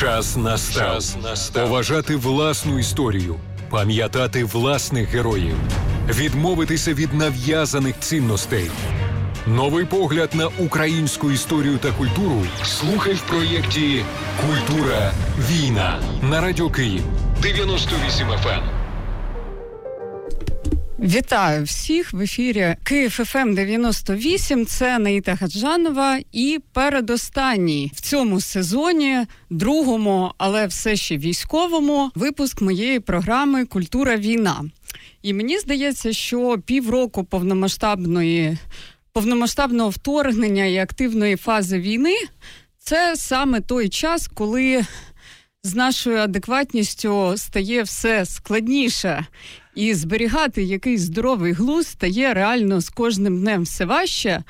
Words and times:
Час 0.00 0.36
настав. 0.36 0.94
Час 0.94 1.16
настав. 1.22 1.64
Поважати 1.68 2.16
власну 2.16 2.78
історію, 2.78 3.36
пам'ятати 3.70 4.44
власних 4.44 5.08
героїв, 5.08 5.54
відмовитися 6.08 6.94
від 6.94 7.14
нав'язаних 7.14 7.98
цінностей. 7.98 8.70
Новий 9.46 9.84
погляд 9.84 10.30
на 10.34 10.46
українську 10.46 11.30
історію 11.30 11.78
та 11.78 11.92
культуру 11.92 12.42
слухай 12.64 13.14
в 13.14 13.20
проєкті 13.20 14.04
Культура 14.46 15.12
війна 15.50 16.00
на 16.22 16.40
радіо 16.40 16.70
Київ 16.70 17.02
98 17.42 18.28
FM. 18.28 18.79
Вітаю 21.02 21.64
всіх 21.64 22.12
в 22.12 22.20
ефірі 22.20 22.76
Київ 22.84 23.10
ФМ 23.10 23.54
98. 23.54 24.66
Це 24.66 24.98
Наіта 24.98 25.36
Хаджанова 25.36 26.18
і 26.32 26.58
передостанній 26.72 27.92
в 27.94 28.00
цьому 28.00 28.40
сезоні, 28.40 29.26
другому, 29.50 30.32
але 30.38 30.66
все 30.66 30.96
ще 30.96 31.16
військовому, 31.16 32.10
випуск 32.14 32.62
моєї 32.62 33.00
програми 33.00 33.64
Культура 33.64 34.16
війна. 34.16 34.64
І 35.22 35.34
мені 35.34 35.58
здається, 35.58 36.12
що 36.12 36.58
півроку 36.66 37.24
повномасштабної 37.24 38.58
повномасштабного 39.12 39.90
вторгнення 39.90 40.64
і 40.64 40.78
активної 40.78 41.36
фази 41.36 41.78
війни 41.78 42.16
це 42.78 43.16
саме 43.16 43.60
той 43.60 43.88
час, 43.88 44.28
коли 44.34 44.84
з 45.62 45.74
нашою 45.74 46.16
адекватністю 46.16 47.34
стає 47.36 47.82
все 47.82 48.26
складніше, 48.26 49.26
і 49.74 49.94
зберігати 49.94 50.62
якийсь 50.62 51.00
здоровий 51.00 51.52
глузд 51.52 51.88
стає 51.88 52.34
реально 52.34 52.80
з 52.80 52.88
кожним 52.88 53.40
днем 53.40 53.62
все 53.62 53.84
важче. 53.84 54.44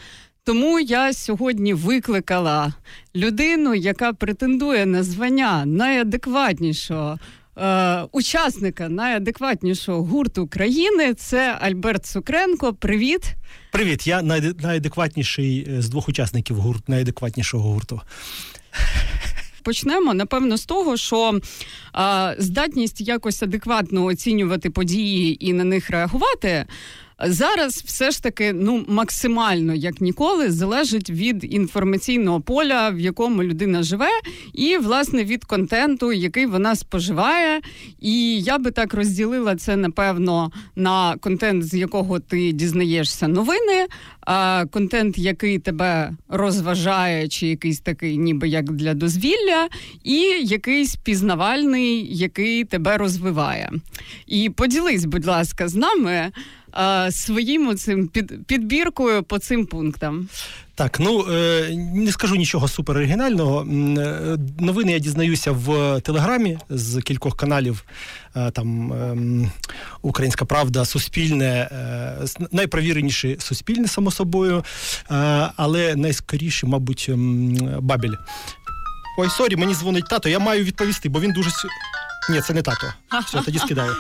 Тому 0.45 0.81
я 0.81 1.13
сьогодні 1.13 1.75
викликала 1.75 2.75
людину, 3.17 3.75
яка 3.75 4.13
претендує 4.13 4.87
на 4.87 5.03
звання 5.03 5.65
найадекватнішого. 5.67 7.19
Е, 7.59 8.03
учасника 8.13 8.89
найадекватнішого 8.89 10.03
гурту 10.03 10.47
країни 10.47 11.15
це 11.15 11.59
Альберт 11.61 12.07
Цукренко. 12.07 12.75
Привіт, 12.75 13.35
привіт. 13.73 14.07
Я 14.07 14.23
найадекватніший 14.23 15.67
з 15.79 15.89
двох 15.89 16.09
учасників 16.09 16.57
гурт 16.57 16.89
найадекватнішого 16.89 17.73
гурту. 17.73 18.01
Почнемо 19.71 20.15
напевно 20.15 20.57
з 20.57 20.65
того, 20.65 20.97
що 20.97 21.41
а, 21.93 22.35
здатність 22.39 23.01
якось 23.01 23.43
адекватно 23.43 24.05
оцінювати 24.05 24.71
події 24.71 25.47
і 25.47 25.53
на 25.53 25.65
них 25.65 25.91
реагувати. 25.91 26.67
Зараз 27.27 27.83
все 27.87 28.11
ж 28.11 28.23
таки 28.23 28.53
ну 28.53 28.85
максимально 28.89 29.75
як 29.75 30.01
ніколи 30.01 30.51
залежить 30.51 31.11
від 31.11 31.55
інформаційного 31.55 32.41
поля, 32.41 32.91
в 32.91 33.01
якому 33.01 33.43
людина 33.43 33.83
живе, 33.83 34.11
і 34.53 34.77
власне 34.77 35.25
від 35.25 35.45
контенту, 35.45 36.13
який 36.13 36.47
вона 36.47 36.77
споживає. 36.77 37.61
І 38.01 38.41
я 38.41 38.59
би 38.59 38.71
так 38.71 38.95
розділила 38.95 39.57
це 39.57 39.77
напевно 39.77 40.53
на 40.77 41.17
контент, 41.17 41.65
з 41.65 41.75
якого 41.75 42.21
ти 42.21 42.53
дізнаєшся 42.53 43.29
новини, 43.29 43.87
а 44.33 44.67
контент, 44.67 45.19
який 45.19 45.59
тебе 45.59 46.13
розважає, 46.29 47.29
чи 47.29 47.47
якийсь 47.47 47.81
такий, 47.81 48.19
ніби 48.19 48.49
як 48.49 48.73
для 48.73 48.95
дозвілля, 48.95 49.69
і 50.05 50.21
якийсь 50.43 50.97
пізнавальний, 50.97 52.17
який 52.17 52.65
тебе 52.65 52.97
розвиває. 52.97 53.73
І 54.27 54.51
поділись, 54.51 55.05
будь 55.05 55.27
ласка, 55.27 55.69
з 55.69 55.75
нами 55.75 56.33
своїм 57.11 57.77
цим 57.77 58.09
під, 58.09 58.47
підбіркою 58.47 59.23
по 59.23 59.39
цим 59.39 59.67
пунктам. 59.67 60.29
Так, 60.81 61.01
ну 61.01 61.27
е, 61.33 61.71
не 61.95 62.13
скажу 62.13 62.37
нічого 62.37 62.69
супер 62.69 62.97
оригінального. 62.97 63.61
Е, 63.61 63.67
новини 64.59 64.93
я 64.93 64.99
дізнаюся 64.99 65.53
в 65.53 66.01
телеграмі 66.01 66.59
з 66.71 67.01
кількох 67.01 67.37
каналів. 67.37 67.85
Е, 68.37 68.51
там 68.51 68.93
ем, 68.93 69.51
Українська 70.03 70.45
Правда, 70.45 70.85
Суспільне, 70.85 71.69
найпровіреніші 72.53 73.37
суспільне, 73.41 73.89
само 73.89 74.11
собою, 74.11 74.65
але 75.57 75.97
найскоріше, 75.97 76.67
мабуть, 76.67 77.07
ем, 77.09 77.59
Бабель. 77.81 78.15
Ой, 79.19 79.29
sorry, 79.29 79.57
мені 79.57 79.75
дзвонить 79.75 80.09
тато, 80.09 80.29
я 80.29 80.39
маю 80.39 80.65
відповісти, 80.65 81.09
бо 81.09 81.21
він 81.21 81.33
дуже. 81.33 81.51
Ні, 82.31 82.41
це 82.41 82.55
не 82.55 82.63
тато. 82.63 82.93
Все, 83.27 83.43
тоді 83.43 83.59
скидаю 83.59 83.93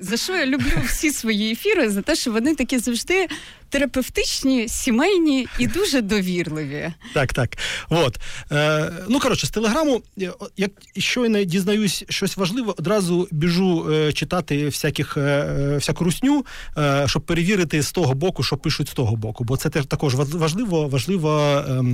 за 0.00 0.16
що 0.16 0.36
я 0.36 0.46
люблю 0.46 0.72
всі 0.86 1.10
свої 1.10 1.52
ефіри, 1.52 1.90
за 1.90 2.02
те, 2.02 2.14
що 2.14 2.32
вони 2.32 2.54
такі 2.54 2.78
завжди 2.78 3.26
терапевтичні, 3.68 4.68
сімейні 4.68 5.46
і 5.58 5.66
дуже 5.66 6.00
довірливі. 6.00 6.92
Так, 7.14 7.32
так. 7.32 7.56
От. 7.90 8.18
Е, 8.52 8.92
Ну, 9.08 9.18
коротше, 9.20 9.46
з 9.46 9.50
телеграму, 9.50 10.02
е, 10.20 10.32
як 10.56 10.70
щойно 10.98 11.44
дізнаюсь 11.44 12.04
щось 12.08 12.36
важливе, 12.36 12.74
одразу 12.78 13.28
біжу 13.30 13.92
е, 13.92 14.12
читати 14.12 14.64
всяких, 14.66 15.16
е, 15.16 15.76
всяку 15.78 16.04
русню, 16.04 16.46
е, 16.78 17.04
щоб 17.08 17.22
перевірити 17.22 17.82
з 17.82 17.92
того 17.92 18.14
боку, 18.14 18.42
що 18.42 18.56
пишуть 18.56 18.88
з 18.88 18.92
того 18.92 19.16
боку. 19.16 19.44
Бо 19.44 19.56
це 19.56 19.68
теж 19.70 19.86
також 19.86 20.14
важливо, 20.14 20.88
важливо, 20.88 21.40
е, 21.68 21.84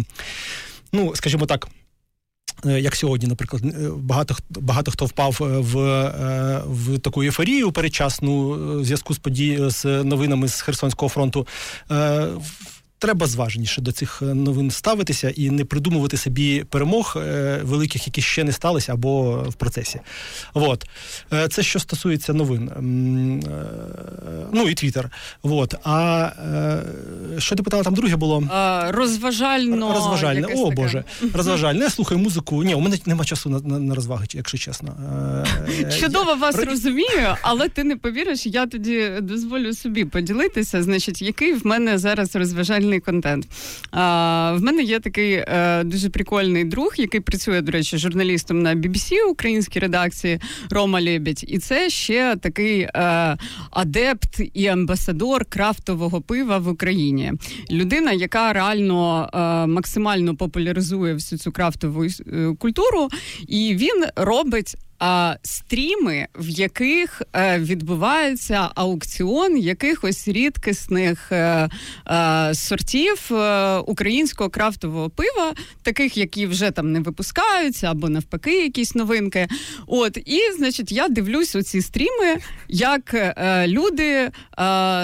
ну, 0.92 1.12
скажімо 1.14 1.46
так. 1.46 1.68
Е, 2.66 2.80
як 2.80 2.96
сьогодні, 2.96 3.28
наприклад, 3.28 3.62
е, 3.64 3.90
багато 3.96 4.36
багато 4.50 4.90
хто 4.90 5.04
впав 5.04 5.38
е, 5.40 5.44
в 5.44 5.74
в 6.66 6.98
таку 6.98 7.22
ефорію 7.22 7.72
передчасну 7.72 8.48
в 8.80 8.84
зв'язку 8.84 9.14
з 9.14 9.18
події 9.18 9.70
з 9.70 9.84
новинами 9.84 10.48
з 10.48 10.60
Херсонського 10.60 11.08
фронту 11.08 11.46
треба 12.98 13.26
зваженіше 13.26 13.80
до 13.80 13.92
цих 13.92 14.22
е, 14.22 14.24
новин 14.24 14.70
ставитися 14.70 15.30
і 15.30 15.50
не 15.50 15.64
придумувати 15.64 16.16
собі 16.16 16.64
перемог 16.64 17.16
е, 17.16 17.60
великих, 17.62 18.06
які 18.06 18.22
ще 18.22 18.44
не 18.44 18.52
сталися 18.52 18.92
або 18.92 19.42
в 19.48 19.54
процесі. 19.54 20.00
От. 20.54 20.86
Е, 21.32 21.48
це 21.48 21.62
що 21.62 21.78
стосується 21.78 22.32
новин. 22.32 22.70
Ну 24.52 24.68
і 24.68 24.74
Твіттер. 24.74 25.10
От. 25.42 25.74
А 25.84 26.30
що 27.38 27.56
ти 27.56 27.62
питала, 27.62 27.82
там 27.82 27.94
друге 27.94 28.16
було? 28.16 28.48
А, 28.50 28.88
розважально. 28.92 29.94
Розважальне, 29.94 30.46
о 30.46 30.64
таке. 30.64 30.82
Боже. 30.82 31.04
Розважальне. 31.34 31.80
Я 31.80 31.90
слухаю 31.90 32.20
музику. 32.20 32.64
Ні, 32.64 32.74
у 32.74 32.80
мене 32.80 32.98
нема 33.06 33.24
часу 33.24 33.50
на, 33.50 33.60
на, 33.60 33.78
на 33.78 33.94
розваги, 33.94 34.26
якщо 34.32 34.58
чесно. 34.58 34.96
Чудово 36.00 36.34
вас 36.34 36.56
розумію, 36.56 37.36
але 37.42 37.68
ти 37.68 37.84
не 37.84 37.96
повіриш, 37.96 38.46
я 38.46 38.66
тоді 38.66 39.10
дозволю 39.20 39.74
собі 39.74 40.04
поділитися. 40.04 40.82
Значить, 40.82 41.22
який 41.22 41.52
в 41.52 41.66
мене 41.66 41.98
зараз 41.98 42.36
розважальний 42.36 42.87
прикольний 42.88 43.00
контент. 43.00 43.46
А, 43.90 44.52
В 44.58 44.62
мене 44.62 44.82
є 44.82 45.00
такий 45.00 45.32
е, 45.32 45.84
дуже 45.84 46.10
прикольний 46.10 46.64
друг, 46.64 46.94
який 46.96 47.20
працює, 47.20 47.60
до 47.60 47.72
речі, 47.72 47.98
журналістом 47.98 48.62
на 48.62 48.74
BBC 48.74 49.24
українській 49.30 49.80
редакції 49.80 50.40
Рома 50.70 51.02
Лебідь. 51.02 51.44
І 51.48 51.58
це 51.58 51.90
ще 51.90 52.36
такий 52.36 52.80
е, 52.80 53.36
адепт 53.70 54.40
і 54.54 54.66
амбасадор 54.66 55.44
крафтового 55.44 56.20
пива 56.20 56.58
в 56.58 56.68
Україні. 56.68 57.32
Людина, 57.70 58.12
яка 58.12 58.52
реально 58.52 59.28
е, 59.34 59.66
максимально 59.66 60.36
популяризує 60.36 61.14
всю 61.14 61.38
цю 61.38 61.52
крафтову 61.52 62.04
культуру, 62.58 63.08
і 63.48 63.74
він 63.74 64.04
робить 64.16 64.76
а, 64.98 65.36
стріми, 65.42 66.26
в 66.34 66.48
яких 66.48 67.22
е, 67.36 67.58
відбувається 67.58 68.68
аукціон 68.74 69.58
якихось 69.58 70.28
рідкісних 70.28 71.32
е, 71.32 71.68
е, 72.10 72.54
сортів 72.54 73.28
е, 73.32 73.76
українського 73.76 74.50
крафтового 74.50 75.10
пива, 75.10 75.54
таких, 75.82 76.16
які 76.16 76.46
вже 76.46 76.70
там 76.70 76.92
не 76.92 77.00
випускаються, 77.00 77.90
або 77.90 78.08
навпаки, 78.08 78.62
якісь 78.62 78.94
новинки. 78.94 79.48
От 79.86 80.16
і 80.16 80.40
значить, 80.56 80.92
я 80.92 81.08
дивлюсь 81.08 81.56
у 81.56 81.62
ці 81.62 81.82
стріми, 81.82 82.36
як 82.68 83.14
е, 83.14 83.64
люди 83.68 84.04
е, 84.04 84.30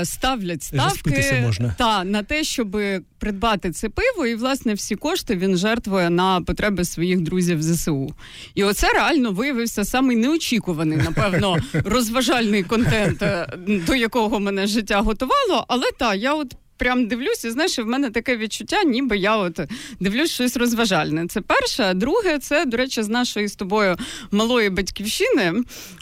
ставлять 0.05 0.63
ставки 0.63 1.41
можна. 1.43 1.75
та 1.79 2.05
на 2.05 2.23
те, 2.23 2.45
щоб 2.45 2.77
придбати 3.25 3.71
це 3.71 3.89
пиво, 3.89 4.27
і 4.27 4.35
власне 4.35 4.75
всі 4.75 4.97
кошти 4.97 5.37
він 5.37 5.57
жертвує 5.57 6.11
на 6.11 6.41
потреби 6.41 6.85
своїх 6.85 7.21
друзів 7.21 7.63
ЗСУ. 7.63 8.15
І 8.55 8.65
оце 8.65 8.89
реально 8.93 9.33
виявився 9.33 9.85
самий 9.85 10.17
неочікуваний, 10.17 10.99
напевно, 10.99 11.57
розважальний 11.85 12.63
контент, 12.63 13.23
е, 13.23 13.47
до 13.67 13.95
якого 13.95 14.41
мене 14.41 14.67
життя 14.67 15.01
готувало. 15.01 15.65
Але 15.69 15.85
та 15.99 16.15
я 16.15 16.35
от. 16.35 16.57
Прям 16.77 17.07
дивлюся, 17.09 17.51
знаєш, 17.51 17.79
в 17.79 17.87
мене 17.87 18.11
таке 18.11 18.37
відчуття, 18.37 18.85
ніби 18.85 19.17
я 19.17 19.37
от 19.37 19.61
дивлюсь 20.01 20.31
щось 20.31 20.57
розважальне. 20.57 21.27
Це 21.27 21.41
перше. 21.41 21.95
Друге, 21.95 22.39
це, 22.39 22.65
до 22.65 22.77
речі, 22.77 23.03
з 23.03 23.09
нашої 23.09 23.49
з 23.49 23.55
тобою 23.57 23.97
малої 24.31 24.71
батьківщини. 24.71 25.53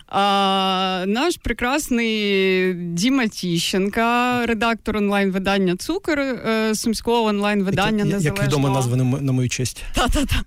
А, 0.09 1.05
Наш 1.07 1.37
прекрасний 1.37 2.75
Діма 2.75 3.29
Тіщенка, 3.29 4.47
редактор 4.47 4.97
онлайн-видання 4.97 5.77
Цукор 5.77 6.19
е, 6.21 6.75
сумського 6.75 7.25
онлайн-видання 7.25 8.05
незалежного. 8.05 8.37
Як 8.37 8.47
відомо 8.47 8.69
назване 8.69 9.05
на 9.21 9.33
мою 9.33 9.49
честь. 9.49 9.83
Та-та-та. 9.95 10.43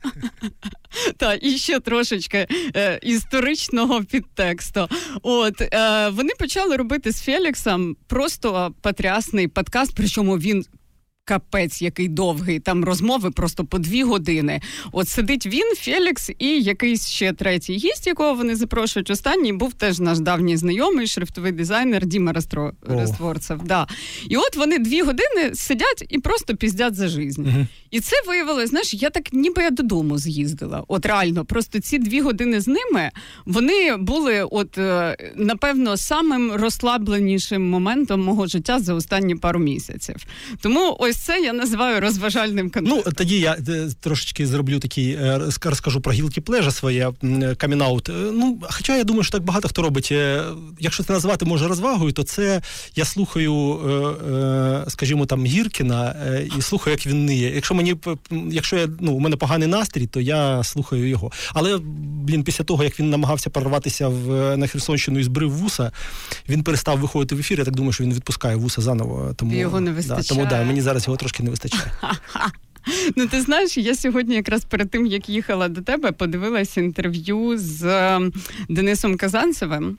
Та, 1.17 1.37
і 1.41 1.57
ще 1.57 1.79
трошечки 1.79 2.47
е, 2.75 2.99
історичного 3.03 4.03
підтексту. 4.03 4.87
От 5.23 5.61
е, 5.61 6.09
вони 6.09 6.29
почали 6.39 6.75
робити 6.75 7.11
з 7.11 7.21
Феліксом 7.21 7.95
просто 8.07 8.73
потрясний 8.81 9.47
подкаст, 9.47 9.93
причому 9.95 10.14
він 10.23 10.65
капець, 11.25 11.81
який 11.81 12.07
довгий, 12.07 12.59
там 12.59 12.85
розмови 12.85 13.31
просто 13.31 13.65
по 13.65 13.79
дві 13.79 14.03
години. 14.03 14.61
От 14.91 15.09
сидить 15.09 15.45
він, 15.45 15.75
Фелікс, 15.77 16.31
і 16.39 16.61
якийсь 16.61 17.07
ще 17.07 17.33
третій 17.33 17.73
гість, 17.73 18.07
якого 18.07 18.33
вони 18.33 18.55
запрошують. 18.55 19.09
Останній 19.09 19.53
був 19.53 19.73
теж 19.73 19.99
наш 19.99 20.19
давній 20.19 20.57
знайомий, 20.57 21.07
шрифтовий 21.07 21.51
дизайнер 21.51 22.05
Діма 22.05 22.33
Растро... 22.33 22.71
Растворцев. 22.87 23.63
Да. 23.63 23.87
І 24.29 24.37
от 24.37 24.55
вони 24.55 24.79
дві 24.79 25.01
години 25.01 25.51
сидять 25.53 26.05
і 26.09 26.19
просто 26.19 26.55
піздять 26.55 26.95
за 26.95 27.07
життя. 27.07 27.25
Угу. 27.37 27.67
І 27.91 27.99
це 27.99 28.15
виявилось, 28.27 28.69
знаєш, 28.69 28.93
я 28.93 29.09
так 29.09 29.33
ніби 29.33 29.63
я 29.63 29.69
додому 29.69 30.17
з'їздила. 30.17 30.83
От 30.87 31.05
реально, 31.05 31.45
просто 31.45 31.79
ці 31.79 31.97
дві 31.97 32.21
години 32.21 32.61
з 32.61 32.67
ними 32.67 33.11
вони 33.45 33.97
були, 33.97 34.43
от 34.43 34.77
е, 34.77 35.17
напевно, 35.35 35.97
самим 35.97 36.51
розслабленішим 36.51 37.69
моментом 37.69 38.21
мого 38.21 38.47
життя 38.47 38.79
за 38.79 38.93
останні 38.93 39.35
пару 39.35 39.59
місяців. 39.59 40.15
Тому 40.61 40.95
ось 40.99 41.14
це 41.17 41.41
я 41.41 41.53
називаю 41.53 42.01
розважальним 42.01 42.69
контентом. 42.69 43.03
Ну 43.05 43.11
тоді 43.11 43.39
я 43.39 43.57
е, 43.69 43.89
трошечки 43.99 44.47
зроблю 44.47 44.79
такий, 44.79 45.11
е, 45.11 45.41
розкажу 45.63 46.01
про 46.01 46.13
гілки 46.13 46.41
плежа 46.41 46.71
своє 46.71 47.11
камінаут. 47.57 48.09
Ну, 48.13 48.61
хоча 48.69 48.97
я 48.97 49.03
думаю, 49.03 49.23
що 49.23 49.31
так 49.31 49.43
багато 49.43 49.67
хто 49.67 49.81
робить. 49.81 50.13
Якщо 50.79 51.03
це 51.03 51.13
назвати 51.13 51.45
може 51.45 51.67
розвагою, 51.67 52.11
то 52.11 52.23
це 52.23 52.61
я 52.95 53.05
слухаю, 53.05 53.79
скажімо, 54.87 55.25
там 55.25 55.45
Гіркіна 55.45 56.15
і 56.57 56.61
слухаю, 56.61 56.95
як 56.95 57.07
він 57.07 57.25
ниє. 57.25 57.55
Якщо 57.55 57.75
мені 57.75 57.95
якщо 58.51 58.77
я 58.77 58.87
ну 58.99 59.13
у 59.13 59.19
мене 59.19 59.35
поганий 59.35 59.67
настрій, 59.67 60.07
то 60.07 60.21
я 60.21 60.63
слухаю 60.63 61.09
його. 61.09 61.31
Але 61.53 61.79
блін, 62.25 62.43
після 62.43 62.63
того 62.63 62.83
як 62.83 62.99
він 62.99 63.09
намагався 63.09 63.49
прорватися 63.49 64.07
в 64.07 64.57
на 64.57 64.67
Херсонщину 64.67 65.19
і 65.19 65.23
збрив 65.23 65.51
вуса, 65.51 65.91
він 66.49 66.63
перестав 66.63 66.99
виходити 66.99 67.35
в 67.35 67.39
ефір. 67.39 67.59
Я 67.59 67.65
так 67.65 67.75
думаю, 67.75 67.93
що 67.93 68.03
він 68.03 68.13
відпускає 68.13 68.55
вуса 68.55 68.81
заново. 68.81 69.33
Тому 69.35 69.55
його 69.55 69.79
не 69.79 69.91
вистачає. 69.91 70.21
Да, 70.21 70.27
тому 70.27 70.47
да, 70.49 70.63
мені 70.63 70.81
зараз 70.81 71.04
його 71.07 71.17
трошки 71.17 71.43
не 71.43 71.49
вистачає. 71.49 71.91
Ну, 73.15 73.27
ти 73.27 73.41
знаєш, 73.41 73.77
я 73.77 73.95
сьогодні, 73.95 74.35
якраз 74.35 74.65
перед 74.65 74.89
тим 74.89 75.05
як 75.05 75.29
їхала 75.29 75.67
до 75.67 75.81
тебе, 75.81 76.11
подивилась 76.11 76.77
інтерв'ю 76.77 77.57
з 77.57 77.81
Денисом 78.69 79.17
Казанцевим. 79.17 79.97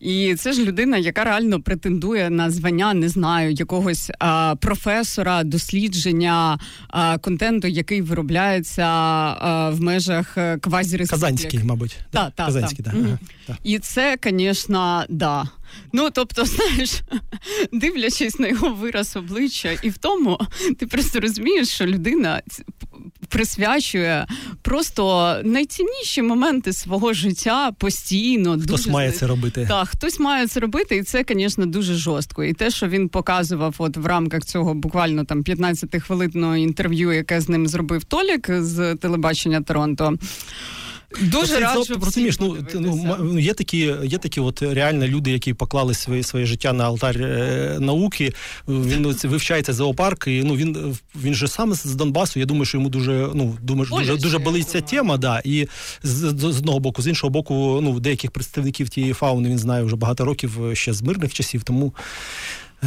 І 0.00 0.34
це 0.34 0.52
ж 0.52 0.64
людина, 0.64 0.98
яка 0.98 1.24
реально 1.24 1.62
претендує 1.62 2.30
на 2.30 2.50
звання, 2.50 2.94
не 2.94 3.08
знаю, 3.08 3.52
якогось 3.52 4.10
а, 4.18 4.54
професора 4.60 5.44
дослідження 5.44 6.58
а, 6.88 7.18
контенту, 7.18 7.68
який 7.68 8.02
виробляється 8.02 8.82
а, 8.82 9.70
в 9.70 9.80
межах 9.80 10.38
е, 10.38 10.58
квазі 10.58 10.98
Казанський, 10.98 11.60
мабуть. 11.64 11.96
Да, 12.12 12.30
та, 12.30 12.44
Казанський, 12.44 12.84
та. 12.84 12.90
Да. 12.90 12.98
Ага, 12.98 13.18
та. 13.46 13.56
І 13.64 13.78
це, 13.78 14.18
звісно, 14.24 15.04
да. 15.08 15.48
Ну, 15.92 16.10
тобто, 16.10 16.44
знаєш, 16.44 17.00
дивлячись 17.72 18.38
на 18.38 18.48
його 18.48 18.74
вираз 18.74 19.16
обличчя, 19.16 19.70
і 19.82 19.90
в 19.90 19.98
тому 19.98 20.38
ти 20.78 20.86
просто 20.86 21.20
розумієш, 21.20 21.68
що 21.68 21.86
людина 21.86 22.42
присвячує 23.32 24.26
просто 24.62 25.36
найцінніші 25.44 26.22
моменти 26.22 26.72
свого 26.72 27.12
життя 27.12 27.72
постійно. 27.78 28.52
Хтось 28.52 28.66
дуже... 28.66 28.90
має 28.90 29.10
це 29.10 29.26
робити. 29.26 29.66
Так, 29.68 29.88
хтось 29.88 30.20
має 30.20 30.46
це 30.46 30.60
робити, 30.60 30.96
і 30.96 31.02
це, 31.02 31.24
звісно, 31.28 31.66
дуже 31.66 31.94
жорстко. 31.94 32.44
І 32.44 32.52
те, 32.52 32.70
що 32.70 32.88
він 32.88 33.08
показував, 33.08 33.74
от 33.78 33.96
в 33.96 34.06
рамках 34.06 34.44
цього 34.44 34.74
буквально 34.74 35.24
там 35.24 35.42
15 35.42 36.02
хвилинного 36.02 36.56
інтерв'ю, 36.56 37.12
яке 37.12 37.40
з 37.40 37.48
ним 37.48 37.66
зробив 37.66 38.04
Толік 38.04 38.50
з 38.50 38.94
телебачення 38.94 39.60
Торонто. 39.60 40.18
Дуже 41.20 41.60
раджу 41.60 41.94
розумієш, 42.00 42.40
ну, 42.40 42.56
ну, 42.74 43.16
ну 43.20 43.38
є 43.38 43.54
такі, 43.54 43.94
є 44.04 44.18
такі 44.18 44.40
от 44.40 44.62
реально 44.62 45.06
люди, 45.06 45.30
які 45.30 45.54
поклали 45.54 45.94
своє 45.94 46.22
своє 46.22 46.46
життя 46.46 46.72
на 46.72 46.84
алтар 46.84 47.22
е, 47.22 47.76
науки. 47.80 48.32
Він 48.68 49.02
ну, 49.02 49.14
вивчається 49.24 49.72
зоопарк, 49.72 50.26
і 50.26 50.42
ну 50.42 50.56
він 50.56 50.96
він 51.22 51.34
же 51.34 51.48
сам 51.48 51.74
з 51.74 51.94
Донбасу. 51.94 52.40
Я 52.40 52.46
думаю, 52.46 52.64
що 52.64 52.78
йому 52.78 52.88
дуже 52.88 53.28
ну 53.34 53.58
думаю, 53.62 53.90
дуже 53.90 54.16
дуже 54.16 54.38
болить 54.38 54.68
ця 54.68 54.80
тема. 54.80 55.16
Да, 55.16 55.42
і 55.44 55.68
з, 56.02 56.34
з 56.38 56.44
одного 56.44 56.80
боку, 56.80 57.02
з 57.02 57.06
іншого 57.06 57.30
боку, 57.30 57.80
ну 57.82 58.00
деяких 58.00 58.30
представників 58.30 58.88
тієї 58.88 59.12
фауни 59.12 59.48
він 59.48 59.58
знає 59.58 59.82
вже 59.82 59.96
багато 59.96 60.24
років 60.24 60.58
ще 60.72 60.92
з 60.92 61.02
мирних 61.02 61.34
часів. 61.34 61.62
Тому 61.62 61.94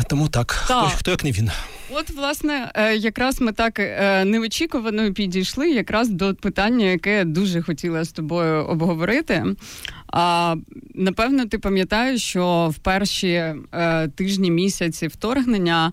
тому 0.04 0.28
так, 0.30 0.66
так. 0.68 0.88
Хто, 0.88 0.98
хто 0.98 1.12
як 1.12 1.24
не 1.24 1.32
він. 1.32 1.52
От, 1.90 2.10
власне, 2.10 2.72
е, 2.76 2.96
якраз 2.96 3.42
ми 3.42 3.52
так 3.52 3.80
е, 3.80 4.26
неочікувано 4.26 5.14
підійшли 5.14 5.70
якраз 5.70 6.10
до 6.10 6.36
питання, 6.36 6.86
яке 6.86 7.18
я 7.18 7.24
дуже 7.24 7.62
хотіла 7.62 8.04
з 8.04 8.12
тобою 8.12 8.66
обговорити. 8.66 9.46
А 10.18 10.56
напевно, 10.94 11.46
ти 11.46 11.60
пам'ятаєш, 11.60 12.24
що 12.24 12.72
в 12.76 12.78
перші 12.78 13.28
е, 13.28 14.08
тижні 14.16 14.52
місяці 14.52 15.08
вторгнення 15.08 15.92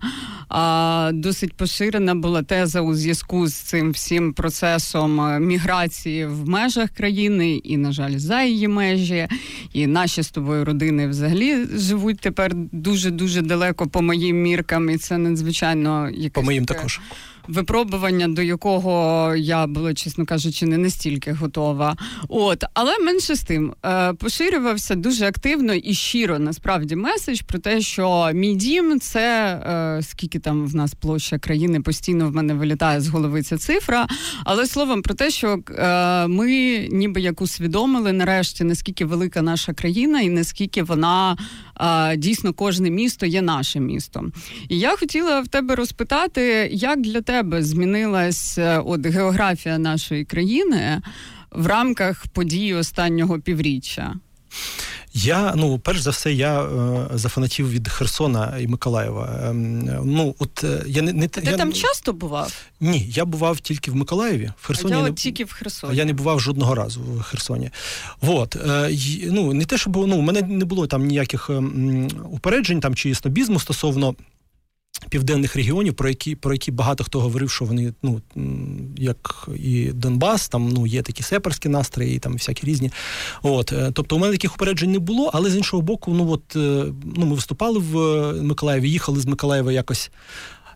а, 0.49 1.11
досить 1.13 1.53
поширена 1.53 2.15
була 2.15 2.43
теза 2.43 2.81
у 2.81 2.93
зв'язку 2.93 3.47
з 3.47 3.53
цим 3.53 3.91
всім 3.91 4.33
процесом 4.33 5.21
е, 5.21 5.39
міграції 5.39 6.25
в 6.25 6.49
межах 6.49 6.89
країни, 6.89 7.51
і, 7.51 7.77
на 7.77 7.91
жаль, 7.91 8.17
за 8.17 8.41
її 8.41 8.67
межі. 8.67 9.27
І 9.73 9.87
наші 9.87 10.21
з 10.23 10.29
тобою 10.29 10.65
родини 10.65 11.07
взагалі 11.07 11.65
живуть 11.75 12.19
тепер 12.19 12.51
дуже 12.55 13.11
дуже 13.11 13.41
далеко 13.41 13.87
по 13.87 14.01
моїм 14.01 14.41
міркам, 14.41 14.89
і 14.89 14.97
це 14.97 15.17
надзвичайно 15.17 16.09
якесь 16.09 16.31
по 16.31 16.43
моїм 16.43 16.65
також 16.65 16.99
випробування, 17.47 18.27
до 18.27 18.41
якого 18.41 19.35
я 19.35 19.67
була, 19.67 19.93
чесно 19.93 20.25
кажучи, 20.25 20.65
не 20.65 20.77
настільки 20.77 21.31
готова. 21.31 21.97
От, 22.29 22.63
але 22.73 22.99
менше 22.99 23.35
з 23.35 23.43
тим 23.43 23.73
е, 23.85 24.13
поширювався 24.13 24.95
дуже 24.95 25.25
активно 25.25 25.73
і 25.73 25.93
щиро 25.93 26.39
насправді 26.39 26.95
меседж 26.95 27.41
про 27.41 27.59
те, 27.59 27.81
що 27.81 28.31
мій 28.33 28.55
дім 28.55 28.99
це 28.99 29.53
е, 29.97 30.03
скільки 30.03 30.39
там 30.39 30.67
в 30.67 30.75
нас 30.75 30.93
площа 30.93 31.39
країни 31.39 31.81
постійно 31.81 32.29
в 32.29 32.35
мене 32.35 32.53
вилітає 32.53 33.01
з 33.01 33.07
голови 33.07 33.43
ця 33.43 33.57
цифра. 33.57 34.07
Але 34.43 34.67
словом 34.67 35.01
про 35.01 35.13
те, 35.13 35.29
що 35.29 35.59
е, 35.69 36.27
ми 36.27 36.79
ніби 36.91 37.21
як 37.21 37.41
усвідомили 37.41 38.13
нарешті, 38.13 38.63
наскільки 38.63 39.05
велика 39.05 39.41
наша 39.41 39.73
країна, 39.73 40.21
і 40.21 40.29
наскільки 40.29 40.83
вона 40.83 41.37
дійсно 42.17 42.53
кожне 42.53 42.89
місто 42.89 43.25
є 43.25 43.41
нашим 43.41 43.85
містом. 43.85 44.33
І 44.69 44.79
я 44.79 44.95
хотіла 44.97 45.41
в 45.41 45.47
тебе 45.47 45.75
розпитати, 45.75 46.69
як 46.73 47.01
для 47.01 47.21
тебе 47.21 47.63
змінилась 47.63 48.57
е, 48.57 48.79
от 48.85 49.05
географія 49.05 49.77
нашої 49.77 50.25
країни 50.25 51.01
в 51.51 51.67
рамках 51.67 52.27
подій 52.27 52.73
останнього 52.73 53.39
півріччя. 53.39 54.15
Я 55.13 55.53
ну 55.55 55.79
перш 55.79 56.01
за 56.01 56.09
все 56.09 56.33
я 56.33 56.61
е, 56.63 57.07
зафанатів 57.13 57.69
від 57.69 57.89
Херсона 57.89 58.57
і 58.59 58.67
Миколаєва. 58.67 59.25
Е, 59.43 59.53
ну 60.03 60.35
от 60.39 60.63
е, 60.63 60.83
я 60.87 61.01
не 61.01 61.13
не 61.13 61.27
ти 61.27 61.41
я, 61.45 61.57
там 61.57 61.73
часто 61.73 62.13
бував? 62.13 62.53
Ні, 62.79 63.07
я 63.09 63.25
бував 63.25 63.59
тільки 63.59 63.91
в 63.91 63.95
Миколаєві. 63.95 64.51
В 64.61 64.67
Херсоні 64.67 64.93
а 64.93 64.97
я 64.97 65.03
не 65.03 65.11
тільки 65.11 65.45
в 65.45 65.51
Херсоні. 65.51 65.97
Я 65.97 66.05
не 66.05 66.13
бував 66.13 66.39
жодного 66.39 66.75
разу 66.75 67.01
в 67.01 67.21
Херсоні. 67.21 67.69
От 68.21 68.55
е, 68.55 68.97
ну 69.31 69.53
не 69.53 69.65
те, 69.65 69.77
щоб 69.77 69.97
ну, 69.97 70.17
у 70.17 70.21
мене 70.21 70.41
не 70.41 70.65
було 70.65 70.87
там 70.87 71.05
ніяких 71.05 71.49
м, 71.49 72.07
упереджень 72.31 72.79
там 72.79 72.95
чи 72.95 73.09
існобізму 73.09 73.59
стосовно 73.59 74.15
південних 75.09 75.55
регіонів, 75.55 75.93
про 75.93 76.09
які 76.09 76.35
про 76.35 76.53
які 76.53 76.71
багато 76.71 77.03
хто 77.03 77.21
говорив, 77.21 77.49
що 77.49 77.65
вони, 77.65 77.93
ну 78.03 78.21
як 78.97 79.49
і 79.55 79.91
Донбас, 79.93 80.49
там 80.49 80.69
ну 80.69 80.87
є 80.87 81.01
такі 81.01 81.23
сепарські 81.23 81.69
настрої, 81.69 82.15
і 82.15 82.19
там 82.19 82.33
всякі 82.33 82.67
різні. 82.67 82.91
От, 83.41 83.73
е, 83.73 83.91
тобто, 83.93 84.15
у 84.15 84.19
мене 84.19 84.33
таких 84.33 84.55
упереджень 84.55 84.91
не 84.91 84.99
було, 84.99 85.31
але 85.33 85.49
з 85.49 85.55
іншого 85.55 85.81
боку, 85.81 86.13
ну 86.13 86.31
от 86.31 86.55
е, 86.55 86.85
ну 87.15 87.25
ми 87.25 87.35
виступали 87.35 87.79
в 87.79 87.95
Миколаєві, 88.43 88.89
їхали 88.89 89.19
з 89.19 89.25
Миколаєва 89.25 89.71
якось 89.71 90.11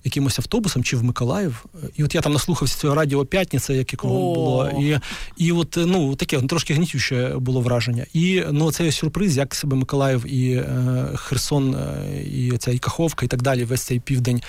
якимось 0.08 0.40
автобусом 0.40 0.84
чи 0.84 0.98
в 0.98 1.04
Миколаїв. 1.04 1.66
І 1.96 2.04
от 2.04 2.16
я 2.16 2.22
там 2.22 2.34
наслухався 2.34 2.78
цього 2.78 2.96
радіо 2.96 3.26
П'ятниця, 3.26 3.74
як 3.74 3.92
якого 3.92 4.14
було. 4.14 4.70
І 4.70 5.00
і 5.38 5.52
от 5.52 5.78
ну 5.78 6.16
таке 6.16 6.42
трошки 6.42 6.74
гнітюче 6.74 7.34
було 7.38 7.62
враження. 7.62 8.06
І 8.14 8.44
ну 8.52 8.72
цей 8.72 8.92
сюрприз, 8.92 9.38
як 9.38 9.56
себе 9.56 9.76
Миколаїв 9.76 10.26
і 10.26 10.54
е, 10.54 11.06
Херсон, 11.16 11.76
е, 11.76 12.24
і 12.24 12.58
ця 12.58 12.72
і 12.72 12.78
Каховка, 12.78 13.26
і 13.26 13.30
так 13.30 13.42
далі, 13.42 13.64
весь 13.64 13.82
цей 13.82 14.00
південь 14.00 14.42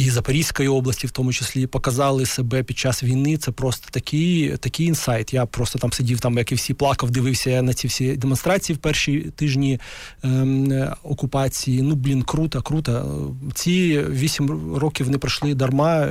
і 0.00 0.10
Запорізької 0.10 0.68
області, 0.68 1.06
в 1.06 1.10
тому 1.10 1.32
числі, 1.32 1.66
показали 1.66 2.26
себе 2.26 2.62
під 2.62 2.78
час 2.78 3.02
війни. 3.02 3.36
Це 3.36 3.50
просто 3.50 3.88
такий 3.90 4.56
такий 4.56 4.86
інсайт. 4.86 5.34
Я 5.34 5.46
просто 5.46 5.78
там 5.78 5.92
сидів, 5.92 6.20
там 6.20 6.38
як 6.38 6.52
і 6.52 6.54
всі 6.54 6.74
плакав, 6.74 7.10
дивився 7.10 7.62
на 7.62 7.74
ці 7.74 7.86
всі 7.88 8.16
демонстрації 8.16 8.76
в 8.76 8.78
перші 8.78 9.20
тижні 9.20 9.80
ем, 10.22 10.88
окупації. 11.02 11.82
Ну 11.82 11.94
блін, 11.94 12.22
круто, 12.22 12.62
круто. 12.62 13.34
Ці 13.54 14.04
вісім 14.10 14.74
років 14.76 15.10
не 15.10 15.18
пройшли 15.18 15.54
дарма. 15.54 16.08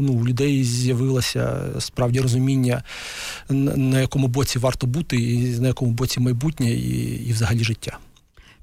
Ну, 0.00 0.12
у 0.12 0.26
людей 0.26 0.64
з'явилося 0.64 1.60
справді 1.78 2.20
розуміння, 2.20 2.82
на 3.48 4.00
якому 4.00 4.28
боці 4.28 4.58
варто 4.58 4.86
бути, 4.86 5.16
і 5.16 5.60
на 5.60 5.68
якому 5.68 5.90
боці 5.90 6.20
майбутнє, 6.20 6.70
і, 6.70 7.26
і 7.28 7.32
взагалі 7.32 7.64
життя. 7.64 7.98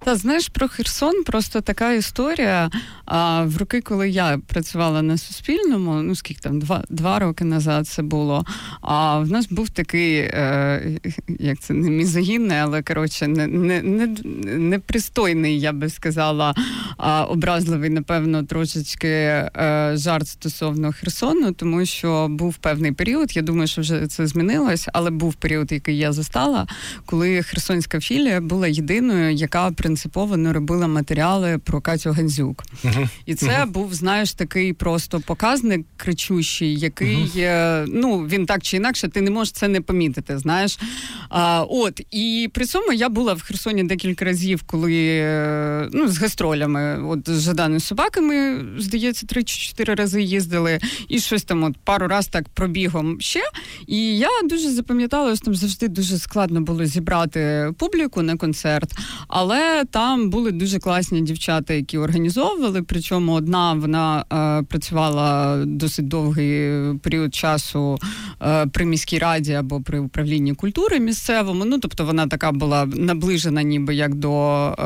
Та 0.03 0.15
знаєш 0.15 0.47
про 0.47 0.67
Херсон, 0.67 1.23
просто 1.23 1.61
така 1.61 1.93
історія. 1.93 2.69
А 3.05 3.43
в 3.43 3.57
роки, 3.57 3.81
коли 3.81 4.09
я 4.09 4.39
працювала 4.47 5.01
на 5.01 5.17
Суспільному, 5.17 5.93
ну 5.93 6.15
скільки 6.15 6.41
там 6.41 6.59
два 6.59 6.83
два 6.89 7.19
роки 7.19 7.45
назад 7.45 7.87
це 7.87 8.01
було. 8.01 8.45
А 8.81 9.19
в 9.19 9.31
нас 9.31 9.47
був 9.47 9.69
такий, 9.69 10.15
е, 10.15 10.99
як 11.39 11.59
це 11.59 11.73
не 11.73 11.89
мізогінний, 11.89 12.57
але 12.57 12.81
коротше, 12.81 13.27
не, 13.27 13.47
не, 13.47 13.81
не, 13.81 14.07
непристойний, 14.57 15.59
я 15.59 15.71
би 15.71 15.89
сказала, 15.89 16.55
а 16.97 17.23
образливий, 17.23 17.89
напевно, 17.89 18.43
трошечки 18.43 19.07
е, 19.07 19.91
жарт 19.95 20.27
стосовно 20.27 20.91
Херсону, 20.91 21.51
тому 21.51 21.85
що 21.85 22.27
був 22.27 22.55
певний 22.55 22.91
період. 22.91 23.35
Я 23.35 23.41
думаю, 23.41 23.67
що 23.67 23.81
вже 23.81 24.07
це 24.07 24.27
змінилось, 24.27 24.87
але 24.93 25.09
був 25.09 25.33
період, 25.33 25.71
який 25.71 25.97
я 25.97 26.11
застала, 26.13 26.67
коли 27.05 27.43
Херсонська 27.43 27.99
філія 27.99 28.41
була 28.41 28.67
єдиною, 28.67 29.33
яка 29.33 29.71
при 29.71 29.90
принципово 29.91 30.37
не 30.37 30.53
робила 30.53 30.87
матеріали 30.87 31.57
про 31.57 31.81
Катю 31.81 32.11
Гандзюк. 32.11 32.63
Uh-huh. 32.83 33.09
І 33.25 33.35
це 33.35 33.47
uh-huh. 33.47 33.67
був, 33.67 33.93
знаєш, 33.93 34.33
такий 34.33 34.73
просто 34.73 35.19
показник 35.19 35.85
кричущий, 35.97 36.79
який 36.79 37.17
uh-huh. 37.17 37.85
ну 37.87 38.19
він 38.19 38.45
так 38.45 38.63
чи 38.63 38.77
інакше, 38.77 39.07
ти 39.07 39.21
не 39.21 39.31
можеш 39.31 39.51
це 39.51 39.67
не 39.67 39.81
помітити. 39.81 40.37
Знаєш, 40.37 40.79
А, 41.29 41.63
от 41.69 42.01
і 42.11 42.49
при 42.53 42.65
цьому 42.65 42.93
я 42.93 43.09
була 43.09 43.33
в 43.33 43.41
Херсоні 43.41 43.83
декілька 43.83 44.25
разів, 44.25 44.63
коли 44.65 44.93
е, 44.93 45.89
ну 45.93 46.07
з 46.07 46.17
гастролями, 46.17 47.03
от 47.03 47.29
з 47.29 47.41
Жаданою 47.41 47.79
собаками, 47.79 48.65
здається, 48.77 49.27
три 49.27 49.43
чи 49.43 49.67
чотири 49.67 49.95
рази 49.95 50.21
їздили, 50.21 50.79
і 51.07 51.19
щось 51.19 51.43
там 51.43 51.63
от 51.63 51.77
пару 51.83 52.07
раз 52.07 52.27
так 52.27 52.49
пробігом 52.49 53.21
ще. 53.21 53.41
І 53.87 54.17
я 54.17 54.29
дуже 54.43 54.69
запам'ятала, 54.69 55.35
що 55.35 55.45
там 55.45 55.55
завжди 55.55 55.87
дуже 55.87 56.17
складно 56.17 56.61
було 56.61 56.85
зібрати 56.85 57.73
публіку 57.77 58.21
на 58.21 58.37
концерт, 58.37 58.91
але 59.27 59.80
там 59.85 60.29
були 60.29 60.51
дуже 60.51 60.79
класні 60.79 61.21
дівчата, 61.21 61.73
які 61.73 61.97
організовували. 61.97 62.81
Причому 62.81 63.33
одна 63.33 63.73
вона 63.73 64.25
е, 64.33 64.63
працювала 64.63 65.57
досить 65.65 66.07
довгий 66.07 66.71
період 66.97 67.35
часу 67.35 67.97
е, 68.41 68.65
при 68.65 68.85
міській 68.85 69.19
раді 69.19 69.53
або 69.53 69.81
при 69.81 69.99
управлінні 69.99 70.53
культури 70.53 70.99
місцевому. 70.99 71.65
Ну 71.65 71.79
тобто 71.79 72.05
вона 72.05 72.27
така 72.27 72.51
була 72.51 72.85
наближена, 72.85 73.63
ніби 73.63 73.95
як 73.95 74.15
до 74.15 74.31
е, 74.67 74.83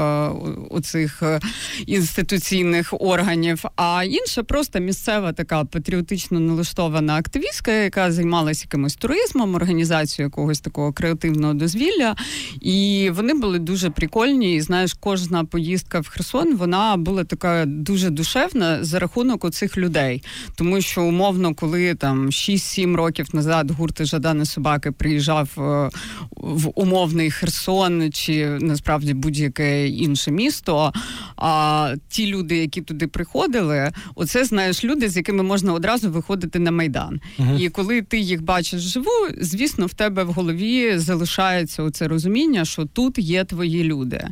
оцих 0.70 1.24
е, 1.24 1.40
інституційних 1.86 2.94
органів. 3.00 3.64
А 3.76 4.04
інша 4.04 4.44
просто 4.44 4.80
місцева 4.80 5.34
така 5.34 5.66
патріотично 5.66 6.40
налаштована 6.40 7.16
активістка, 7.16 7.72
яка 7.72 8.12
займалася 8.12 8.64
якимось 8.64 8.96
туризмом, 8.96 9.56
організацією 9.56 10.28
якогось 10.28 10.60
такого 10.60 10.94
креативного 10.94 11.54
дозвілля. 11.54 12.16
І 12.62 13.10
вони 13.14 13.34
були 13.34 13.60
дуже 13.60 13.90
прикольні 13.90 14.56
і 14.56 14.62
знаєш, 14.62 14.85
знаєш, 14.86 14.98
кожна 15.00 15.46
поїздка 15.46 16.00
в 16.00 16.08
Херсон 16.08 16.56
вона 16.56 16.98
була 16.98 17.24
така 17.24 17.66
дуже 17.66 18.10
душевна 18.10 18.84
за 18.84 19.00
рахунок 19.00 19.46
оцих 19.46 19.78
людей. 19.78 20.24
Тому 20.56 20.82
що 20.82 21.04
умовно, 21.04 21.54
коли 21.56 21.96
там 21.96 22.28
6-7 22.28 22.96
років 22.96 23.28
назад 23.34 23.72
гурт 23.72 24.06
Жадани 24.06 24.46
собаки 24.46 24.92
приїжджав 24.92 25.50
е, 25.58 25.90
в 26.32 26.72
умовний 26.76 27.32
Херсон 27.32 28.12
чи 28.12 28.50
насправді 28.62 29.14
будь-яке 29.14 29.88
інше 29.88 30.32
місто. 30.32 30.94
А 31.38 31.94
ті 32.10 32.28
люди, 32.28 32.58
які 32.58 32.82
туди 32.82 33.08
приходили, 33.08 33.92
оце 34.16 34.46
знаєш 34.46 34.84
люди, 34.84 35.10
з 35.10 35.18
якими 35.18 35.44
можна 35.44 35.74
одразу 35.74 36.12
виходити 36.12 36.60
на 36.60 36.72
майдан. 36.72 37.20
uh 37.40 37.60
І 37.60 37.70
коли 37.70 38.02
ти 38.02 38.20
їх 38.20 38.44
бачиш 38.44 38.82
живу, 38.82 39.28
звісно, 39.42 39.86
в 39.86 39.94
тебе 39.94 40.24
в 40.24 40.32
голові 40.32 40.98
залишається 40.98 41.84
оце 41.84 42.08
розуміння, 42.08 42.66
що 42.66 42.86
тут 42.86 43.18
є 43.18 43.44
твої 43.44 43.84
люди. 43.84 44.28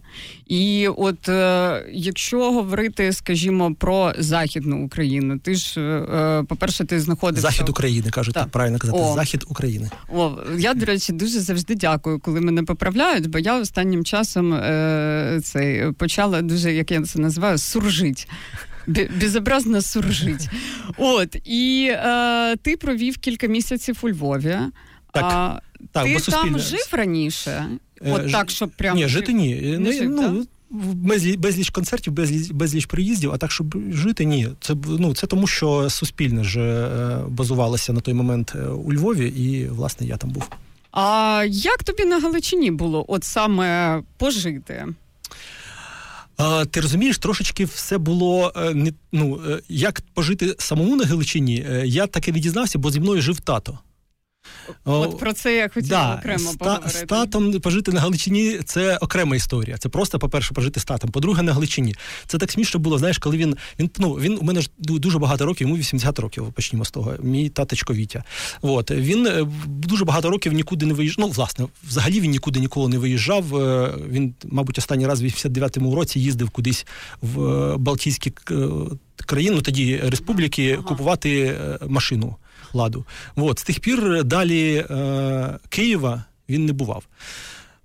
І 0.53 0.87
от 0.87 1.29
е, 1.29 1.85
якщо 1.91 2.51
говорити, 2.51 3.13
скажімо, 3.13 3.75
про 3.75 4.13
західну 4.17 4.85
Україну, 4.85 5.39
ти 5.39 5.55
ж, 5.55 5.81
е, 5.81 6.43
по-перше, 6.47 6.85
ти 6.85 6.99
знаходишся... 6.99 7.47
захід 7.47 7.69
України, 7.69 8.09
кажуть, 8.09 8.33
так, 8.33 8.47
правильно 8.47 8.79
казати. 8.79 8.99
О. 9.01 9.13
Захід 9.15 9.45
України. 9.47 9.89
О, 10.15 10.31
я 10.57 10.73
до 10.73 10.85
речі, 10.85 11.13
дуже 11.13 11.39
завжди 11.39 11.75
дякую, 11.75 12.19
коли 12.19 12.41
мене 12.41 12.63
поправляють, 12.63 13.27
бо 13.27 13.39
я 13.39 13.59
останнім 13.59 14.03
часом 14.03 14.53
е, 14.53 15.39
цей 15.43 15.91
почала 15.91 16.41
дуже, 16.41 16.73
як 16.73 16.91
я 16.91 17.01
це 17.01 17.19
називаю, 17.19 17.57
суржить. 17.57 18.27
Безобразно 19.21 19.81
суржить. 19.81 20.49
От 20.97 21.35
і 21.45 21.89
е, 21.91 22.55
ти 22.55 22.77
провів 22.77 23.17
кілька 23.17 23.47
місяців 23.47 23.99
у 24.01 24.09
Львові. 24.09 24.57
Так, 25.11 25.23
а, 25.23 25.61
так, 25.91 26.03
Ти 26.03 26.31
там 26.31 26.59
жив 26.59 26.89
раніше? 26.91 27.65
От 28.05 28.21
е, 28.21 28.31
так, 28.31 28.51
щоб 28.51 28.69
прямо... 28.69 28.95
Ні, 28.95 29.07
жити 29.07 29.33
ні. 29.33 29.55
Не, 29.55 29.79
не 29.79 29.93
жив, 29.93 30.09
ну, 30.09 30.45
безліч, 30.93 31.35
безліч 31.35 31.69
концертів, 31.69 32.13
безліч, 32.13 32.51
безліч 32.51 32.85
приїздів, 32.85 33.31
а 33.31 33.37
так, 33.37 33.51
щоб 33.51 33.75
жити, 33.91 34.25
ні. 34.25 34.49
Це 34.59 34.75
ну, 34.87 35.15
це 35.15 35.27
тому, 35.27 35.47
що 35.47 35.89
суспільне 35.89 36.43
ж 36.43 36.59
е, 36.59 37.19
базувалося 37.27 37.93
на 37.93 38.01
той 38.01 38.13
момент 38.13 38.53
е, 38.55 38.67
у 38.67 38.93
Львові, 38.93 39.27
і, 39.27 39.67
власне, 39.67 40.07
я 40.07 40.17
там 40.17 40.29
був. 40.29 40.49
А 40.91 41.43
як 41.49 41.83
тобі 41.83 42.05
на 42.05 42.19
Галичині 42.19 42.71
було 42.71 43.05
от 43.07 43.23
саме 43.23 44.01
пожити? 44.17 44.85
А, 46.37 46.65
Ти 46.65 46.81
розумієш, 46.81 47.17
трошечки 47.17 47.65
все 47.65 47.97
було 47.97 48.53
не 48.73 48.93
ну 49.11 49.41
як 49.69 50.01
пожити 50.13 50.55
самому 50.59 50.95
на 50.95 51.05
Галичині, 51.05 51.65
я 51.85 52.07
таки 52.07 52.31
не 52.31 52.39
дізнався, 52.39 52.79
бо 52.79 52.91
зі 52.91 52.99
мною 52.99 53.21
жив 53.21 53.39
тато. 53.39 53.79
От 54.85 55.19
про 55.19 55.33
це 55.33 55.55
я 55.55 55.69
хотіла 55.69 55.89
да, 55.89 56.15
окремо 56.15 56.49
ста, 56.49 56.65
поговорити. 56.65 56.89
З 56.89 57.01
татом 57.01 57.59
пожити 57.59 57.91
на 57.91 57.99
Галичині 57.99 58.59
це 58.65 58.97
окрема 58.97 59.35
історія. 59.35 59.77
Це 59.77 59.89
просто, 59.89 60.19
по-перше, 60.19 60.53
пожити 60.53 60.79
з 60.79 60.85
татом. 60.85 61.11
По-друге, 61.11 61.41
на 61.41 61.53
Галичині. 61.53 61.95
Це 62.27 62.37
так 62.37 62.51
смішно 62.51 62.79
було, 62.79 62.97
знаєш, 62.97 63.17
коли 63.17 63.37
він. 63.37 63.55
Він 63.79 63.89
ну, 63.97 64.13
він 64.13 64.37
у 64.41 64.43
мене 64.43 64.61
ж 64.61 64.69
дуже 64.77 65.19
багато 65.19 65.45
років, 65.45 65.67
йому 65.67 65.79
80 65.79 66.19
років, 66.19 66.53
почнімо 66.53 66.85
з 66.85 66.91
того. 66.91 67.13
Мій 67.21 67.49
таточко 67.49 67.93
Вітя. 67.93 68.23
От, 68.61 68.91
Він 68.91 69.27
е, 69.27 69.47
дуже 69.65 70.05
багато 70.05 70.29
років 70.29 70.53
нікуди 70.53 70.85
не 70.85 70.93
виїжджав. 70.93 71.25
Ну, 71.25 71.27
власне, 71.27 71.67
взагалі 71.83 72.19
він 72.19 72.31
нікуди 72.31 72.59
ніколи 72.59 72.89
не 72.89 72.97
виїжджав. 72.97 73.55
Е, 73.55 73.93
він, 74.09 74.33
мабуть, 74.45 74.77
останній 74.77 75.07
раз 75.07 75.21
в 75.21 75.25
89-му 75.25 75.95
році 75.95 76.19
їздив 76.19 76.49
кудись 76.49 76.85
в 77.21 77.43
е, 77.43 77.77
Балтійські 77.77 78.33
країни, 79.25 79.55
ну, 79.55 79.61
тоді 79.61 80.01
республіки, 80.03 80.73
ага. 80.73 80.83
купувати 80.83 81.57
машину 81.87 82.35
ладу. 82.73 83.05
От, 83.35 83.59
з 83.59 83.63
тих 83.63 83.79
пір 83.79 84.23
далі 84.23 84.85
е, 84.89 85.59
Києва 85.69 86.23
він 86.49 86.65
не 86.65 86.73
бував. 86.73 87.03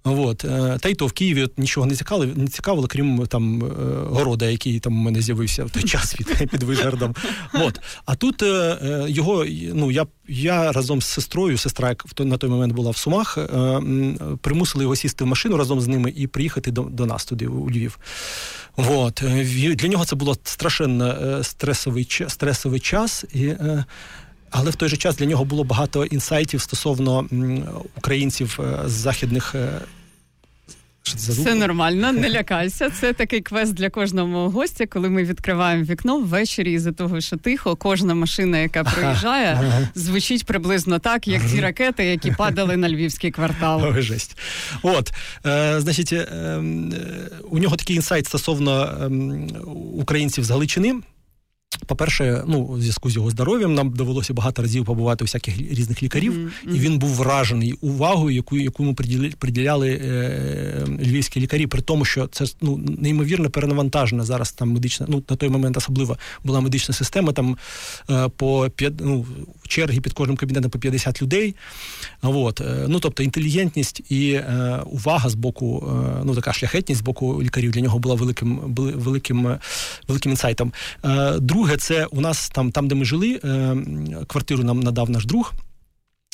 От. 0.04 0.44
Е, 0.44 0.78
та 0.80 0.88
й 0.88 0.94
то 0.94 1.06
в 1.06 1.12
Києві 1.12 1.48
нічого 1.56 1.86
не 1.86 1.94
цікавило, 1.94 2.32
не 2.36 2.46
цікавило, 2.46 2.86
крім 2.86 3.26
там 3.26 3.64
е, 3.64 3.68
города, 4.10 4.46
який 4.46 4.80
там 4.80 4.92
у 4.98 5.02
мене 5.02 5.22
з'явився 5.22 5.64
в 5.64 5.70
той 5.70 5.82
час 5.82 6.14
під 6.14 6.50
під 6.50 6.62
Вишгардом. 6.62 7.14
От. 7.54 7.80
А 8.04 8.14
тут 8.14 8.42
е, 8.42 8.78
його, 9.08 9.44
ну 9.74 9.90
я 9.90 10.06
я 10.28 10.72
разом 10.72 11.02
з 11.02 11.06
сестрою, 11.06 11.58
сестра 11.58 11.88
як 11.88 12.04
на 12.20 12.36
той 12.36 12.50
момент 12.50 12.72
була 12.72 12.90
в 12.90 12.96
Сумах, 12.96 13.38
примусили 14.40 14.84
його 14.84 14.96
сісти 14.96 15.24
в 15.24 15.26
машину 15.26 15.56
разом 15.56 15.80
з 15.80 15.88
ними 15.88 16.12
і 16.16 16.26
приїхати 16.26 16.70
до 16.70 16.82
до 16.82 17.06
нас 17.06 17.24
туди, 17.24 17.46
у 17.46 17.70
Львів. 17.70 17.98
От. 18.76 19.22
Для 19.74 19.88
нього 19.88 20.04
це 20.04 20.16
було 20.16 20.36
страшенно 20.44 21.38
стресовий 21.44 22.08
стресовий 22.28 22.80
час. 22.80 23.24
І 23.34 23.52
але 24.50 24.70
в 24.70 24.74
той 24.74 24.88
же 24.88 24.96
час 24.96 25.16
для 25.16 25.26
нього 25.26 25.44
було 25.44 25.64
багато 25.64 26.04
інсайтів 26.04 26.60
стосовно 26.60 27.28
українців 27.96 28.58
е, 28.60 28.88
з 28.88 28.92
західних. 28.92 29.54
Е, 29.54 29.68
Все 31.04 31.54
нормально, 31.54 32.12
не 32.22 32.30
лякайся. 32.30 32.90
Це 32.90 33.12
такий 33.12 33.40
квест 33.40 33.74
для 33.74 33.90
кожного 33.90 34.50
гостя, 34.50 34.86
коли 34.86 35.08
ми 35.10 35.24
відкриваємо 35.24 35.84
вікно 35.84 36.20
ввечері, 36.20 36.72
із 36.72 36.82
за 36.82 36.92
того, 36.92 37.20
що 37.20 37.36
тихо, 37.36 37.76
кожна 37.76 38.14
машина, 38.14 38.58
яка 38.58 38.84
проїжджає, 38.84 39.88
звучить 39.94 40.44
приблизно 40.46 40.98
так, 40.98 41.28
як 41.28 41.42
ті 41.50 41.60
ракети, 41.60 42.04
які 42.04 42.30
падали 42.30 42.76
на 42.76 42.88
львівський 42.88 43.30
квартал. 43.30 43.84
Ой, 43.96 44.02
жесть. 44.02 44.38
От, 44.82 45.12
е, 45.46 45.80
значить, 45.80 46.12
е, 46.12 46.16
е, 46.16 46.62
у 47.50 47.58
нього 47.58 47.76
такий 47.76 47.96
інсайт 47.96 48.26
стосовно 48.26 48.82
е, 48.82 49.08
українців 49.94 50.44
з 50.44 50.50
Галичини. 50.50 50.94
По-перше, 51.86 52.44
ну, 52.46 52.66
в 52.66 52.80
зв'язку 52.80 53.10
з 53.10 53.16
його 53.16 53.30
здоров'ям 53.30 53.74
нам 53.74 53.90
довелося 53.90 54.34
багато 54.34 54.62
разів 54.62 54.84
побувати 54.84 55.24
у 55.24 55.26
всяких 55.26 55.58
різних 55.58 56.02
лікарів, 56.02 56.32
mm-hmm. 56.32 56.74
і 56.74 56.78
він 56.78 56.98
був 56.98 57.10
вражений 57.10 57.72
увагою, 57.72 58.36
яку 58.36 58.56
яку 58.56 58.82
йому 58.82 58.94
приділяли 59.38 59.90
е, 59.90 60.84
львівські 61.00 61.40
лікарі, 61.40 61.66
при 61.66 61.82
тому, 61.82 62.04
що 62.04 62.26
це 62.26 62.44
ну, 62.60 62.76
неймовірно 62.98 63.50
перенавантажена 63.50 64.24
зараз 64.24 64.52
там 64.52 64.70
медична, 64.70 65.06
ну 65.08 65.22
на 65.30 65.36
той 65.36 65.48
момент 65.48 65.76
особливо 65.76 66.18
була 66.44 66.60
медична 66.60 66.94
система. 66.94 67.32
Там 67.32 67.56
е, 68.10 68.28
по 68.36 68.68
ну, 69.00 69.26
черги 69.68 70.00
під 70.00 70.12
кожним 70.12 70.36
кабінетом 70.36 70.70
по 70.70 70.78
50 70.78 71.22
людей. 71.22 71.54
От, 72.22 72.60
е, 72.60 72.84
ну 72.88 73.00
тобто 73.00 73.22
інтелігентність 73.22 74.02
і 74.08 74.32
е, 74.32 74.80
увага 74.86 75.28
з 75.28 75.34
боку, 75.34 75.88
е, 75.88 76.22
ну 76.24 76.34
така 76.34 76.52
шляхетність 76.52 77.00
з 77.00 77.04
боку 77.04 77.42
лікарів 77.42 77.70
для 77.70 77.80
нього 77.80 77.98
була 77.98 78.14
великим 78.14 78.60
великим 78.76 79.58
великим 80.08 80.32
інсайтом. 80.32 80.72
Друге, 81.38 81.76
це 81.76 82.06
у 82.06 82.20
нас 82.20 82.48
там, 82.48 82.72
там 82.72 82.88
де 82.88 82.94
ми 82.94 83.04
жили, 83.04 83.40
квартиру 84.26 84.64
нам 84.64 84.80
надав 84.80 85.10
наш 85.10 85.26
друг. 85.26 85.52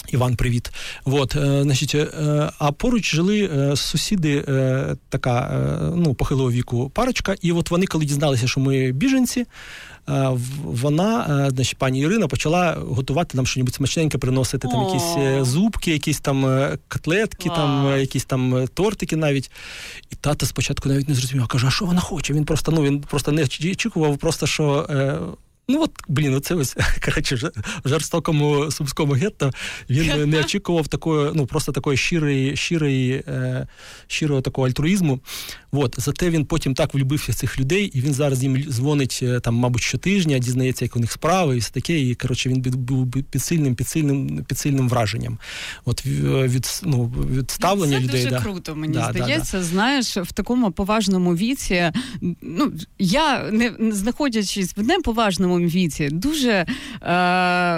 Іван, 0.09 0.37
привіт. 0.37 0.71
Вот, 1.05 1.37
е, 1.37 1.63
значить, 1.63 1.95
е, 1.95 2.51
А 2.59 2.73
поруч 2.73 3.15
жили 3.15 3.51
е, 3.55 3.77
сусіди, 3.77 4.45
така 5.09 5.51
ну, 5.97 6.15
похилого 6.15 6.51
віку 6.51 6.91
парочка, 6.91 7.35
і 7.43 7.53
от 7.53 7.71
вони, 7.71 7.87
коли 7.87 8.05
дізналися, 8.05 8.49
що 8.49 8.61
ми 8.61 8.93
біженці, 8.93 9.47
вона, 10.65 11.49
значить, 11.51 11.79
пані 11.79 12.01
Ірина, 12.01 12.29
почала 12.29 12.73
готувати 12.73 13.37
нам 13.37 13.47
щось 13.47 13.75
смачненьке, 13.75 14.19
приносити 14.19 14.69
там 14.69 14.83
якісь 14.83 15.47
зубки, 15.49 15.93
якісь 15.93 16.21
там 16.21 16.69
котлетки, 16.89 17.49
там 17.49 17.99
якісь 17.99 18.25
там 18.25 18.69
тортики 18.75 19.17
навіть. 19.17 19.51
І 20.11 20.17
тато 20.17 20.47
спочатку 20.47 20.89
навіть 20.89 21.09
не 21.09 21.15
зрозумів, 21.15 21.47
каже, 21.47 21.67
а 21.67 21.71
що 21.71 21.85
вона 21.85 22.01
хоче? 22.01 22.35
Він 22.35 22.45
просто 22.45 22.73
ну 22.73 22.83
він 22.83 23.01
просто 23.01 23.33
не 23.33 23.43
очікував, 23.43 24.19
просто 24.19 24.47
що 24.47 24.87
Ну 25.69 25.83
от, 25.83 25.91
блін, 26.09 26.35
оце 26.35 26.55
ось 26.55 26.77
коротше, 27.05 27.51
в 27.85 27.89
жорстокому 27.89 28.71
сумському 28.71 29.13
гетто 29.13 29.53
він 29.91 30.25
не 30.31 30.41
очікував 30.41 30.89
такої, 30.89 31.31
ну 31.35 31.47
просто 31.47 31.73
такої 31.73 31.97
щирої, 31.97 32.57
щирої, 32.57 33.13
е, 33.29 33.67
щирого 34.07 34.41
такого 34.41 34.67
альтруїзму. 34.67 35.21
От, 35.73 35.95
зате 35.99 36.31
він 36.31 36.45
потім 36.45 36.75
так 36.75 36.95
влюбився 36.95 37.33
в 37.33 37.35
цих 37.35 37.59
людей, 37.59 37.85
і 37.85 38.01
він 38.01 38.15
зараз 38.15 38.43
їм 38.43 38.57
дзвонить 38.57 39.21
е, 39.23 39.41
там, 39.41 39.55
мабуть, 39.55 39.83
щотижня, 39.83 40.39
дізнається, 40.39 40.85
як 40.85 40.97
у 40.97 41.01
них 41.01 41.13
справи, 41.13 41.57
і 41.57 41.59
все 41.59 41.71
таке. 41.71 42.01
І 42.01 42.15
коротше, 42.15 42.49
він 42.49 42.61
був 42.61 43.11
під 43.11 43.43
сильним, 43.43 43.75
під 43.75 43.89
сильним, 43.89 44.45
під 44.49 44.59
сильним 44.59 44.89
враженням. 44.89 45.39
От 45.85 46.07
від 46.07 46.83
ну, 46.83 47.13
від 47.31 47.51
ставлення 47.51 47.97
Це 47.97 48.05
людей. 48.05 48.23
Це 48.23 48.29
дуже 48.29 48.31
да. 48.31 48.43
круто, 48.43 48.75
мені 48.75 48.95
да, 48.95 49.11
здається. 49.11 49.59
Да, 49.59 49.65
знаєш, 49.65 50.17
в 50.17 50.33
такому 50.33 50.73
поважному 50.73 51.37
віці. 51.37 51.93
Ну 52.43 52.73
я 52.99 53.51
не 53.51 53.93
знаходячись 53.93 54.77
в 54.77 54.83
неповажному 54.83 55.54
віці, 55.61 56.09
дуже 56.13 56.51
е, 56.51 56.67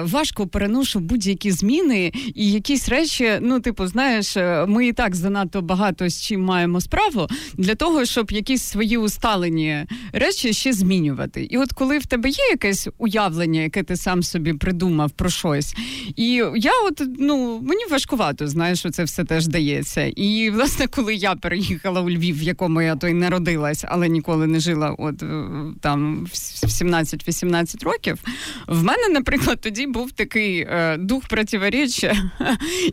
важко 0.02 0.46
переношу 0.46 1.00
будь-які 1.00 1.50
зміни 1.50 2.12
і 2.34 2.52
якісь 2.52 2.88
речі. 2.88 3.32
Ну, 3.40 3.60
типу, 3.60 3.86
знаєш, 3.86 4.36
е, 4.36 4.66
ми 4.68 4.86
і 4.86 4.92
так 4.92 5.14
занадто 5.14 5.62
багато 5.62 6.08
з 6.08 6.22
чим 6.22 6.44
маємо 6.44 6.80
справу 6.80 7.26
для 7.58 7.74
того 7.74 7.86
того, 7.86 8.04
щоб 8.04 8.32
якісь 8.32 8.62
свої 8.62 8.96
усталені 8.96 9.84
речі 10.12 10.52
ще 10.52 10.72
змінювати. 10.72 11.44
І 11.44 11.58
от 11.58 11.72
коли 11.72 11.98
в 11.98 12.06
тебе 12.06 12.28
є 12.28 12.44
якесь 12.50 12.88
уявлення, 12.98 13.60
яке 13.60 13.82
ти 13.82 13.96
сам 13.96 14.22
собі 14.22 14.52
придумав 14.52 15.10
про 15.10 15.30
щось, 15.30 15.74
і 16.16 16.26
я, 16.56 16.72
от 16.88 17.02
ну 17.18 17.60
мені 17.62 17.84
важкувато, 17.90 18.48
знаєш, 18.48 18.78
що 18.78 18.90
це 18.90 19.04
все 19.04 19.24
теж 19.24 19.46
дається. 19.46 20.02
І 20.02 20.50
власне, 20.50 20.86
коли 20.86 21.14
я 21.14 21.34
переїхала 21.34 22.00
у 22.00 22.10
Львів, 22.10 22.38
в 22.38 22.42
якому 22.42 22.82
я 22.82 22.96
то 22.96 23.08
й 23.08 23.14
народилась, 23.14 23.84
але 23.88 24.08
ніколи 24.08 24.46
не 24.46 24.60
жила, 24.60 24.90
от 24.98 25.22
е, 25.22 25.44
там 25.80 26.24
в 26.24 26.66
17-18 26.66 27.65
років, 27.74 28.18
в 28.66 28.82
мене, 28.82 29.08
наприклад, 29.08 29.60
тоді 29.60 29.86
був 29.86 30.12
такий 30.12 30.60
е, 30.60 30.96
дух 30.96 31.28
противоречия, 31.28 32.30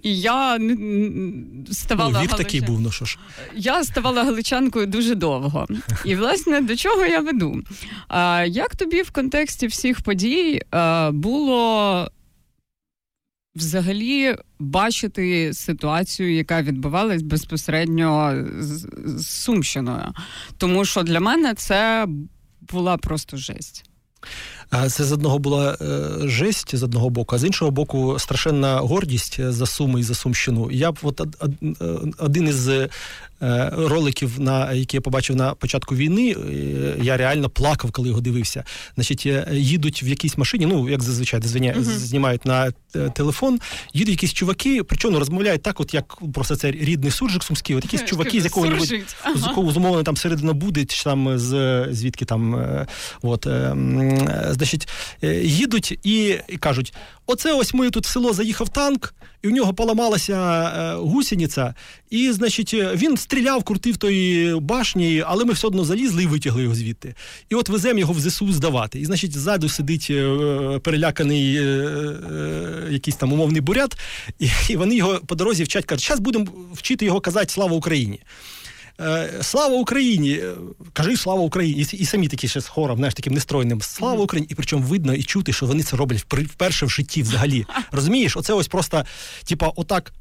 і 0.03 0.19
я 0.19 0.59
ставала 1.71 2.19
ну, 2.19 2.21
вік 2.21 2.37
такий 2.37 2.61
був, 2.61 2.81
ну 2.81 2.91
що 2.91 3.05
ж. 3.05 3.17
Я 3.55 3.83
ставала 3.83 4.23
галичанкою 4.23 4.87
дуже 4.87 5.15
довго. 5.15 5.67
І, 6.05 6.15
власне, 6.15 6.61
до 6.61 6.75
чого 6.75 7.05
я 7.05 7.19
веду? 7.19 7.63
А, 8.07 8.45
Як 8.47 8.75
тобі 8.75 9.01
в 9.01 9.11
контексті 9.11 9.67
всіх 9.67 10.01
подій 10.01 10.61
а, 10.71 11.11
було 11.13 12.07
взагалі 13.55 14.35
бачити 14.59 15.53
ситуацію, 15.53 16.35
яка 16.35 16.61
відбувалась 16.61 17.21
безпосередньо 17.21 18.43
з, 18.59 18.87
з 19.05 19.27
Сумщиною? 19.27 20.13
Тому 20.57 20.85
що 20.85 21.03
для 21.03 21.19
мене 21.19 21.53
це 21.53 22.07
була 22.61 22.97
просто 22.97 23.37
жесть. 23.37 23.89
Це 24.89 25.03
з 25.03 25.11
одного 25.11 25.39
була 25.39 25.77
е, 25.81 26.27
жесть 26.27 26.75
з 26.75 26.83
одного 26.83 27.09
боку, 27.09 27.35
а 27.35 27.39
з 27.39 27.43
іншого 27.43 27.71
боку, 27.71 28.19
страшенна 28.19 28.77
гордість 28.77 29.51
за 29.51 29.65
Суми 29.65 29.99
і 29.99 30.03
за 30.03 30.15
Сумщину. 30.15 30.71
Я 30.71 30.91
б 30.91 30.97
от 31.01 31.21
один 32.17 32.47
із 32.47 32.69
Е, 32.69 32.89
роликів, 33.71 34.39
на 34.39 34.73
які 34.73 34.97
я 34.97 35.01
побачив 35.01 35.35
на 35.35 35.53
початку 35.53 35.95
війни, 35.95 36.31
е, 36.31 36.95
я 37.01 37.17
реально 37.17 37.49
плакав, 37.49 37.91
коли 37.91 38.07
його 38.09 38.21
дивився. 38.21 38.63
Значить, 38.95 39.23
е, 39.25 39.47
їдуть 39.51 40.03
в 40.03 40.07
якійсь 40.07 40.37
машині, 40.37 40.65
ну 40.65 40.89
як 40.89 41.03
зазвичай 41.03 41.41
звиня, 41.43 41.73
uh-huh. 41.77 41.83
знімають 41.83 42.45
на 42.45 42.71
телефон, 43.15 43.59
їдуть 43.93 44.11
якісь 44.11 44.33
чуваки, 44.33 44.83
причому 44.83 45.19
розмовляють 45.19 45.61
так, 45.61 45.79
от 45.79 45.93
як 45.93 46.17
просто 46.33 46.55
це 46.55 46.71
рідний 46.71 47.11
суржик 47.11 47.43
сумський, 47.43 47.75
от 47.75 47.83
якісь 47.83 48.05
чуваки 48.05 48.41
з 48.41 48.43
якого-небудь 48.43 48.93
ага. 49.23 49.37
з 49.37 49.41
якого 49.41 49.71
зумовлено 49.71 50.03
там 50.03 50.17
середина 50.17 50.53
буде, 50.53 50.85
чи 50.85 51.03
там 51.03 51.37
з 51.37 51.87
звідки 51.91 52.25
там 52.25 52.65
от 53.21 53.47
значить, 54.49 54.87
їдуть 55.43 55.99
і, 56.03 56.39
і 56.47 56.57
кажуть: 56.57 56.93
оце 57.25 57.53
ось 57.53 57.73
ми 57.73 57.89
тут 57.89 58.05
в 58.05 58.09
село 58.09 58.33
заїхав 58.33 58.69
танк, 58.69 59.13
і 59.41 59.47
в 59.47 59.51
нього 59.51 59.73
поламалася 59.73 60.95
гусениця, 60.97 61.73
і, 62.09 62.31
значить, 62.31 62.73
він 62.73 63.17
стріляв, 63.33 63.63
крутив 63.63 63.97
тої 63.97 64.59
башні, 64.59 65.23
але 65.27 65.45
ми 65.45 65.53
все 65.53 65.67
одно 65.67 65.85
залізли 65.85 66.23
і 66.23 66.27
витягли 66.27 66.63
його 66.63 66.75
звідти. 66.75 67.15
І 67.49 67.55
от 67.55 67.69
веземо 67.69 67.99
його 67.99 68.13
в 68.13 68.19
ЗСУ 68.19 68.53
здавати. 68.53 68.99
І, 68.99 69.05
значить, 69.05 69.37
ззаду 69.37 69.69
сидить 69.69 70.07
е, 70.09 70.79
переляканий 70.83 71.55
е, 71.55 71.61
е, 71.61 72.87
якийсь 72.91 73.15
там 73.15 73.33
умовний 73.33 73.61
бурят, 73.61 73.97
і, 74.39 74.49
і 74.69 74.75
вони 74.75 74.95
його 74.95 75.19
по 75.27 75.35
дорозі 75.35 75.63
вчать, 75.63 75.85
кажуть, 75.85 76.05
зараз 76.05 76.19
будемо 76.19 76.47
вчити 76.73 77.05
його 77.05 77.21
казати 77.21 77.49
Слава 77.49 77.75
Україні. 77.75 78.19
Слава 79.41 79.75
Україні! 79.75 80.39
Кажи 80.93 81.17
слава 81.17 81.41
Україні! 81.41 81.85
І, 81.93 81.97
і 81.97 82.05
самі 82.05 82.27
такі 82.27 82.47
ще 82.47 82.61
з 82.61 82.67
хором, 82.67 82.97
знаєш, 82.97 83.13
таким 83.13 83.33
нестройним. 83.33 83.81
Слава 83.81 84.23
Україні! 84.23 84.47
І 84.51 84.55
причому 84.55 84.83
видно 84.83 85.13
і 85.13 85.23
чути, 85.23 85.53
що 85.53 85.65
вони 85.65 85.83
це 85.83 85.97
роблять 85.97 86.25
вперше 86.29 86.85
в 86.85 86.89
житті 86.89 87.21
взагалі. 87.21 87.65
Розумієш, 87.91 88.37
оце 88.37 88.53
ось 88.53 88.67
просто, 88.67 89.05
типа, 89.45 89.71
отак 89.75 90.13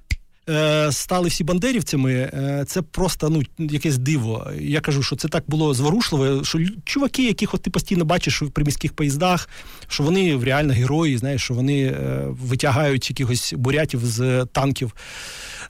стали 0.91 1.29
всі 1.29 1.45
бандерівцями, 1.45 2.13
е, 2.15 2.65
це 2.67 2.83
просто 2.83 3.31
ну 3.31 3.43
якесь 3.59 3.99
диво. 3.99 4.51
Я 4.61 4.81
кажу, 4.81 5.03
що 5.03 5.17
це 5.17 5.29
так 5.29 5.45
було 5.47 5.75
зворушливо, 5.75 6.45
що 6.45 6.59
чуваки, 6.85 7.27
яких 7.27 7.55
от 7.55 7.63
ти 7.63 7.71
постійно 7.71 8.05
бачиш 8.05 8.43
в 8.43 8.51
приміських 8.51 8.93
поїздах, 8.93 9.49
що 9.89 10.03
вони 10.03 10.45
реально 10.45 10.73
герої, 10.73 11.19
знаєш, 11.19 11.43
що 11.43 11.55
вони 11.55 11.83
е, 11.83 12.25
витягають 12.29 13.11
якихось 13.11 13.55
бурятів 13.57 14.01
з 14.05 14.47
танків. 14.53 14.93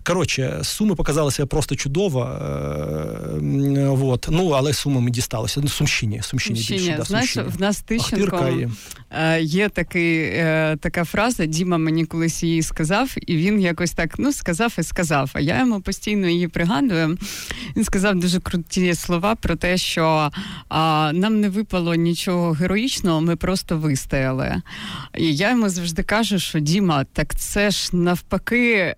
Коротше, 0.02 0.58
суми 0.62 0.94
показалися 0.94 1.46
просто 1.46 1.76
чудово. 1.76 2.38
Вот. 3.88 4.26
Ну, 4.30 4.48
але 4.50 4.72
сумами 4.72 5.10
дісталося. 5.10 5.60
Ну, 5.62 5.68
Сумщині. 5.68 6.20
Сумщині, 6.22 6.58
Сумщині. 6.58 6.80
більше. 6.80 6.96
Да, 6.98 7.04
Знаєш, 7.04 7.36
в 7.36 7.60
нас 7.60 7.82
Тищенко 7.82 8.70
є 9.40 9.68
такий, 9.68 10.30
така 10.80 11.04
фраза, 11.04 11.46
Діма 11.46 11.78
мені 11.78 12.04
колись 12.04 12.42
її 12.42 12.62
сказав, 12.62 13.14
і 13.26 13.36
він 13.36 13.60
якось 13.60 13.92
так 13.92 14.14
ну, 14.18 14.32
сказав 14.32 14.52
сказав 14.52 14.74
і 14.78 14.82
сказав. 14.82 15.30
А 15.34 15.40
я 15.40 15.60
йому 15.60 15.80
постійно 15.80 16.28
її 16.28 16.48
пригадую. 16.48 17.18
Він 17.76 17.84
сказав 17.84 18.14
дуже 18.14 18.40
круті 18.40 18.94
слова 18.94 19.34
про 19.34 19.56
те, 19.56 19.76
що 19.76 20.30
а, 20.68 21.10
нам 21.14 21.40
не 21.40 21.48
випало 21.48 21.94
нічого 21.94 22.52
героїчного, 22.52 23.20
ми 23.20 23.36
просто 23.36 23.78
вистояли. 23.78 24.62
І 25.18 25.36
я 25.36 25.50
йому 25.50 25.68
завжди 25.68 26.02
кажу, 26.02 26.38
що 26.38 26.58
Діма, 26.58 27.04
так 27.04 27.34
це 27.36 27.70
ж 27.70 27.96
навпаки. 27.96 28.94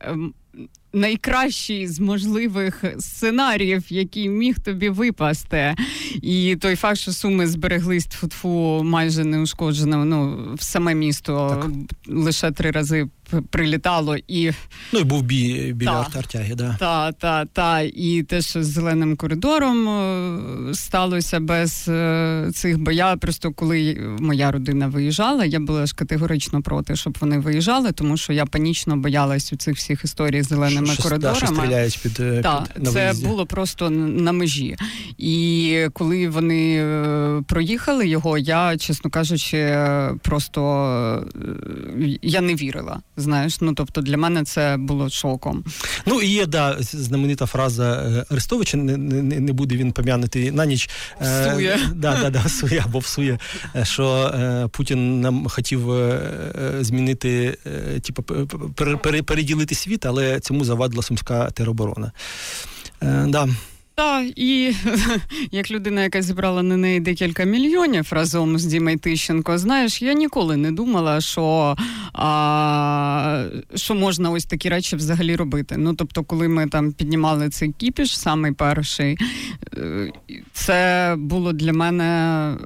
Найкращий 0.94 1.86
з 1.86 2.00
можливих 2.00 2.84
сценаріїв, 2.98 3.84
який 3.88 4.28
міг 4.28 4.58
тобі 4.58 4.88
випасти. 4.88 5.74
І 6.22 6.56
той 6.60 6.76
факт, 6.76 6.98
що 6.98 7.12
суми 7.12 7.46
збереглись 7.46 8.08
тфу-тфу 8.08 8.82
майже 8.82 9.24
неушкоджено, 9.24 10.04
ну 10.04 10.48
в 10.54 10.62
саме 10.62 10.94
місто 10.94 11.62
так. 11.62 11.96
лише 12.16 12.50
три 12.50 12.70
рази 12.70 13.08
прилітало 13.50 14.16
і. 14.28 14.50
Ну 14.92 15.00
і 15.00 15.04
був 15.04 15.22
бій 15.22 15.72
біля 15.72 16.04
та, 16.04 16.18
Артяги, 16.18 16.54
да. 16.54 16.76
та, 16.80 17.12
та, 17.12 17.44
та. 17.44 17.80
І 17.80 18.22
те, 18.22 18.42
що 18.42 18.62
з 18.62 18.66
зеленим 18.66 19.16
коридором 19.16 19.88
е, 19.88 20.74
сталося 20.74 21.40
без 21.40 21.88
е, 21.88 22.50
цих, 22.54 22.78
бо 22.78 22.90
я 22.90 23.16
просто 23.16 23.52
коли 23.52 23.98
моя 24.20 24.50
родина 24.50 24.86
виїжджала, 24.86 25.44
я 25.44 25.60
була 25.60 25.86
ж 25.86 25.94
категорично 25.94 26.62
проти, 26.62 26.96
щоб 26.96 27.16
вони 27.20 27.38
виїжджали, 27.38 27.92
тому 27.92 28.16
що 28.16 28.32
я 28.32 28.46
панічно 28.46 28.96
боялась 28.96 29.52
у 29.52 29.56
цих 29.56 29.76
всіх 29.76 30.04
історій 30.04 30.42
з 30.42 30.48
зеленими 30.48 30.94
що, 30.94 31.02
коридорами. 31.02 31.38
Що 31.38 31.46
стріляють 31.46 32.00
під, 32.02 32.20
е, 32.20 32.40
та, 32.42 32.66
під 32.74 32.84
на 32.84 32.90
Це 32.90 33.12
було 33.24 33.46
просто 33.46 33.90
на 33.90 34.32
межі. 34.32 34.76
І 35.18 35.86
коли 35.92 36.28
вони 36.28 36.84
проїхали 37.46 38.08
його, 38.08 38.38
я, 38.38 38.76
чесно 38.76 39.10
кажучи, 39.10 39.78
просто 40.22 40.60
я 42.22 42.40
не 42.40 42.54
вірила 42.54 43.00
знаєш. 43.16 43.60
Ну 43.60 43.74
тобто 43.74 44.00
для 44.00 44.16
мене 44.16 44.44
це 44.44 44.76
було 44.78 45.10
шоком. 45.10 45.64
Ну 46.06 46.22
і 46.22 46.26
є 46.26 46.46
да 46.46 46.76
знаменита 46.80 47.46
фраза 47.46 47.92
е, 47.92 48.24
Арестовича. 48.30 48.76
Не 48.76 48.96
не, 48.96 49.40
не 49.40 49.52
буде 49.52 49.76
він 49.76 49.92
пом'янути 49.92 50.52
на 50.52 50.66
ніч. 50.66 50.90
Е, 51.20 51.48
всує. 51.48 51.78
Да, 51.94 52.18
да, 52.22 52.30
да, 52.30 52.42
всує 52.46 52.82
або 52.84 52.98
всує, 52.98 53.38
е, 53.76 53.84
що 53.84 54.32
е, 54.34 54.68
Путін 54.68 55.20
нам 55.20 55.48
хотів 55.48 55.92
е, 55.92 56.20
змінити, 56.80 57.58
е, 57.66 58.00
типу, 58.00 58.22
переділити 59.24 59.74
світ, 59.74 60.06
але 60.06 60.40
цьому 60.40 60.64
завадила 60.64 61.02
сумська 61.02 61.50
тероборона. 61.50 62.12
да. 63.26 63.48
Так, 63.94 64.26
і 64.36 64.74
як 65.52 65.70
людина, 65.70 66.02
яка 66.02 66.22
зібрала 66.22 66.62
на 66.62 66.76
неї 66.76 67.00
декілька 67.00 67.44
мільйонів 67.44 68.08
разом 68.10 68.58
з 68.58 68.64
Дімей 68.64 68.96
Тищенко, 68.96 69.58
знаєш, 69.58 70.02
я 70.02 70.12
ніколи 70.12 70.56
не 70.56 70.72
думала, 70.72 71.20
що 71.20 71.76
а, 72.12 73.44
що 73.74 73.94
можна 73.94 74.30
ось 74.30 74.44
такі 74.44 74.68
речі 74.68 74.96
взагалі 74.96 75.36
робити. 75.36 75.76
Ну 75.78 75.94
тобто, 75.94 76.22
коли 76.22 76.48
ми 76.48 76.66
там 76.66 76.92
піднімали 76.92 77.48
цей 77.48 77.72
кіпіш, 77.72 78.18
самий 78.18 78.52
перший, 78.52 79.18
е, 79.76 80.12
це 80.52 81.14
було 81.18 81.52
для 81.52 81.72
мене 81.72 82.56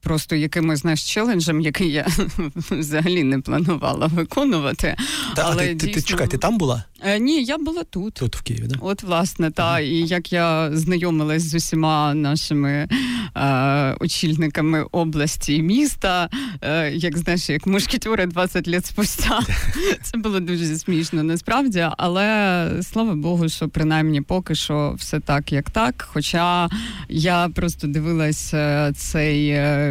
просто 0.00 0.36
якимось 0.36 0.80
знаєш, 0.80 1.12
челенджем, 1.12 1.60
який 1.60 1.92
я 1.92 2.06
взагалі 2.70 3.24
не 3.24 3.40
планувала 3.40 4.06
виконувати. 4.06 4.96
Та, 5.36 5.42
Але 5.42 5.66
ти, 5.66 5.74
дійсно... 5.74 5.88
ти, 5.88 5.94
ти 5.94 6.02
чекай, 6.02 6.28
ти 6.28 6.38
там 6.38 6.58
була? 6.58 6.84
Е, 7.04 7.18
Ні, 7.18 7.44
я 7.44 7.58
була 7.58 7.84
тут. 7.84 8.14
Тут 8.14 8.36
в 8.36 8.42
Києві, 8.42 8.66
да? 8.66 8.76
От, 8.80 9.02
власне, 9.02 9.50
та 9.50 9.62
ага. 9.62 9.80
і 9.80 9.94
як 9.94 10.32
я 10.32 10.70
знайомилась 10.76 11.42
з 11.42 11.54
усіма 11.54 12.14
нашими 12.14 12.88
е, 13.36 13.96
очільниками 14.00 14.82
області 14.82 15.56
і 15.56 15.62
міста, 15.62 16.28
е, 16.62 16.90
як 16.90 17.18
знаєш, 17.18 17.50
як 17.50 17.66
мушкетюри 17.66 18.26
20 18.26 18.68
літ 18.68 18.86
спустя. 18.86 19.40
Це 20.02 20.18
було 20.18 20.40
дуже 20.40 20.78
смішно 20.78 21.22
насправді, 21.22 21.86
але 21.98 22.70
слава 22.82 23.14
Богу, 23.14 23.48
що 23.48 23.68
принаймні 23.68 24.20
поки 24.20 24.54
що 24.54 24.94
все 24.98 25.20
так, 25.20 25.52
як 25.52 25.70
так. 25.70 26.08
Хоча 26.12 26.68
я 27.08 27.48
просто 27.48 27.86
дивилась 27.86 28.54
е, 28.54 28.92
цей 28.96 29.48
е, 29.48 29.87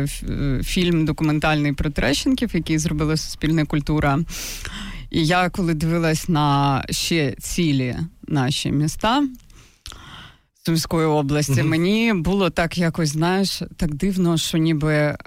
фільм 0.64 1.06
документальний 1.06 1.74
про 1.74 1.90
Трещенків, 1.90 2.50
який 2.54 2.78
зробила 2.78 3.18
Суспільна 3.18 3.66
культура. 3.66 4.20
І 5.10 5.26
я 5.26 5.50
коли 5.50 5.74
дивилась 5.74 6.30
на 6.30 6.86
ще 6.90 7.36
цілі 7.40 7.96
наші 8.28 8.72
міста 8.72 9.28
Сумської 10.66 11.08
області, 11.08 11.54
mm 11.54 11.64
мені 11.64 12.14
було 12.14 12.50
так 12.50 12.78
якось, 12.78 13.10
знаєш, 13.10 13.62
так 13.78 13.96
дивно, 13.96 14.38
що 14.38 14.58
ніби 14.58 14.94
е, 14.94 15.18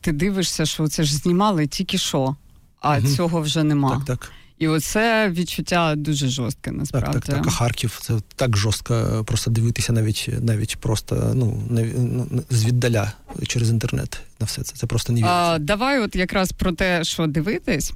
ти 0.00 0.12
дивишся, 0.12 0.66
що 0.66 0.88
це 0.88 1.04
ж 1.04 1.16
знімали 1.16 1.66
тільки 1.66 1.98
що, 1.98 2.36
а 2.80 2.98
mm 2.98 3.16
цього 3.16 3.40
вже 3.40 3.64
нема. 3.64 3.90
Так, 3.90 4.04
так. 4.04 4.32
І 4.58 4.68
оце 4.68 5.30
відчуття 5.30 5.94
дуже 5.96 6.28
жорстке, 6.28 6.72
насправді. 6.72 7.12
Так, 7.12 7.24
так, 7.24 7.36
так. 7.36 7.46
А 7.46 7.50
Харків 7.50 7.98
це 8.02 8.14
так 8.36 8.56
жорстко 8.56 9.24
просто 9.26 9.50
дивитися 9.50 9.92
навіть 9.92 10.28
навіть 10.40 10.76
просто 10.76 11.32
ну, 11.34 11.62
ну 11.70 12.42
звіддаля 12.50 13.12
через 13.46 13.70
інтернет 13.70 14.20
на 14.40 14.46
все 14.46 14.62
це. 14.62 14.74
Це 14.76 14.86
просто 14.86 15.12
не 15.12 15.20
віриться. 15.20 15.58
Давай, 15.58 16.00
от 16.00 16.16
якраз 16.16 16.52
про 16.52 16.72
те, 16.72 17.04
що 17.04 17.26
дивитись, 17.26 17.92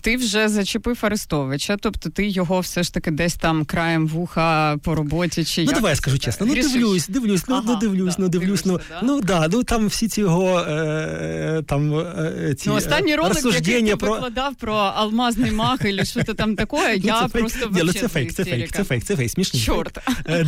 ти 0.00 0.16
вже 0.16 0.48
зачепив 0.48 0.98
Арестовича, 1.02 1.76
тобто 1.76 2.10
ти 2.10 2.26
його 2.26 2.60
все 2.60 2.82
ж 2.82 2.94
таки 2.94 3.10
десь 3.10 3.34
там 3.34 3.64
краєм 3.64 4.08
вуха 4.08 4.76
по 4.82 4.94
роботі 4.94 5.44
чи 5.44 5.64
ну 5.64 5.72
давай 5.72 5.92
я 5.92 5.96
скажу 5.96 6.18
чесно. 6.18 6.46
Ну 6.46 6.54
дивлюсь, 6.54 7.08
дивлюсь, 7.08 7.42
ну, 7.48 7.54
ну 7.54 7.62
ага, 7.64 7.72
ну 7.72 7.76
дивлюсь, 7.80 8.16
да, 8.16 8.22
ну 8.22 8.28
дивлюсь. 8.28 8.64
Ну 8.64 8.80
да? 8.88 9.00
ну 9.02 9.20
да, 9.20 9.48
ну 9.48 9.64
там 9.64 9.86
всі 9.86 10.08
ці 10.08 10.20
його 10.20 10.60
е, 10.60 11.62
там 11.66 11.94
е, 11.94 12.54
ці 12.58 12.68
ну, 12.68 12.74
останній 12.74 13.16
ролик, 13.16 13.44
який 13.44 13.82
ти 13.82 13.96
про... 13.96 14.12
викладав 14.12 14.54
про 14.54 14.74
алмазний 14.74 15.50
мах 15.50 15.84
і 15.84 16.04
що 16.04 16.24
то 16.24 16.34
там 16.34 16.56
таке. 16.56 16.96
Я 16.96 17.22
ну, 17.22 17.28
просто 17.28 17.70
Ні, 17.72 17.80
ну, 17.84 17.92
це 17.92 18.08
фейк, 18.08 18.32
це 18.32 18.44
фейк, 18.44 18.72
це 18.72 18.84
фейк, 18.84 19.04
це 19.04 19.16
фейк, 19.16 19.30
смішний. 19.30 19.62
Чорт. 19.62 19.98
Е, 20.28 20.46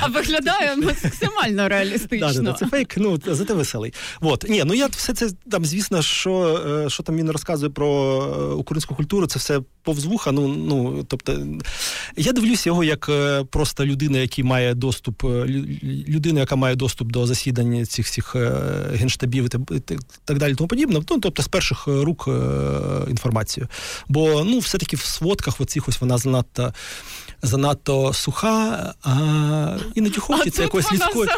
а 0.00 0.06
виглядає 0.06 0.76
максимально 0.76 1.68
реалістично. 1.68 2.52
Це 2.52 2.66
фейк, 2.66 2.96
ну 2.96 3.20
зате 3.26 3.54
веселий. 3.66 3.94
Вот. 4.20 4.44
Ні, 4.48 4.62
ну 4.66 4.74
я 4.74 4.86
все 4.86 5.14
це 5.14 5.30
там, 5.50 5.64
звісно, 5.64 6.02
що 6.02 6.62
е, 6.86 6.90
що 6.90 7.02
там 7.02 7.16
він 7.16 7.30
розказує 7.30 7.70
про 7.70 7.88
е, 8.22 8.54
українську 8.54 8.94
культуру, 8.94 9.26
це 9.26 9.38
все 9.38 9.60
повз 9.82 10.04
вуха. 10.04 10.32
Ну, 10.32 10.48
ну, 10.48 11.04
тобто, 11.08 11.38
я 12.16 12.32
дивлюся 12.32 12.70
його 12.70 12.84
як 12.84 13.08
е, 13.08 13.44
просто 13.44 13.86
людина, 13.86 14.18
який 14.18 14.44
має 14.44 14.74
доступ, 14.74 15.24
людина, 16.08 16.40
яка 16.40 16.56
має 16.56 16.76
доступ 16.76 17.12
до 17.12 17.26
засідань 17.26 17.86
цих 17.86 18.06
всіх 18.06 18.36
генштабів 18.92 19.44
і 19.44 19.80
так 20.24 20.38
далі, 20.38 20.54
тому 20.54 20.68
подібне. 20.68 21.00
Ну, 21.10 21.18
тобто 21.20 21.42
з 21.42 21.48
перших 21.48 21.86
рук 21.86 22.28
інформацію. 23.08 23.68
Бо 24.08 24.44
ну, 24.44 24.58
все-таки 24.58 24.96
в 24.96 25.00
сводках 25.00 25.60
оцих 25.60 25.88
ось 25.88 26.00
вона 26.00 26.18
занадто 26.18 26.72
занадто 27.46 28.12
суха, 28.12 28.94
а 29.02 29.76
іноді 29.94 30.20
хочеться 30.20 30.62
якоїсь 30.62 30.92
людської. 30.92 31.30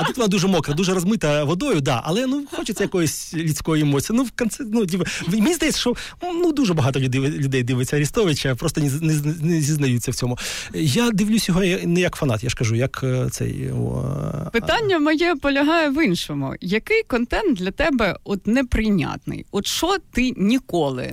А 0.00 0.04
тут 0.04 0.16
вона 0.16 0.28
дуже 0.28 0.48
мокра, 0.48 0.74
дуже 0.74 0.94
розмита 0.94 1.44
водою, 1.44 1.80
да, 1.80 2.02
але 2.04 2.26
ну 2.26 2.46
хочеться 2.52 2.84
якоїсь 2.84 3.34
людської 3.34 3.82
емоції. 3.82 4.16
Ну, 4.16 4.24
в 4.24 4.30
конце, 4.30 4.64
ну, 4.72 4.86
мені 5.28 5.54
здається, 5.54 5.80
що 5.80 5.94
ну 6.22 6.52
дуже 6.52 6.74
багато 6.74 7.00
людей 7.00 7.20
людей 7.20 7.62
дивиться 7.62 7.96
Арістовича, 7.96 8.54
просто 8.54 8.80
не, 8.80 8.90
не, 9.00 9.34
не 9.40 9.60
зізнаються 9.60 10.10
в 10.10 10.14
цьому. 10.14 10.38
Я 10.74 11.10
дивлюсь 11.10 11.48
його 11.48 11.60
не 11.84 12.00
як 12.00 12.16
фанат, 12.16 12.44
я 12.44 12.50
ж 12.50 12.56
кажу, 12.56 12.74
як 12.74 13.00
е, 13.04 13.28
цей. 13.30 13.70
О, 13.70 14.04
Питання 14.52 14.98
моє 14.98 15.34
полягає 15.36 15.88
в 15.90 16.04
іншому. 16.04 16.54
Який 16.60 17.02
контент 17.02 17.58
для 17.58 17.70
тебе 17.70 18.16
от 18.24 18.46
неприйнятний? 18.46 19.46
От 19.50 19.66
що 19.66 19.96
ти 20.12 20.34
ніколи 20.36 21.12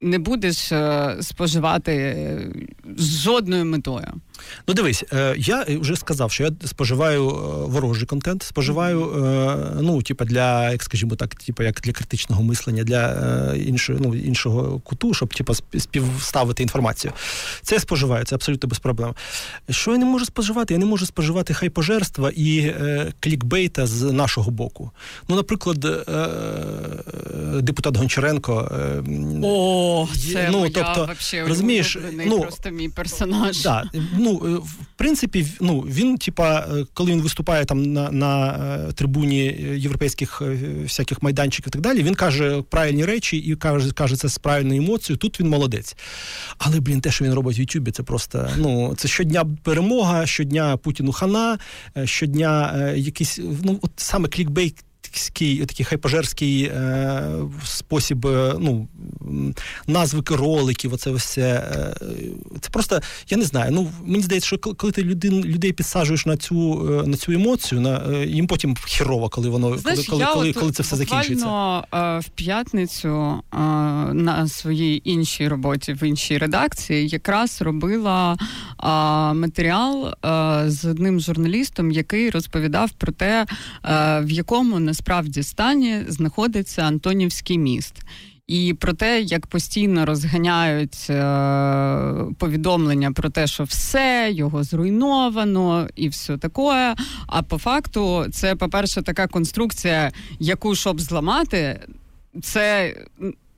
не 0.00 0.18
будеш 0.18 0.72
е, 0.72 1.16
споживати 1.20 1.92
е, 1.92 2.48
з 2.96 3.20
жодною 3.20 3.64
метою. 3.64 4.12
Ну, 4.68 4.74
дивись, 4.74 5.04
е, 5.12 5.34
я 5.38 5.64
вже 5.68 5.96
сказав, 5.96 6.32
що 6.32 6.44
я 6.44 6.50
споживаю 6.64 7.28
ворожий 7.68 8.06
контент, 8.06 8.42
споживаю, 8.42 9.12
ну, 9.80 10.02
типа 10.02 10.24
для, 10.24 10.70
як 10.70 10.82
скажімо 10.82 11.16
так, 11.16 11.34
типа 11.34 11.64
як 11.64 11.80
для 11.80 11.92
критичного 11.92 12.42
мислення, 12.42 12.84
для 12.84 13.54
іншого 13.54 13.98
ну, 14.02 14.14
іншого 14.14 14.80
куту, 14.80 15.14
щоб 15.14 15.34
типа 15.34 15.54
співставити 15.78 16.62
інформацію. 16.62 17.12
Це 17.62 17.74
я 17.74 17.80
споживаю, 17.80 18.24
це 18.24 18.34
абсолютно 18.34 18.68
без 18.68 18.78
проблем. 18.78 19.14
Що 19.70 19.92
я 19.92 19.98
не 19.98 20.04
можу 20.04 20.24
споживати? 20.24 20.74
Я 20.74 20.80
не 20.80 20.86
можу 20.86 21.06
споживати 21.06 21.54
хайпожерства 21.54 22.30
і 22.36 22.58
е, 22.58 23.12
клікбейта 23.20 23.86
з 23.86 24.02
нашого 24.02 24.50
боку. 24.50 24.90
Ну, 25.28 25.36
наприклад, 25.36 25.84
е, 25.84 26.06
депутат 27.60 27.96
Гончаренко. 27.96 28.70
О! 29.42 29.96
О, 29.96 30.08
це 30.32 30.48
ну, 30.52 30.58
моя, 30.58 30.70
тобто, 30.74 31.00
вообще, 31.06 31.44
розумієш, 31.44 31.98
ну, 32.26 32.40
просто 32.40 32.70
мій 32.70 32.88
персонаж. 32.88 33.62
Да, 33.62 33.84
ну, 34.26 34.42
е, 34.44 34.58
В 34.58 34.86
принципі, 34.96 35.46
ну, 35.60 35.80
він, 35.80 36.18
типа, 36.18 36.58
е, 36.58 36.84
коли 36.94 37.12
він 37.12 37.20
виступає 37.20 37.64
там 37.64 37.82
на 37.82 38.10
на 38.10 38.48
е, 38.88 38.92
трибуні 38.92 39.42
європейських 39.76 40.42
всяких 40.82 41.22
майданчиків 41.22 41.68
і 41.68 41.70
так 41.70 41.82
далі, 41.82 42.02
він 42.02 42.14
каже 42.14 42.62
правильні 42.70 43.04
речі 43.04 43.36
і 43.36 43.56
каже, 43.56 43.92
каже 43.92 44.16
це 44.16 44.28
з 44.28 44.38
правильною 44.38 44.82
емоцією. 44.82 45.18
Тут 45.18 45.40
він 45.40 45.48
молодець. 45.48 45.96
Але, 46.58 46.80
блін, 46.80 47.00
те, 47.00 47.10
що 47.10 47.24
він 47.24 47.34
робить 47.34 47.58
в 47.58 47.60
Ютубі, 47.60 47.90
це 47.90 48.02
просто 48.02 48.48
ну, 48.56 48.94
це 48.96 49.08
щодня 49.08 49.44
перемога, 49.62 50.26
щодня 50.26 50.76
Путіну 50.76 51.12
хана, 51.12 51.58
щодня 52.04 52.86
якийсь 52.96 53.40
ну, 53.62 53.78
от 53.82 53.90
саме 53.96 54.28
клікбейт 54.28 54.84
такий 55.66 55.84
хайпожерський 55.84 56.62
е, 56.62 57.22
спосіб 57.64 58.26
е, 58.26 58.54
ну, 58.58 58.88
назви 59.86 60.22
роликів, 60.30 60.94
оце 60.94 61.10
все. 61.10 61.42
Е, 61.42 61.94
це 62.60 62.70
просто, 62.70 63.00
я 63.28 63.36
не 63.36 63.44
знаю. 63.44 63.70
Ну, 63.72 63.90
Мені 64.04 64.22
здається, 64.22 64.46
що 64.46 64.58
коли 64.58 64.92
ти 64.92 65.02
людей, 65.02 65.30
людей 65.30 65.72
підсаджуєш 65.72 66.26
на 66.26 66.36
цю 66.36 66.88
е, 67.04 67.06
на 67.06 67.16
цю 67.16 67.32
емоцію, 67.32 67.80
на, 67.80 68.02
е, 68.10 68.26
їм 68.26 68.46
потім 68.46 68.76
хірово, 68.86 69.28
коли 69.28 69.48
воно 69.48 69.78
Знаєш, 69.78 70.06
коли, 70.06 70.22
я 70.22 70.34
коли, 70.34 70.52
коли 70.52 70.72
це 70.72 70.82
все 70.82 70.96
закінчується. 70.96 71.46
Буквально 71.46 72.20
в 72.20 72.28
п'ятницю 72.28 73.42
на 74.12 74.48
своїй 74.48 75.02
іншій 75.04 75.48
роботі 75.48 75.92
в 75.92 76.02
іншій 76.02 76.38
редакції 76.38 77.08
якраз 77.08 77.62
робила 77.62 78.36
матеріал 79.34 80.14
з 80.66 80.84
одним 80.84 81.20
журналістом, 81.20 81.90
який 81.90 82.30
розповідав 82.30 82.90
про 82.90 83.12
те, 83.12 83.46
в 84.22 84.30
якому 84.30 84.78
насправді 84.78 84.95
насправді 84.96 85.42
стані 85.42 86.04
знаходиться 86.08 86.82
Антонівський 86.82 87.58
міст. 87.58 87.94
І 88.46 88.74
про 88.80 88.92
те, 88.92 89.20
як 89.20 89.46
постійно 89.46 90.06
розганяють 90.06 91.06
е, 91.10 91.14
повідомлення 92.38 93.12
про 93.12 93.30
те, 93.30 93.46
що 93.46 93.64
все 93.64 94.28
його 94.32 94.64
зруйновано 94.64 95.88
і 95.96 96.08
все 96.08 96.38
таке. 96.38 96.94
А 97.26 97.42
по 97.42 97.58
факту, 97.58 98.26
це, 98.32 98.54
по-перше, 98.54 99.02
така 99.02 99.26
конструкція, 99.26 100.12
яку 100.38 100.74
щоб 100.74 101.00
зламати, 101.00 101.80
це 102.42 102.94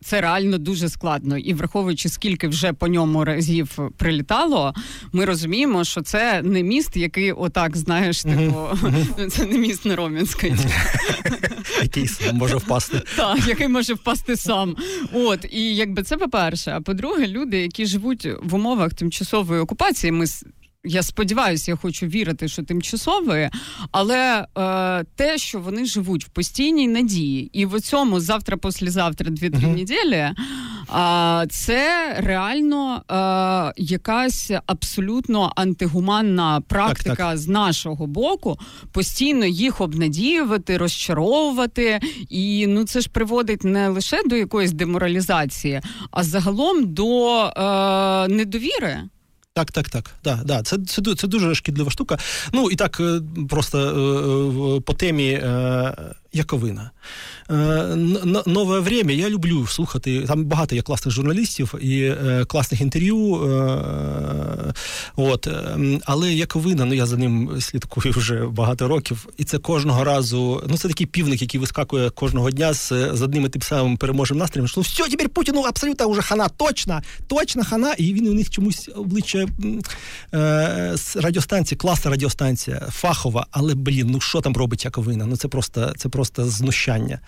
це 0.00 0.20
реально 0.20 0.58
дуже 0.58 0.88
складно. 0.88 1.38
І 1.38 1.54
враховуючи, 1.54 2.08
скільки 2.08 2.48
вже 2.48 2.72
по 2.72 2.88
ньому 2.88 3.24
разів 3.24 3.78
прилітало, 3.96 4.74
ми 5.12 5.24
розуміємо, 5.24 5.84
що 5.84 6.02
це 6.02 6.42
не 6.42 6.62
міст, 6.62 6.96
який 6.96 7.32
отак, 7.32 7.76
знаєш, 7.76 8.22
типу, 8.22 8.68
це 9.30 9.44
не 9.44 9.58
міст 9.58 9.84
на 9.84 9.96
Ромінській. 9.96 10.54
Який 11.82 12.08
сам 12.08 12.36
може 12.36 12.56
впасти. 12.56 13.00
Так, 13.16 13.48
який 13.48 13.68
може 13.68 13.94
впасти 13.94 14.36
сам. 14.36 14.76
От, 15.12 15.46
і 15.50 15.76
якби 15.76 16.02
це 16.02 16.16
по-перше. 16.16 16.72
А 16.76 16.80
по-друге, 16.80 17.26
люди, 17.26 17.58
які 17.58 17.86
живуть 17.86 18.28
в 18.42 18.54
умовах 18.54 18.94
тимчасової 18.94 19.60
окупації, 19.60 20.12
ми 20.12 20.26
я 20.88 21.02
сподіваюся, 21.02 21.70
я 21.70 21.76
хочу 21.76 22.06
вірити, 22.06 22.48
що 22.48 22.62
тимчасової, 22.62 23.50
але 23.92 24.46
е, 24.58 25.04
те, 25.16 25.38
що 25.38 25.60
вони 25.60 25.84
живуть 25.84 26.24
в 26.24 26.28
постійній 26.28 26.88
надії, 26.88 27.50
і 27.52 27.66
в 27.66 27.80
цьому 27.80 28.20
завтра, 28.20 28.56
післязавтра, 28.56 29.30
дві-три 29.30 29.68
uh-huh. 29.68 29.76
неділі, 29.76 30.30
а 30.88 31.44
це 31.50 32.14
реально 32.18 33.02
е, 33.10 33.82
якась 33.82 34.50
абсолютно 34.66 35.52
антигуманна 35.56 36.60
практика 36.60 37.08
так, 37.08 37.16
так. 37.16 37.38
з 37.38 37.48
нашого 37.48 38.06
боку 38.06 38.58
постійно 38.92 39.46
їх 39.46 39.80
обнадіювати, 39.80 40.76
розчаровувати. 40.76 42.00
І 42.28 42.66
ну 42.66 42.84
це 42.84 43.00
ж 43.00 43.10
приводить 43.10 43.64
не 43.64 43.88
лише 43.88 44.22
до 44.26 44.36
якоїсь 44.36 44.72
деморалізації, 44.72 45.80
а 46.10 46.22
загалом 46.22 46.94
до 46.94 47.44
е, 47.44 48.28
недовіри. 48.28 49.02
Так, 49.58 49.72
так, 49.72 49.88
так. 49.88 50.10
Да, 50.24 50.40
да. 50.44 50.62
Це 50.62 50.78
це, 50.86 51.14
це 51.14 51.26
дуже 51.26 51.54
шкідлива 51.54 51.90
штука. 51.90 52.18
Ну 52.52 52.70
і 52.70 52.76
так 52.76 53.00
е, 53.00 53.20
просто 53.48 53.78
е, 53.78 54.76
е, 54.76 54.80
по 54.80 54.94
темі 54.94 55.42
Яковина. 56.32 56.90
Нове 57.48 58.80
время 58.80 59.12
я 59.12 59.30
люблю 59.30 59.66
слухати. 59.66 60.24
Там 60.26 60.44
багато 60.44 60.74
є 60.74 60.82
класних 60.82 61.14
журналістів 61.14 61.74
і 61.80 62.12
класних 62.46 62.80
інтерв'ю. 62.80 63.18
От. 65.16 65.48
Але 66.04 66.34
Яковина, 66.34 66.84
ну 66.84 66.94
я 66.94 67.06
за 67.06 67.16
ним 67.16 67.60
слідкую 67.60 68.14
вже 68.16 68.46
багато 68.46 68.88
років, 68.88 69.28
і 69.36 69.44
це 69.44 69.58
кожного 69.58 70.04
разу. 70.04 70.62
Ну, 70.68 70.78
це 70.78 70.88
такий 70.88 71.06
півник, 71.06 71.42
який 71.42 71.60
вискакує 71.60 72.10
кожного 72.10 72.50
дня 72.50 72.72
з 72.72 72.92
з 73.12 73.22
одним 73.22 73.46
і 73.46 73.48
тим 73.48 73.62
самим 73.62 73.96
переможним 73.96 74.38
настроєм, 74.38 74.68
що 74.68 74.80
ну 74.80 74.82
все, 74.82 75.10
тепер 75.10 75.28
Путіну 75.28 75.60
абсолютно 75.60 76.08
вже 76.08 76.22
хана, 76.22 76.48
точно, 76.48 77.02
точно 77.26 77.64
хана, 77.64 77.92
і 77.92 78.14
він 78.14 78.28
у 78.28 78.34
них 78.34 78.50
чомусь 78.50 78.90
обличчя 78.96 79.46
е, 80.34 80.96
радіостанції, 81.14 81.78
класна 81.78 82.10
радіостанція, 82.10 82.88
фахова, 82.90 83.46
але 83.50 83.74
блін, 83.74 84.10
ну 84.10 84.20
що 84.20 84.40
там 84.40 84.56
робить 84.56 84.84
Яковина? 84.84 85.26
Ну 85.26 85.36
це 85.36 85.48
просто 85.48 85.92
це 85.96 86.08
просто 86.08 86.48
знущання. 86.48 87.20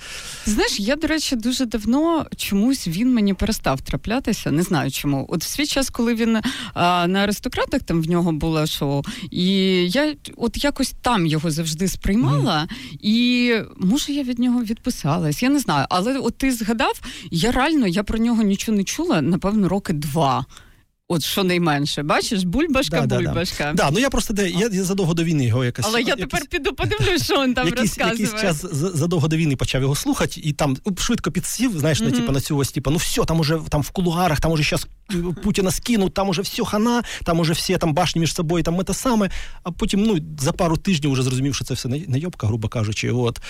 Знаєш, 0.46 0.80
я, 0.80 0.96
до 0.96 1.06
речі, 1.06 1.36
дуже 1.36 1.66
давно 1.66 2.26
чомусь 2.36 2.88
він 2.88 3.14
мені 3.14 3.34
перестав 3.34 3.80
траплятися. 3.80 4.50
Не 4.50 4.62
знаю 4.62 4.90
чому. 4.90 5.26
От 5.28 5.44
в 5.44 5.46
свій 5.46 5.66
час, 5.66 5.90
коли 5.90 6.14
він 6.14 6.38
а, 6.74 7.06
на 7.06 7.18
аристократах 7.18 7.82
там 7.82 8.02
в 8.02 8.08
нього 8.08 8.32
було 8.32 8.66
шоу, 8.66 9.02
і 9.30 9.44
я 9.90 10.14
от 10.36 10.64
якось 10.64 10.94
там 11.02 11.26
його 11.26 11.50
завжди 11.50 11.88
сприймала, 11.88 12.68
mm. 12.70 12.98
і 13.00 13.54
може 13.76 14.12
я 14.12 14.22
від 14.22 14.38
нього 14.38 14.64
відписалась. 14.64 15.42
Я 15.42 15.48
не 15.48 15.58
знаю, 15.58 15.86
але 15.90 16.18
от 16.18 16.38
ти 16.38 16.52
згадав, 16.52 17.00
я 17.30 17.52
реально 17.52 17.86
я 17.86 18.02
про 18.02 18.18
нього 18.18 18.42
нічого 18.42 18.76
не 18.78 18.84
чула, 18.84 19.22
напевно, 19.22 19.68
роки 19.68 19.92
два. 19.92 20.46
От 21.12 21.24
що 21.24 21.44
найменше, 21.44 22.02
бачиш, 22.02 22.44
бульбашка, 22.44 23.06
да, 23.06 23.16
бульбашка. 23.16 23.64
Да, 23.64 23.84
да. 23.84 23.90
ну 23.90 23.98
я 23.98 24.10
просто 24.10 24.34
де 24.34 24.50
я, 24.50 24.68
я 24.72 24.84
задовго 24.84 25.14
до 25.14 25.24
війни 25.24 25.46
його 25.46 25.64
якось. 25.64 25.84
Але 25.88 26.02
я 26.02 26.08
якийсь, 26.08 26.26
тепер 26.26 26.46
піду 26.46 26.72
подивлюсь, 26.72 27.24
що 27.24 27.44
він 27.44 27.54
там 27.54 27.66
якийсь, 27.66 27.98
розказує. 27.98 28.22
Якийсь 28.22 28.42
час 28.42 28.66
задовго 28.72 29.28
до 29.28 29.36
війни 29.36 29.56
почав 29.56 29.82
його 29.82 29.94
слухати, 29.94 30.40
і 30.44 30.52
там 30.52 30.76
швидко 30.98 31.30
підсів, 31.30 31.78
знаєш, 31.78 32.00
mm-hmm. 32.00 32.08
ну, 32.10 32.20
типу, 32.20 32.32
на 32.32 32.40
цю 32.40 32.56
ось, 32.56 32.72
типу, 32.72 32.90
ну 32.90 32.96
все, 32.96 33.24
там 33.24 33.40
уже 33.40 33.58
там 33.68 33.82
в 33.82 33.90
кулуарах, 33.90 34.40
там 34.40 34.52
уже 34.52 34.62
зараз 34.62 34.86
Путіна 35.42 35.70
скинуть, 35.70 36.14
там 36.14 36.28
уже 36.28 36.42
все 36.42 36.64
хана, 36.64 37.02
там 37.24 37.40
уже 37.40 37.52
всі 37.52 37.76
там 37.76 37.94
башні 37.94 38.20
між 38.20 38.34
собою, 38.34 38.64
там 38.64 38.84
це 38.86 38.94
саме. 38.94 39.30
А 39.62 39.70
потім, 39.70 40.02
ну, 40.02 40.18
за 40.38 40.52
пару 40.52 40.76
тижнів 40.76 41.12
вже 41.12 41.22
зрозумів, 41.22 41.54
що 41.54 41.64
це 41.64 41.74
все 41.74 41.88
найобка, 41.88 42.46
грубо 42.46 42.68
кажучи. 42.68 43.10
От. 43.10 43.40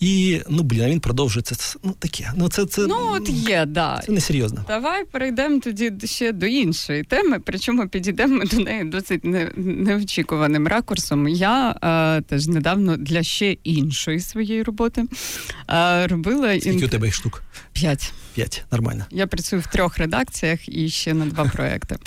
І 0.00 0.40
ну 0.48 0.62
блін, 0.62 0.82
а 0.82 0.88
він 0.88 1.00
продовжує 1.00 1.42
це. 1.42 1.78
Ну 1.82 1.94
таке. 1.98 2.32
Ну 2.36 2.48
це 2.48 2.66
це 2.66 2.86
ну 2.86 2.96
от 3.12 3.28
є, 3.28 3.66
да. 3.66 4.02
Це 4.06 4.12
несерйозно. 4.12 4.64
Давай 4.68 5.04
перейдемо 5.04 5.60
тоді 5.60 5.92
ще 6.04 6.32
до 6.32 6.46
іншої 6.46 7.04
теми, 7.04 7.40
причому 7.44 7.88
підійдемо 7.88 8.44
до 8.44 8.56
неї 8.56 8.84
досить 8.84 9.20
неочікуваним 9.56 10.66
ракурсом. 10.66 11.28
Я 11.28 11.70
е, 11.70 12.22
теж 12.22 12.46
недавно 12.46 12.96
для 12.96 13.22
ще 13.22 13.52
іншої 13.52 14.20
своєї 14.20 14.62
роботи 14.62 15.04
е, 15.70 16.06
робила 16.06 16.60
Скільки 16.60 16.70
інт... 16.70 16.82
у 16.82 16.88
тебе 16.88 17.06
їх 17.06 17.14
штук? 17.14 17.42
П'ять. 17.72 18.12
П'ять, 18.36 18.64
нормально. 18.70 19.06
Я 19.10 19.26
працюю 19.26 19.62
в 19.62 19.66
трьох 19.66 19.98
редакціях 19.98 20.68
і 20.68 20.88
ще 20.88 21.14
на 21.14 21.26
два 21.26 21.44
проекти. 21.44 21.96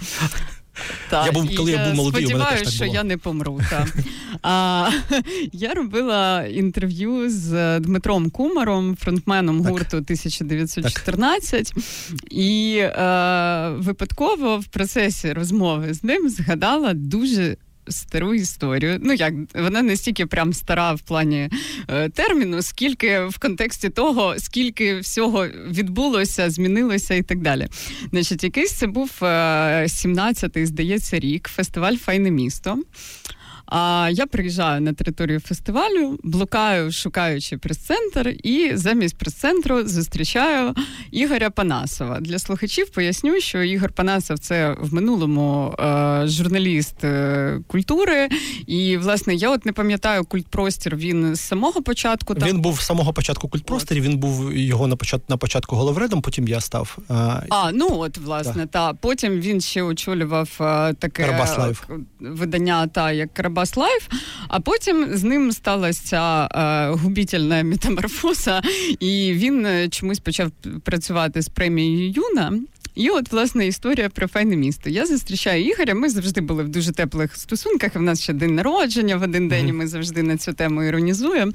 Так, 1.10 1.26
я 1.26 1.32
був, 1.32 1.56
коли 1.56 1.72
я 1.72 1.86
був 1.86 1.96
молодий, 1.96 2.26
у 2.26 2.30
мене 2.30 2.46
теж 2.46 2.62
так 2.62 2.70
що 2.70 2.86
я 2.86 3.04
не 3.04 3.18
помру. 3.18 3.62
Так. 3.70 3.96
А, 4.42 4.90
Я 5.54 5.74
робила 5.74 6.46
інтерв'ю 6.46 7.30
з 7.30 7.80
Дмитром 7.80 8.30
Кумаром, 8.30 8.96
фронтменом 8.96 9.64
так. 9.64 9.72
гурту 9.72 9.98
1914, 9.98 11.74
так. 11.74 11.84
і 12.32 12.78
е, 12.82 13.70
випадково 13.70 14.60
в 14.60 14.66
процесі 14.66 15.34
розмови 15.34 15.94
з 15.94 16.04
ним 16.04 16.30
згадала 16.30 16.94
дуже 16.94 17.58
стару 17.90 18.34
історію. 18.34 18.98
Ну 19.02 19.14
як 19.14 19.34
вона 19.56 19.82
не 19.82 19.96
стільки 19.96 20.26
прям 20.26 20.54
стара 20.54 20.94
в 20.94 21.02
плані 21.02 21.50
е, 21.88 22.10
терміну, 22.10 22.62
скільки 22.62 23.20
в 23.26 23.38
контексті 23.40 23.90
того, 23.90 24.36
скільки 24.38 25.00
всього 25.00 25.48
відбулося, 25.48 26.50
змінилося 26.50 27.14
і 27.16 27.22
так 27.22 27.42
далі. 27.42 27.68
Значить, 28.12 28.44
якийсь 28.44 28.72
це 28.72 28.88
був 28.88 29.12
е, 29.22 29.26
17-й, 29.84 30.66
здається, 30.66 31.20
рік, 31.20 31.48
фестиваль 31.48 31.96
Файне 31.96 32.32
місто. 32.32 32.78
А 33.72 34.10
я 34.12 34.26
приїжджаю 34.26 34.82
на 34.82 34.94
територію 34.94 35.40
фестивалю, 35.40 36.20
блукаю, 36.24 36.92
шукаючи 36.92 37.58
прес-центр, 37.58 38.36
і 38.44 38.72
замість 38.74 39.18
прес-центру 39.18 39.88
зустрічаю 39.88 40.74
Ігоря 41.12 41.50
Панасова. 41.50 42.20
Для 42.20 42.40
слухачів 42.40 42.90
поясню, 42.90 43.42
що 43.42 43.64
Ігор 43.64 43.92
Панасов 43.92 44.40
це 44.40 44.76
в 44.80 44.94
минулому 44.94 45.76
е, 45.80 46.22
журналіст 46.28 47.04
е, 47.04 47.60
культури. 47.68 48.30
І, 48.68 48.98
власне, 48.98 49.36
я 49.36 49.50
от 49.50 49.66
не 49.66 49.72
пам'ятаю 49.72 50.26
культпростір. 50.26 50.96
Він 50.96 51.36
з 51.36 51.42
самого 51.42 51.82
початку 51.82 52.36
там... 52.36 52.50
він 52.50 52.62
був 52.62 52.82
з 52.82 52.86
самого 52.86 53.14
початку 53.14 53.48
культпростірі. 53.48 54.02
Він 54.02 54.18
був 54.18 54.54
його 54.54 54.88
на 54.88 54.96
початку 54.96 55.26
на 55.30 55.38
початку 55.38 55.76
головредом. 55.76 56.22
Потім 56.22 56.48
я 56.48 56.62
став. 56.62 56.98
А, 57.10 57.42
а 57.50 57.72
ну 57.72 57.88
от 57.92 58.18
власне, 58.18 58.68
та 58.68 58.94
потім 58.94 59.34
він 59.40 59.62
ще 59.62 59.82
очолював 59.82 60.50
е, 60.62 60.94
таке 60.94 61.24
видання, 62.20 62.88
та 62.88 63.12
як 63.12 63.34
Карабас. 63.34 63.59
Карабас 63.60 63.78
Лайф, 63.78 64.08
а 64.48 64.60
потім 64.60 65.18
з 65.18 65.24
ним 65.24 65.52
сталася 65.52 66.46
е, 66.46 66.90
губітельна 66.90 67.64
метаморфоза, 67.64 68.62
і 69.00 69.34
він 69.36 69.66
е, 69.66 69.90
чомусь 69.90 70.20
почав 70.20 70.52
працювати 70.84 71.42
з 71.42 71.50
премією 71.50 72.14
YUNA. 72.16 72.54
І 73.00 73.10
от 73.10 73.32
власне 73.32 73.68
історія 73.68 74.10
про 74.10 74.28
файне 74.28 74.56
місто. 74.56 74.90
Я 74.90 75.06
зустрічаю 75.06 75.66
Ігоря. 75.66 75.94
Ми 75.94 76.10
завжди 76.10 76.42
були 76.42 76.64
в 76.64 76.70
дуже 76.70 76.92
теплих 76.92 77.36
стосунках. 77.36 77.92
У 77.96 78.00
нас 78.00 78.22
ще 78.22 78.34
день 78.34 78.56
народження 78.56 79.18
в 79.18 79.24
один 79.24 79.48
день. 79.48 79.68
і 79.68 79.74
Ми 79.74 79.88
завжди 79.88 80.24
на 80.24 80.38
цю 80.38 80.54
тему 80.54 80.84
іронізуємо. 80.84 81.52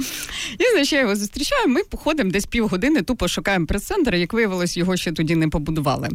І 0.58 0.72
значить, 0.72 0.92
я 0.92 1.00
його 1.00 1.16
зустрічаю. 1.16 1.68
Ми 1.68 1.84
походимо 1.84 2.30
десь 2.30 2.46
півгодини, 2.46 3.02
тупо 3.02 3.28
шукаємо 3.28 3.66
прес-центр. 3.66 4.14
Як 4.14 4.32
виявилось, 4.32 4.76
його 4.76 4.96
ще 4.96 5.12
тоді 5.12 5.36
не 5.36 5.48
побудували. 5.48 6.08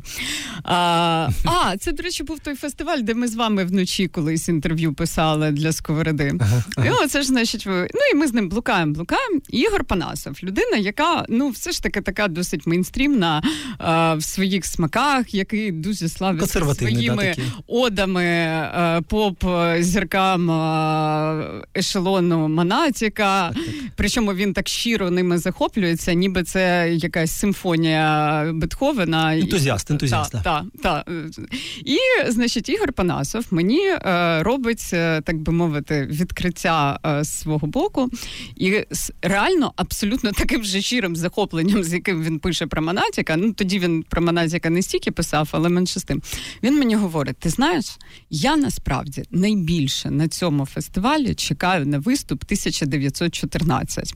А, 0.64 1.30
а 1.46 1.78
це, 1.78 1.92
до 1.92 2.04
речі, 2.04 2.24
був 2.24 2.40
той 2.40 2.56
фестиваль, 2.56 3.00
де 3.00 3.14
ми 3.14 3.28
з 3.28 3.36
вами 3.36 3.66
вночі 3.66 4.08
колись 4.08 4.50
інтерв'ю 4.50 4.94
писали 4.94 5.52
для 5.52 5.72
сковороди. 5.72 6.34
Ага, 6.40 6.64
ага. 6.78 6.88
І 6.88 6.92
оце 7.04 7.22
ж, 7.22 7.28
значить, 7.28 7.64
ну 7.68 8.02
і 8.14 8.16
ми 8.16 8.28
з 8.28 8.34
ним 8.34 8.50
блукаємо, 8.50 8.94
блукаємо. 8.94 9.40
Ігор 9.50 9.84
Панасов, 9.84 10.38
людина, 10.44 10.78
яка 10.78 11.26
ну 11.30 11.50
все 11.50 11.72
ж 11.72 11.84
таки 11.84 12.02
така 12.02 12.28
досить 12.28 12.68
мейнстрімна 12.68 13.44
а, 13.78 14.16
в 14.16 14.24
своїх 14.24 14.66
смаках 14.66 15.19
гуртах, 15.20 15.34
який 15.34 15.72
дуже 15.72 16.10
славиться 16.10 16.74
своїми 16.76 17.36
да, 17.38 17.44
одами 17.68 18.24
е, 18.24 19.02
поп-зіркам 19.08 20.52
е, 20.52 21.64
ешелону 21.78 22.48
Монатіка. 22.48 23.54
Причому 23.96 24.34
він 24.34 24.54
так 24.54 24.68
щиро 24.68 25.12
ними 25.12 25.38
захоплюється, 25.38 26.14
ніби 26.14 26.44
це 26.44 26.92
якась 26.94 27.32
симфонія 27.32 28.52
Бетховена. 28.54 29.38
Ентузіаст, 29.38 29.92
ентузіаст. 29.92 30.32
Так. 30.32 30.44
Та, 30.44 30.66
та. 30.84 31.06
І, 31.86 31.98
значить, 32.28 32.70
Ігор 32.70 32.94
Панасов 32.94 33.46
мені 33.52 33.88
е, 33.88 34.44
робить, 34.44 34.88
так 35.24 35.38
би 35.38 35.54
мовити, 35.54 36.08
відкриття 36.12 37.00
з 37.22 37.28
свого 37.28 37.68
боку. 37.68 38.10
І 38.56 38.86
реально 39.22 39.74
абсолютно 39.76 40.32
таким 40.38 40.64
же 40.64 40.82
щирим 40.82 41.16
захопленням, 41.16 41.84
з 41.84 41.94
яким 41.94 42.24
він 42.24 42.40
пише 42.40 42.68
про 42.68 42.82
Монатіка. 42.82 43.38
Ну 43.38 43.54
тоді 43.54 43.80
він 43.80 44.04
про 44.10 44.22
Монатіка 44.22 44.70
не 44.70 44.82
стільки 44.82 45.09
писав, 45.12 45.50
але 45.52 45.70
менше 45.70 46.00
з 46.00 46.04
тим. 46.04 46.22
Він 46.64 46.80
мені 46.80 46.96
говорить: 46.96 47.38
ти 47.38 47.50
знаєш, 47.50 47.86
я 48.30 48.58
насправді 48.58 49.24
найбільше 49.32 50.12
на 50.12 50.28
цьому 50.28 50.66
фестивалі 50.66 51.36
чекаю 51.36 51.86
на 51.86 52.00
виступ 52.00 52.44
1914. 52.44 54.16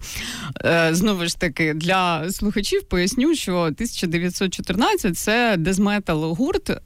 Е, 0.66 0.90
Знову 0.92 1.26
ж 1.26 1.40
таки, 1.40 1.74
для 1.74 2.32
слухачів 2.32 2.84
поясню, 2.84 3.36
що 3.36 3.58
1914 3.58 5.18
це 5.18 5.58
дезметал 5.58 6.34
гурт, 6.34 6.70
е, 6.70 6.78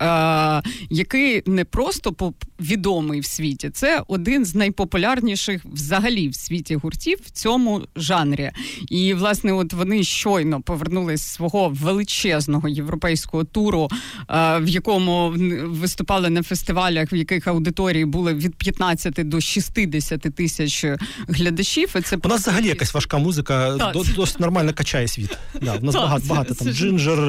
який 0.89 1.43
не 1.45 1.65
просто 1.65 2.33
відомий 2.59 3.19
в 3.19 3.25
світі, 3.25 3.69
це 3.69 4.03
один 4.07 4.45
з 4.45 4.55
найпопулярніших 4.55 5.65
взагалі 5.65 6.29
в 6.29 6.35
світі 6.35 6.75
гуртів 6.75 7.19
в 7.25 7.31
цьому 7.31 7.81
жанрі. 7.95 8.51
І 8.89 9.13
власне, 9.13 9.53
от 9.53 9.73
вони 9.73 10.03
щойно 10.03 10.61
повернулись 10.61 11.21
з 11.21 11.33
свого 11.33 11.69
величезного 11.69 12.69
європейського 12.69 13.43
туру 13.43 13.86
шоу, 13.89 14.59
в 14.59 14.67
якому 14.67 15.33
виступали 15.65 16.29
на 16.29 16.43
фестивалях, 16.43 17.13
в 17.13 17.15
яких 17.15 17.47
аудиторії 17.47 18.05
були 18.05 18.33
від 18.33 18.55
15 18.55 19.13
до 19.29 19.41
60 19.41 20.21
тисяч 20.21 20.85
глядачів. 21.27 21.95
І 21.97 22.01
це 22.01 22.17
У 22.23 22.27
нас 22.27 22.41
взагалі 22.41 22.67
якась 22.67 22.93
важка 22.93 23.17
музика, 23.17 23.77
так. 23.77 23.95
досить 24.15 24.39
нормально 24.39 24.73
качає 24.73 25.07
світ. 25.07 25.37
Да, 25.61 25.73
У 25.81 25.85
нас 25.85 25.95
так, 25.95 26.03
багато 26.03 26.25
багато 26.27 26.55
там 26.55 26.67
Джинджер, 26.67 27.19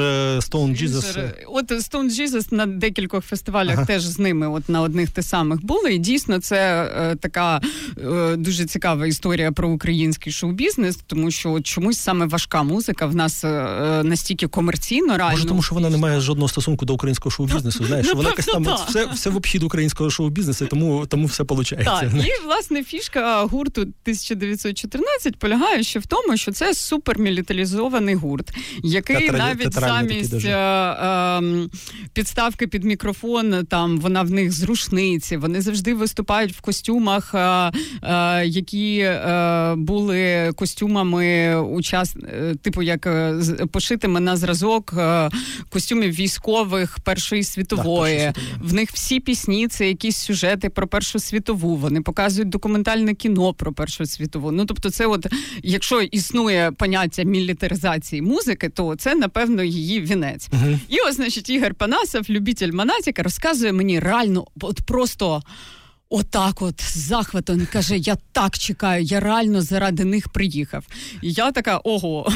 Stone 0.40 0.82
Jesus. 0.82 1.30
От 1.46 1.70
Stone 1.70 2.10
Jesus 2.10 2.54
на 2.54 2.66
декількох 2.66 3.24
фестивалях 3.24 3.74
ага. 3.74 3.86
теж 3.86 4.02
з 4.02 4.18
ними, 4.18 4.48
от 4.48 4.68
на 4.68 4.80
одних 4.80 5.10
те 5.10 5.22
самих 5.22 5.64
були. 5.64 5.94
І 5.94 5.98
дійсно, 5.98 6.38
це 6.40 6.90
е, 6.96 7.16
така 7.16 7.60
е, 7.98 8.36
дуже 8.36 8.64
цікава 8.64 9.06
історія 9.06 9.52
про 9.52 9.68
український 9.68 10.32
шоу-бізнес, 10.32 10.98
тому 11.06 11.30
що 11.30 11.52
от 11.52 11.66
чомусь 11.66 11.98
саме 11.98 12.26
важка 12.26 12.62
музика 12.62 13.06
в 13.06 13.14
нас 13.14 13.44
е, 13.44 13.48
настільки 14.04 14.46
комерційно 14.46 15.16
реально. 15.16 15.32
Може, 15.32 15.44
тому 15.44 15.62
що 15.62 15.74
вона 15.74 15.90
не 15.90 15.96
має 15.96 16.20
жодного 16.20 16.47
стосунку 16.48 16.86
до 16.86 16.94
українського 16.94 17.30
шоу-бізнесу. 17.30 17.84
Знаєш, 17.84 18.06
ну, 18.06 18.14
вона 18.14 18.28
якась 18.28 18.46
там 18.46 18.68
все 18.88 19.06
все 19.06 19.30
в 19.30 19.36
обхід 19.36 19.62
українського 19.62 20.10
шоу-бізнесу, 20.10 20.66
тому 20.70 21.06
тому 21.06 21.26
все 21.26 21.42
виходить. 21.42 21.84
Так, 21.84 22.04
І 22.14 22.44
власне 22.46 22.84
фішка 22.84 23.42
гурту 23.42 23.80
1914 23.80 25.36
полягає 25.36 25.82
ще 25.82 25.98
в 25.98 26.06
тому, 26.06 26.36
що 26.36 26.52
це 26.52 26.74
супермілітаризований 26.74 28.14
гурт, 28.14 28.50
який 28.82 29.16
Театралі, 29.16 29.38
навіть 29.38 29.72
замість 29.72 30.44
е, 30.44 30.50
е, 30.50 31.68
підставки 32.12 32.66
під 32.66 32.84
мікрофон, 32.84 33.66
там 33.66 33.98
вона 34.00 34.22
в 34.22 34.30
них 34.30 34.52
з 34.52 34.62
рушниці. 34.62 35.36
Вони 35.36 35.60
завжди 35.60 35.94
виступають 35.94 36.52
в 36.52 36.60
костюмах, 36.60 37.34
е, 37.34 37.72
е 38.02 38.46
які 38.46 38.98
е, 38.98 39.74
були 39.76 40.52
костюмами 40.56 41.56
учас, 41.60 42.16
е, 42.16 42.54
типу 42.62 42.82
як 42.82 43.08
пошитими 43.72 44.20
на 44.20 44.36
зразок 44.36 44.94
костюмів 45.70 46.12
військових 46.12 46.37
Першої 47.04 47.44
світової. 47.44 48.18
Так, 48.18 48.36
в 48.60 48.74
них 48.74 48.90
всі 48.92 49.20
пісні 49.20 49.68
це 49.68 49.88
якісь 49.88 50.16
сюжети 50.16 50.70
про 50.70 50.86
Першу 50.86 51.18
світову. 51.18 51.76
Вони 51.76 52.02
показують 52.02 52.48
документальне 52.48 53.14
кіно 53.14 53.54
про 53.54 53.72
Першу 53.72 54.06
світову. 54.06 54.52
Ну 54.52 54.64
тобто, 54.66 54.90
це, 54.90 55.06
от 55.06 55.26
якщо 55.62 56.00
існує 56.00 56.72
поняття 56.72 57.22
мілітаризації 57.22 58.22
музики, 58.22 58.68
то 58.68 58.96
це 58.96 59.14
напевно 59.14 59.62
її 59.62 60.00
вінець. 60.00 60.48
Uh-huh. 60.50 60.78
І 60.88 60.96
ось, 61.08 61.16
значить, 61.16 61.50
Ігор 61.50 61.74
Панасов, 61.74 62.22
любитель 62.30 62.72
Монатіка, 62.72 63.22
розказує 63.22 63.72
мені 63.72 64.00
реально, 64.00 64.46
от 64.60 64.80
просто. 64.80 65.42
Отак, 66.10 66.62
от 66.62 66.80
з 66.80 66.96
захватом 66.98 67.66
каже: 67.72 67.96
я 67.96 68.16
так 68.32 68.58
чекаю, 68.58 69.04
я 69.04 69.20
реально 69.20 69.62
заради 69.62 70.04
них 70.04 70.28
приїхав. 70.28 70.84
І 71.22 71.32
я 71.32 71.52
така, 71.52 71.80
ого, 71.84 72.32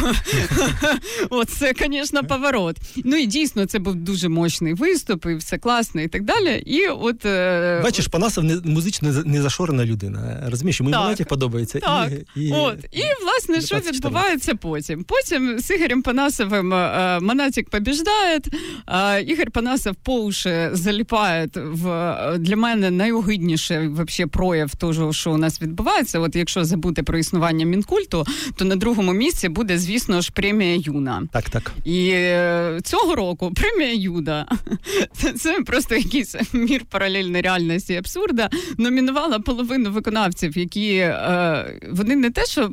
оце, 1.30 1.72
звісно, 1.78 2.24
поворот. 2.24 2.76
Ну 3.04 3.16
і 3.16 3.26
дійсно, 3.26 3.66
це 3.66 3.78
був 3.78 3.94
дуже 3.94 4.28
мощний 4.28 4.74
виступ, 4.74 5.26
і 5.26 5.34
все 5.34 5.58
класно, 5.58 6.00
і 6.00 6.08
так 6.08 6.24
далі. 6.24 6.62
І 6.66 6.86
от 6.86 7.26
е, 7.26 7.80
бачиш, 7.82 8.06
Панасов 8.06 8.44
не 8.44 8.56
музично 8.64 9.22
не 9.24 9.42
зашорена 9.42 9.84
людина. 9.84 10.46
Розумієш, 10.46 10.80
йому 10.80 10.92
так, 10.92 11.28
подобається. 11.28 11.80
Так, 11.80 12.12
і, 12.36 12.40
і, 12.40 12.52
от. 12.52 12.78
і 12.92 13.02
власне, 13.22 13.60
що 13.60 13.90
відбувається 13.90 14.54
потім? 14.54 15.04
Потім 15.04 15.58
з 15.58 15.70
Ігорем 15.70 16.02
Панасовим 16.02 16.74
е, 16.74 17.18
Монатік 17.20 17.70
побіждає, 17.70 18.40
е, 18.88 19.22
Ігор 19.22 19.50
Панасов 19.50 19.94
по 19.94 20.14
уші 20.14 20.68
заліпає 20.72 21.48
в 21.54 22.38
для 22.38 22.56
мене 22.56 22.90
найогидніше 22.90 23.61
найбільше 23.70 23.96
вообще 23.96 24.26
прояв 24.26 24.74
того, 24.74 25.12
що 25.12 25.32
у 25.32 25.36
нас 25.36 25.62
відбувається. 25.62 26.18
От 26.18 26.36
якщо 26.36 26.64
забути 26.64 27.02
про 27.02 27.18
існування 27.18 27.66
мінкульту, 27.66 28.26
то 28.56 28.64
на 28.64 28.76
другому 28.76 29.12
місці 29.12 29.48
буде, 29.48 29.78
звісно 29.78 30.20
ж, 30.20 30.32
премія 30.32 30.76
Юна. 30.76 31.22
Так, 31.32 31.50
так. 31.50 31.72
І 31.84 32.08
е, 32.08 32.80
цього 32.84 33.14
року 33.14 33.52
премія 33.54 33.94
Юда 33.94 34.46
це, 35.36 35.60
просто 35.66 35.94
якийсь 35.94 36.36
мір 36.52 36.84
паралельної 36.90 37.42
реальності 37.42 37.94
абсурда. 37.94 38.50
Номінувала 38.78 39.38
половину 39.38 39.90
виконавців, 39.90 40.58
які 40.58 40.94
е, 40.94 41.80
вони 41.92 42.16
не 42.16 42.30
те, 42.30 42.44
що 42.44 42.70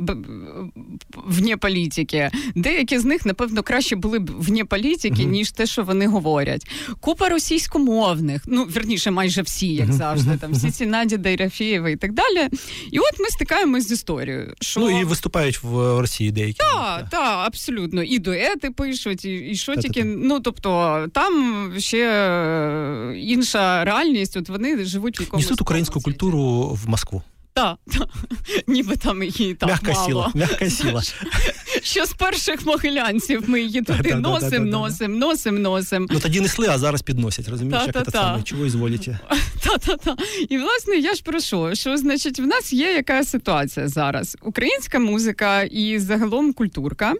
вне 1.25 1.57
політики, 1.57 2.31
деякі 2.55 2.99
з 2.99 3.05
них, 3.05 3.25
напевно, 3.25 3.63
краще 3.63 3.95
були 3.95 4.19
б 4.19 4.31
вне 4.37 4.65
політики, 4.65 5.23
uh 5.23 5.29
ніж 5.29 5.51
те, 5.51 5.65
що 5.65 5.83
вони 5.83 6.07
говорять. 6.07 6.67
Купа 6.99 7.29
російськомовних, 7.29 8.41
ну 8.47 8.65
верніше, 8.69 9.11
майже 9.11 9.41
всі, 9.41 9.73
як 9.73 9.93
завжди, 9.93 10.37
там 10.37 10.51
всі 10.51 10.71
ці 10.71 10.78
Наді 10.85 11.17
Дайрафієва 11.17 11.89
і 11.89 11.95
так 11.95 12.13
далі. 12.13 12.49
І 12.91 12.99
от 12.99 13.19
ми 13.19 13.25
стикаємось 13.29 13.87
з 13.87 13.91
історією. 13.91 14.53
що... 14.61 14.79
Ну 14.79 15.01
і 15.01 15.03
виступають 15.03 15.63
в 15.63 15.99
Росії 15.99 16.31
деякі. 16.31 16.57
Так, 16.57 17.09
так, 17.09 17.47
абсолютно. 17.47 18.03
І 18.03 18.19
дуети 18.19 18.71
пишуть, 18.71 19.25
і 19.25 19.35
і 19.35 19.55
що 19.55 19.75
тільки. 19.75 20.03
Ну 20.03 20.39
тобто 20.39 21.07
там 21.13 21.73
ще 21.77 23.13
інша 23.15 23.85
реальність. 23.85 24.37
От 24.37 24.49
вони 24.49 24.85
живуть 24.85 25.19
в 25.19 25.21
якомусь 25.21 25.45
Несуть 25.45 25.61
українську 25.61 26.01
культуру 26.01 26.39
в 26.83 26.89
Москву. 26.89 27.23
Так, 27.53 27.77
та. 27.97 28.07
ніби 28.67 28.95
там 28.95 29.23
її 29.23 29.57
м'яка 29.65 29.91
мало. 29.93 30.31
м'яка 30.35 30.69
сіла. 30.69 31.01
Що 31.89 32.05
з 32.05 32.13
перших 32.13 32.65
могилянців 32.65 33.43
ми 33.47 33.61
її 33.61 33.81
туди 33.81 34.15
носим, 34.15 34.69
носим, 34.69 35.19
носим, 35.19 35.61
носим. 35.61 36.07
Ну 36.11 36.19
тоді 36.19 36.41
несли, 36.41 36.67
а 36.69 36.77
зараз 36.77 37.01
підносять, 37.01 37.49
розумієш, 37.49 37.83
як 37.95 38.05
це 38.05 38.11
саме, 38.11 38.43
чого 38.43 38.65
ізволіте. 38.65 39.19
Та-та-та. 39.63 40.15
І 40.49 40.57
власне 40.57 40.95
я 40.95 41.13
ж 41.13 41.23
про 41.23 41.39
що? 41.39 41.75
Що 41.75 41.97
значить, 41.97 42.39
в 42.39 42.45
нас 42.45 42.73
є 42.73 42.93
яка 42.93 43.23
ситуація 43.23 43.87
зараз? 43.87 44.37
Українська 44.41 44.99
музика 44.99 45.61
і 45.61 45.99
загалом 45.99 46.53
культурка. 46.53 47.13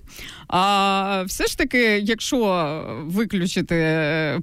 А 0.47 1.23
все 1.27 1.47
ж 1.47 1.57
таки, 1.57 2.01
якщо 2.03 2.83
виключити 3.05 3.75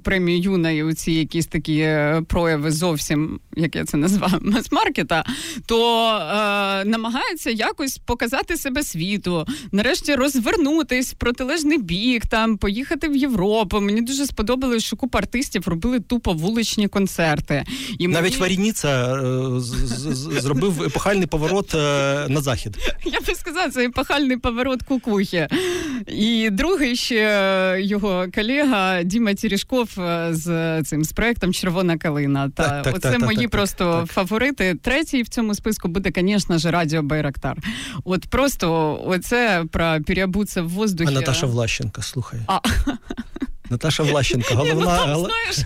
премію 0.03 0.39
Юна 0.39 0.71
і 0.71 0.83
оці 0.83 1.11
якісь 1.11 1.47
такі 1.47 1.89
прояви 2.27 2.71
зовсім, 2.71 3.39
як 3.55 3.75
я 3.75 3.85
це 3.85 3.97
назвав, 3.97 4.33
мас-маркета, 4.41 5.25
то 5.65 6.07
е, 6.07 6.85
намагається 6.85 7.49
якось 7.49 7.97
показати 7.97 8.57
себе 8.57 8.83
світу, 8.83 9.45
нарешті 9.71 10.16
розвернутись 10.17 11.13
в 11.13 11.15
протилежний 11.15 11.77
бік, 11.77 12.25
там 12.25 12.57
поїхати 12.57 13.07
в 13.07 13.15
Європу. 13.15 13.79
Мені 13.81 14.01
дуже 14.01 14.25
сподобалось, 14.25 14.83
що 14.83 14.95
купа 14.95 15.17
артистів 15.17 15.67
робили 15.67 15.99
тупо 15.99 16.33
вуличні 16.33 16.87
концерти. 16.87 17.63
І 17.99 18.07
Навіть 18.07 18.31
мені... 18.31 18.41
Варініца 18.41 19.15
е, 19.15 19.59
зробив 20.39 20.83
епохальний 20.83 21.27
поворот 21.27 21.75
е, 21.75 21.77
на 22.29 22.41
захід. 22.41 22.77
Я 23.05 23.19
би 23.27 23.35
сказав, 23.35 23.71
це 23.71 23.85
епохальний 23.85 24.37
поворот 24.37 24.83
кукухи. 24.83 25.47
І 26.07 26.49
другий 26.51 26.95
ще 26.95 27.77
його 27.79 28.25
колега 28.35 29.03
Діма 29.03 29.33
Тірішков 29.33 29.99
е, 29.99 30.29
з 30.31 30.83
цим 30.83 31.03
з 31.03 31.11
проектом 31.11 31.53
Червона 31.53 31.97
калина. 31.97 32.49
Та 32.49 32.63
так, 32.63 32.83
так, 32.83 32.95
оце 32.95 33.11
так, 33.11 33.21
мої 33.21 33.47
просто 33.47 34.07
фаворити. 34.13 34.75
Третій 34.81 35.21
в 35.23 35.27
цьому 35.27 35.55
списку 35.55 35.87
буде, 35.87 36.11
звісно 36.15 36.57
ж, 36.57 36.71
Радіо 36.71 37.03
Байрактар. 37.03 37.57
От 38.05 38.27
просто 38.27 38.99
оце 39.05 39.65
про 39.71 39.96
переобуться 40.01 40.61
в 40.61 40.69
воздухі. 40.69 41.09
А 41.09 41.13
Наташа 41.13 41.45
Влащенко, 41.45 42.01
слухай. 42.01 42.39
А. 42.47 42.59
Наташа 43.69 44.03
Влащенко, 44.11 44.55
головна. 44.55 44.73
Ні, 44.75 44.81
ну, 44.81 44.85
там, 44.85 45.25
знаєш, 45.25 45.57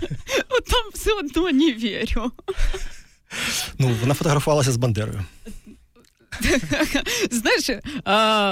от 0.48 0.64
там 0.64 0.82
все 0.94 1.12
одно 1.12 1.50
не 1.50 1.72
вірю. 1.72 2.32
Ну, 3.78 3.96
вона 4.00 4.14
фотографувалася 4.14 4.72
з 4.72 4.76
Бандерою. 4.76 5.24
Знаєш, 7.30 7.82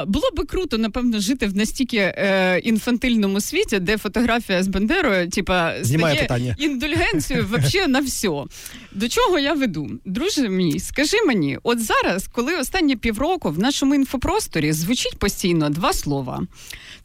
було 0.07 0.31
би 0.37 0.45
круто, 0.45 0.79
напевно, 0.79 1.21
жити 1.21 1.47
в 1.47 1.57
настільки 1.57 1.97
е, 1.97 2.59
інфантильному 2.65 3.41
світі, 3.41 3.79
де 3.79 3.99
фотографія 3.99 4.63
з 4.63 4.69
Бандерою, 4.69 5.29
типа, 5.29 5.73
стає 5.85 6.21
питання. 6.21 6.57
індульгенцією 6.59 7.47
вообще 7.47 7.87
на 7.87 8.01
все. 8.01 8.29
До 8.93 9.09
чого 9.09 9.39
я 9.39 9.53
веду? 9.55 9.91
Друже 10.05 10.49
мій, 10.49 10.81
скажи 10.81 11.17
мені, 11.27 11.59
от 11.63 11.85
зараз, 11.85 12.29
коли 12.33 12.57
останні 12.57 12.97
півроку 12.97 13.51
в 13.51 13.59
нашому 13.59 13.95
інфопросторі 13.95 14.73
звучить 14.73 15.19
постійно 15.19 15.71
два 15.71 15.93
слова: 15.93 16.43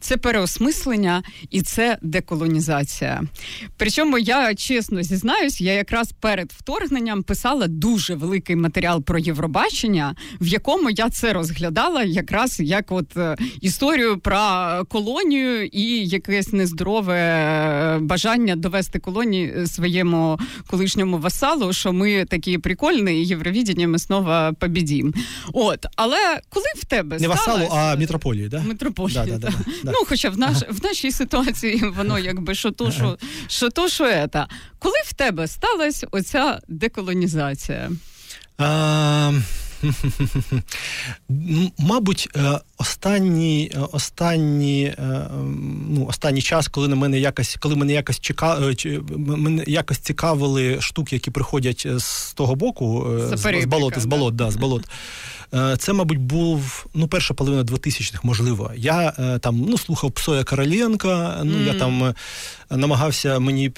це 0.00 0.16
переосмислення 0.16 1.22
і 1.50 1.62
це 1.62 1.98
деколонізація. 2.02 3.22
Причому 3.76 4.18
я 4.18 4.54
чесно 4.54 5.02
зізнаюсь, 5.02 5.60
я 5.60 5.72
якраз 5.72 6.12
перед 6.20 6.52
вторгненням 6.52 7.22
писала 7.22 7.66
дуже 7.66 8.14
великий 8.14 8.56
матеріал 8.56 9.02
про 9.02 9.18
Євробачення, 9.18 10.14
в 10.40 10.46
якому 10.46 10.65
якому 10.66 10.90
я 10.90 11.10
це 11.10 11.32
розглядала 11.32 12.02
якраз 12.02 12.60
як 12.60 12.92
от 12.92 13.16
е, 13.16 13.36
історію 13.60 14.18
про 14.18 14.38
колонію 14.88 15.66
і 15.66 16.06
якесь 16.06 16.52
нездорове 16.52 17.18
е, 17.18 17.98
бажання 17.98 18.56
довести 18.56 18.98
колонії 18.98 19.54
е, 19.56 19.66
своєму 19.66 20.38
колишньому 20.66 21.18
васалу, 21.18 21.72
що 21.72 21.92
ми 21.92 22.24
такі 22.24 22.58
прикольні, 22.58 23.22
і 23.22 23.26
Євровідіння 23.26 23.88
ми 23.88 23.98
знову 23.98 24.54
побідім. 24.54 25.14
От, 25.52 25.86
але 25.96 26.40
коли 26.48 26.66
в 26.76 26.84
тебе 26.84 27.18
не 27.18 27.28
васалу, 27.28 27.68
а 27.72 27.96
мітрополії, 27.96 28.48
да? 28.48 28.62
Митрополії, 28.62 29.16
да, 29.16 29.24
да, 29.24 29.38
да, 29.38 29.48
да, 29.84 29.90
Ну, 29.92 29.98
хоча 30.06 30.30
в 30.30 30.38
наш 30.38 30.56
в 30.70 30.84
нашій 30.84 31.10
ситуації 31.10 31.84
воно 31.96 32.18
якби 32.32 32.54
що 32.54 32.70
то, 32.70 32.90
що, 32.90 33.18
що 33.46 33.70
то, 33.70 33.88
що 33.88 34.04
ета. 34.04 34.48
Коли 34.78 34.96
в 35.04 35.14
тебе 35.14 35.48
сталася 35.48 36.06
оця 36.10 36.60
деколонізація? 36.68 37.90
А, 38.58 39.32
Мабуть, 41.78 42.28
е, 42.36 42.60
останній 42.78 43.72
останні, 43.92 44.84
е, 44.84 45.28
ну, 45.88 46.06
останній 46.06 46.42
час, 46.42 46.68
коли 46.68 46.88
на 46.88 46.96
мене 46.96 47.18
якось, 47.18 47.56
коли 47.60 47.76
мене 47.76 47.92
якось 47.92 48.20
чека, 48.20 48.58
мене 49.16 49.64
якось 49.66 49.98
цікавили 49.98 50.80
штуки, 50.80 51.16
які 51.16 51.30
приходять 51.30 51.86
з 51.96 52.32
того 52.32 52.54
боку, 52.54 53.06
з, 53.18 53.36
з 53.62 53.64
болот, 53.64 53.98
з 53.98 54.04
болот, 54.04 54.36
да, 54.36 54.50
з 54.50 54.56
болот. 54.56 54.84
Е, 55.54 55.76
це, 55.78 55.92
мабуть, 55.92 56.18
був 56.18 56.86
ну, 56.94 57.08
перша 57.08 57.34
половина 57.34 57.62
2000-х, 57.62 58.20
можливо. 58.22 58.72
Я 58.76 59.12
е, 59.18 59.38
там 59.38 59.66
ну, 59.68 59.78
слухав 59.78 60.12
Псоя 60.12 60.44
Короленка, 60.44 61.40
ну 61.44 61.58
mm. 61.58 61.66
я 61.66 61.74
там 61.74 62.04
е, 62.04 62.14
намагався 62.70 63.38
мені. 63.38 63.72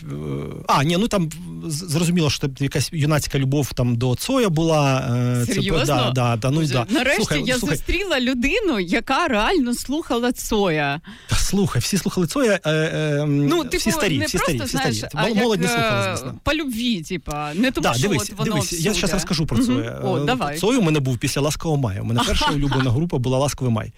А, 0.67 0.85
ні, 0.85 0.97
ну 0.97 1.09
там 1.09 1.31
зрозуміло, 1.67 2.31
що 2.31 2.51
якась 2.59 2.91
юнацька 2.93 3.39
любов 3.39 3.73
там 3.73 3.97
до 3.97 4.15
Цоя 4.15 4.49
була. 4.49 5.09
Серйозно? 5.47 5.87
Це, 5.87 5.87
да, 5.87 6.11
да, 6.11 6.37
да, 6.37 6.51
ну, 6.51 6.67
да. 6.67 6.87
Нарешті 6.91 7.17
слухай, 7.17 7.43
я 7.47 7.59
слухай. 7.59 7.77
зустріла 7.77 8.21
людину, 8.21 8.81
яка 8.81 9.29
реально 9.29 9.75
слухала 9.75 10.33
Цоя. 10.33 11.01
Та 11.29 11.37
слухай, 11.37 11.83
всі 11.83 11.99
слухали 11.99 12.27
Цоя. 12.27 12.61
Е, 12.65 12.71
е, 12.73 13.25
ну, 13.27 13.61
всі 13.61 13.69
типу, 13.69 13.91
старі, 13.91 14.19
не 14.19 14.27
всі 14.27 14.39
просто, 14.39 14.55
старі, 14.57 14.69
знаєш, 14.69 14.97
всі 14.97 15.07
старі. 15.07 15.33
А 15.37 15.41
Молодь 15.41 15.61
як, 15.61 15.71
не 15.71 15.77
слухала, 15.77 16.17
звісно. 16.17 16.35
По 16.43 16.55
любві, 16.55 17.03
типа, 17.03 17.55
не 17.55 17.71
тому, 17.71 17.83
да, 17.83 17.95
що 17.95 18.09
дивись, 18.09 18.23
от 18.23 18.39
воно 18.39 18.53
дивись, 18.53 18.67
всюди. 18.67 18.83
я 18.83 18.95
зараз 18.95 19.13
розкажу 19.13 19.47
про 19.47 19.59
Цоя. 19.59 20.01
Угу. 20.03 20.13
О, 20.13 20.19
давай. 20.21 20.59
Цою 20.59 20.81
у 20.81 20.83
мене 20.83 21.01
був 21.01 21.19
після 21.19 21.41
Ласкового 21.59 21.77
мая. 21.81 22.03
У 22.03 22.05
мене 22.05 22.21
перша 22.27 22.51
улюблена 22.51 22.91
група 22.91 23.19
була 23.19 23.39
Ласковий 23.39 23.73
май. 23.73 23.93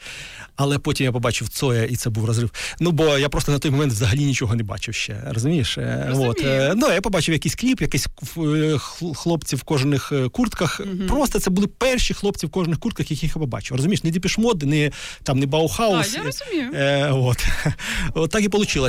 Але 0.57 0.79
потім 0.79 1.05
я 1.05 1.13
побачив 1.13 1.49
Цоя, 1.49 1.85
і 1.85 1.97
це 1.97 2.11
був 2.11 2.25
розрив. 2.25 2.51
Ну 2.81 2.91
бо 2.91 3.19
я 3.19 3.29
просто 3.29 3.53
на 3.53 3.59
той 3.59 3.71
момент 3.71 3.93
взагалі 3.93 4.25
нічого 4.25 4.55
не 4.55 4.63
бачив 4.63 4.95
ще. 4.95 5.23
Розумієш? 5.27 5.79
От. 6.15 6.45
Ну, 6.77 6.93
я 6.93 7.01
побачив 7.01 7.33
якийсь 7.33 7.55
кліп, 7.55 7.81
якісь 7.81 8.07
хлопці 9.15 9.57
в 9.57 9.63
кожних 9.63 10.13
куртках. 10.33 10.81
Угу. 10.81 11.09
Просто 11.09 11.41
це 11.41 11.51
були 11.51 11.67
перші 11.67 12.15
хлопці 12.15 12.47
в 12.47 12.51
кожних 12.51 12.79
куртках, 12.79 13.11
яких 13.11 13.37
я 13.37 13.41
побачив. 13.41 13.77
Розумієш, 13.77 14.05
не 14.05 14.11
Depeche 14.11 14.41
Mode, 14.41 14.63
не 14.63 14.91
там 15.23 15.39
не 15.39 15.47
Bauhaus. 15.47 16.15
А, 16.15 16.19
я 16.19 16.25
розумію. 16.25 16.71
Е, 16.75 17.11
от. 17.13 17.47
от 18.15 18.31
так 18.31 18.45
і 18.45 18.49
вийшло. 18.49 18.89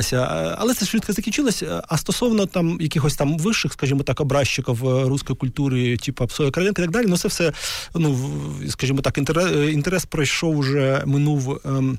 Але 0.58 0.74
це 0.74 0.86
швидко 0.86 1.12
закінчилося. 1.12 1.82
А 1.88 1.96
стосовно 1.96 2.46
там 2.46 2.80
якихось 2.80 3.16
там 3.16 3.38
вищих, 3.38 3.72
скажімо 3.72 4.02
так, 4.02 4.20
образчиків 4.20 4.78
руської 4.82 5.36
культури, 5.36 5.96
типу 5.96 6.26
Псоя 6.26 6.50
Короленко 6.50 6.82
і 6.82 6.84
так 6.84 6.92
далі, 6.92 7.06
ну 7.08 7.16
це 7.16 7.28
все, 7.28 7.52
ну 7.94 8.30
скажімо 8.68 9.00
так, 9.00 9.18
інтерес, 9.18 9.72
інтерес 9.72 10.04
пройшов 10.04 10.56
уже 10.56 11.02
минув. 11.06 11.60
Ем, 11.64 11.98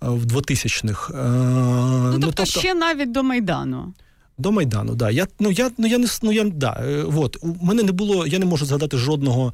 в 0.00 0.24
2000-х. 0.26 1.12
Е, 1.14 1.16
ну, 1.16 2.12
тобто, 2.12 2.26
ну, 2.26 2.32
тобто 2.36 2.44
ще 2.44 2.74
навіть 2.74 3.12
до 3.12 3.22
Майдану. 3.22 3.94
До 4.38 4.52
Майдану, 4.52 4.94
да. 4.94 5.10
Я 5.10 5.26
ну 5.38 5.50
я 5.50 5.70
ну 5.78 5.86
я 5.86 5.98
не 5.98 6.06
ну 6.22 6.32
я 6.32 6.44
да. 6.44 6.80
Е, 6.80 7.04
от 7.16 7.36
у 7.40 7.56
мене 7.62 7.82
не 7.82 7.92
було, 7.92 8.26
я 8.26 8.38
не 8.38 8.44
можу 8.44 8.66
згадати 8.66 8.96
жодного 8.96 9.52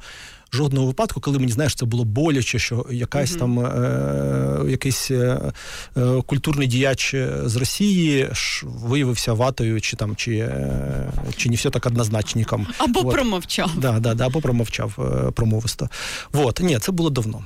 жодного 0.53 0.87
випадку, 0.87 1.21
коли 1.21 1.39
мені 1.39 1.51
знаєш, 1.51 1.75
це 1.75 1.85
було 1.85 2.03
боляче, 2.03 2.59
що 2.59 2.85
якась 2.91 3.31
mm-hmm. 3.31 3.39
там 3.39 3.59
е, 3.59 4.71
якийсь 4.71 5.11
е, 5.11 5.51
е, 5.97 6.21
культурний 6.25 6.67
діяч 6.67 7.15
з 7.45 7.55
Росії 7.55 8.29
ж 8.31 8.65
виявився 8.65 9.33
ватою, 9.33 9.81
чи 9.81 9.95
там 9.95 10.15
чи 10.15 10.37
е, 10.37 11.11
чи 11.37 11.49
не 11.49 11.55
все 11.55 11.69
так 11.69 11.85
однозначником. 11.85 12.67
Або 12.77 12.99
от. 12.99 13.11
промовчав. 13.11 13.71
Да, 13.77 13.99
да, 13.99 14.13
да, 14.13 14.25
або 14.25 14.41
промовчав 14.41 14.97
е, 14.99 15.31
промовисто. 15.31 15.89
От 16.33 16.59
ні, 16.59 16.79
це 16.79 16.91
було 16.91 17.09
давно. 17.09 17.45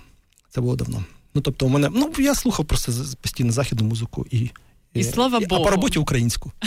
Це 0.50 0.62
було 0.62 0.76
давно. 0.76 1.04
Ну 1.34 1.42
тобто, 1.42 1.66
у 1.66 1.70
мене 1.70 1.90
ну 1.94 2.14
я 2.18 2.36
слухав 2.36 2.66
просто 2.66 2.92
постійно 3.22 3.52
західну 3.52 3.88
музику 3.88 4.26
і. 4.32 4.50
І 4.94 5.04
слава 5.04 5.40
Богу. 5.40 5.62
А 5.62 5.66
по 5.66 5.72
роботі 5.72 6.00
українську. 6.00 6.52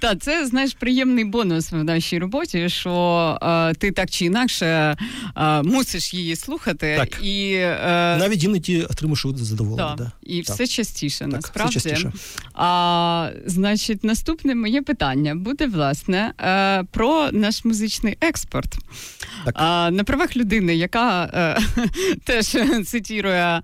Так, 0.00 0.18
це 0.20 0.46
знаєш 0.46 0.74
приємний 0.74 1.24
бонус 1.24 1.72
в 1.72 1.84
нашій 1.84 2.18
роботі, 2.18 2.68
що 2.68 3.38
е, 3.42 3.74
ти 3.74 3.90
так 3.90 4.10
чи 4.10 4.24
інакше 4.24 4.96
е, 5.36 5.62
мусиш 5.62 6.14
її 6.14 6.36
слухати. 6.36 6.96
Так. 6.98 7.24
І, 7.24 7.52
е, 7.54 8.16
Навіть 8.18 8.44
іноді 8.44 8.82
отримуєш 8.82 9.26
задоволення. 9.36 9.94
Да. 9.98 10.12
І 10.22 10.42
так. 10.42 10.54
все 10.54 10.66
частіше, 10.66 11.18
так, 11.18 11.28
насправді. 11.28 11.78
Все 11.78 11.90
частіше. 11.90 12.12
А, 12.54 13.30
Значить, 13.46 14.04
наступне 14.04 14.54
моє 14.54 14.82
питання 14.82 15.34
буде 15.34 15.66
власне 15.66 16.32
е, 16.40 16.84
про 16.84 17.32
наш 17.32 17.64
музичний 17.64 18.16
експорт. 18.20 18.76
Так. 19.44 19.54
А, 19.58 19.90
На 19.90 20.04
правах 20.04 20.36
людини, 20.36 20.76
яка 20.76 21.24
е, 21.24 21.58
теж 22.24 22.56
цитує 22.86 23.62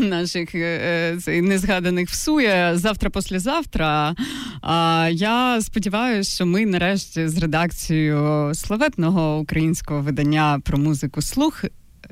наших 0.00 0.54
е, 0.54 1.18
незгаданих 1.26 2.08
всує 2.08 2.72
завтра, 2.86 3.10
послезавтра. 3.10 4.14
А 4.62 5.08
я 5.12 5.60
сподіваюся, 5.60 6.34
що 6.34 6.46
ми 6.46 6.66
нарешті 6.66 7.28
з 7.28 7.38
редакцією 7.38 8.54
славетного 8.54 9.38
українського 9.38 10.00
видання 10.00 10.60
про 10.64 10.78
музику 10.78 11.22
слух 11.22 11.64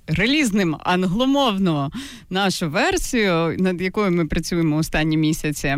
релізним 0.07 0.77
англомовну 0.81 1.91
нашу 2.31 2.71
версію, 2.71 3.57
над 3.59 3.81
якою 3.81 4.11
ми 4.11 4.27
працюємо 4.27 4.77
останні 4.77 5.17
місяці. 5.17 5.77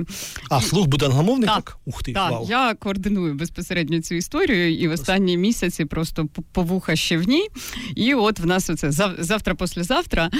А 0.50 0.60
слух 0.60 0.86
буде 0.86 1.06
англомовний? 1.06 1.48
Так, 1.48 1.64
так? 1.64 1.78
Ух 1.84 2.02
ти, 2.02 2.12
так. 2.12 2.30
вау. 2.30 2.46
Я 2.48 2.74
координую 2.74 3.34
безпосередньо 3.34 4.02
цю 4.02 4.14
історію, 4.14 4.74
і 4.74 4.88
в 4.88 4.92
останні 4.92 5.36
місяці 5.36 5.84
просто 5.84 6.28
по 6.52 6.62
вуха 6.62 6.96
ще 6.96 7.16
в 7.16 7.28
ній. 7.28 7.48
І 7.94 8.14
от 8.14 8.38
в 8.38 8.46
нас 8.46 8.70
оце 8.70 8.90
завтра, 9.18 9.54
послезавтра. 9.54 10.30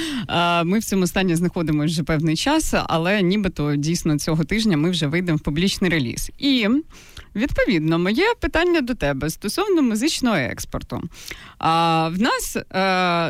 Ми 0.63 0.79
в 0.79 0.83
цьому 0.83 1.07
стані 1.07 1.35
знаходимося 1.35 1.85
вже 1.85 2.03
певний 2.03 2.35
час, 2.35 2.73
але 2.87 3.21
нібито 3.21 3.75
дійсно 3.75 4.19
цього 4.19 4.43
тижня 4.43 4.77
ми 4.77 4.89
вже 4.89 5.07
вийдемо 5.07 5.37
в 5.37 5.41
публічний 5.41 5.91
реліз. 5.91 6.31
І 6.39 6.67
Відповідно, 7.37 7.99
моє 7.99 8.33
питання 8.39 8.81
до 8.81 8.95
тебе 8.95 9.29
стосовно 9.29 9.81
музичного 9.81 10.35
експорту. 10.35 11.01
А 11.57 12.07
в 12.07 12.21
нас 12.21 12.55
е, 12.55 12.63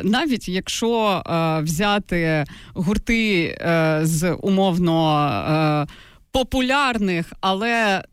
навіть 0.04 0.50
якщо 0.50 1.24
е, 1.26 1.62
взяти 1.62 2.46
гурти 2.74 3.44
е, 3.44 4.00
з 4.04 4.34
умовно 4.34 5.88
популярних, 6.32 7.34
але 7.42 8.04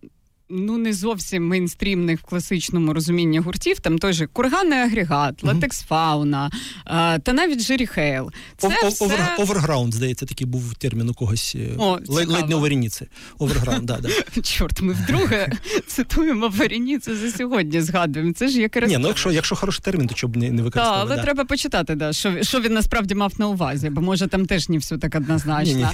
ну 0.49 0.79
не 0.79 0.93
зовсім 0.93 1.47
мейнстрімних 1.47 2.21
в 2.21 2.23
класичному 2.23 2.93
розумінні 2.93 3.39
гуртів, 3.39 3.79
там 3.79 3.99
той 3.99 4.13
же 4.13 4.27
Курган 4.27 4.79
і 4.79 4.86
Агрегат, 4.86 5.45
Латексфауна 5.45 6.51
а, 6.85 7.19
та 7.19 7.33
навіть 7.33 7.63
Jerry 7.63 7.87
Heil. 7.87 8.31
Це 8.57 8.69
О, 8.85 8.89
все... 8.89 9.37
Оверграунд, 9.39 9.95
здається, 9.95 10.27
такий 10.27 10.47
був 10.47 10.75
термін 10.75 11.09
у 11.09 11.15
когось 11.15 11.57
е, 11.57 11.75
О, 11.79 11.99
ледь 12.09 12.49
не 12.49 12.57
у 12.57 12.61
Варініці. 12.61 13.07
Оверграунд, 13.39 13.87
да, 13.87 13.99
да. 14.01 14.09
Чорт, 14.43 14.81
ми 14.81 14.93
вдруге 14.93 15.53
цитуємо 15.87 16.49
Варініцу 16.49 17.17
за 17.17 17.31
сьогодні. 17.31 17.81
Згадуємо. 17.81 18.33
Це 18.33 18.49
ж 18.49 18.61
якраз... 18.61 18.91
Ні, 18.91 18.99
ну 18.99 19.09
якщо 19.09 19.33
якщо 19.33 19.57
хороший 19.57 19.83
термін, 19.85 20.07
то 20.07 20.15
чоб 20.15 20.37
не 20.37 20.51
не 20.51 20.63
використовувати. 20.63 21.01
Так, 21.01 21.07
але 21.07 21.17
да. 21.17 21.23
треба 21.23 21.45
почитати, 21.45 21.95
да, 21.95 22.13
що 22.13 22.43
що 22.43 22.61
він 22.61 22.73
насправді 22.73 23.15
мав 23.15 23.33
на 23.39 23.49
увазі, 23.49 23.91
бо 23.91 24.01
може 24.01 24.27
там 24.27 24.47
теж 24.47 24.69
не 24.69 24.79
все 24.79 24.99
так 24.99 25.15
однозначно. 25.15 25.91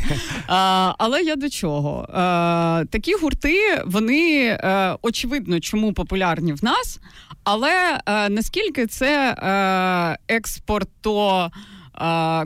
А, 0.46 0.94
Але 0.98 1.22
я 1.22 1.36
до 1.36 1.48
чого? 1.48 2.08
А, 2.12 2.84
Такі 2.90 3.14
гурти, 3.14 3.82
вони 3.86 4.39
е, 4.46 4.96
очевидно, 5.02 5.60
чому 5.60 5.92
популярні 5.92 6.52
в 6.52 6.64
нас, 6.64 7.00
але 7.44 8.00
е, 8.06 8.28
наскільки 8.28 8.86
це 8.86 9.30
е, 9.32 10.34
експорто. 10.34 11.50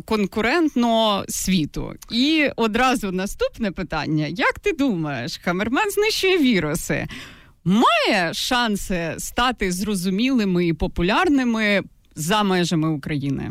Конкурентно 0.04 1.24
світу. 1.28 1.92
І 2.10 2.50
одразу 2.56 3.12
наступне 3.12 3.70
питання: 3.70 4.26
як 4.26 4.58
ти 4.58 4.72
думаєш, 4.72 5.40
Хамерман 5.44 5.90
знищує 5.90 6.38
віруси? 6.38 7.06
Має 7.64 8.34
шанси 8.34 9.14
стати 9.18 9.72
зрозумілими 9.72 10.66
і 10.66 10.72
популярними 10.72 11.82
за 12.16 12.42
межами 12.42 12.88
України. 12.88 13.50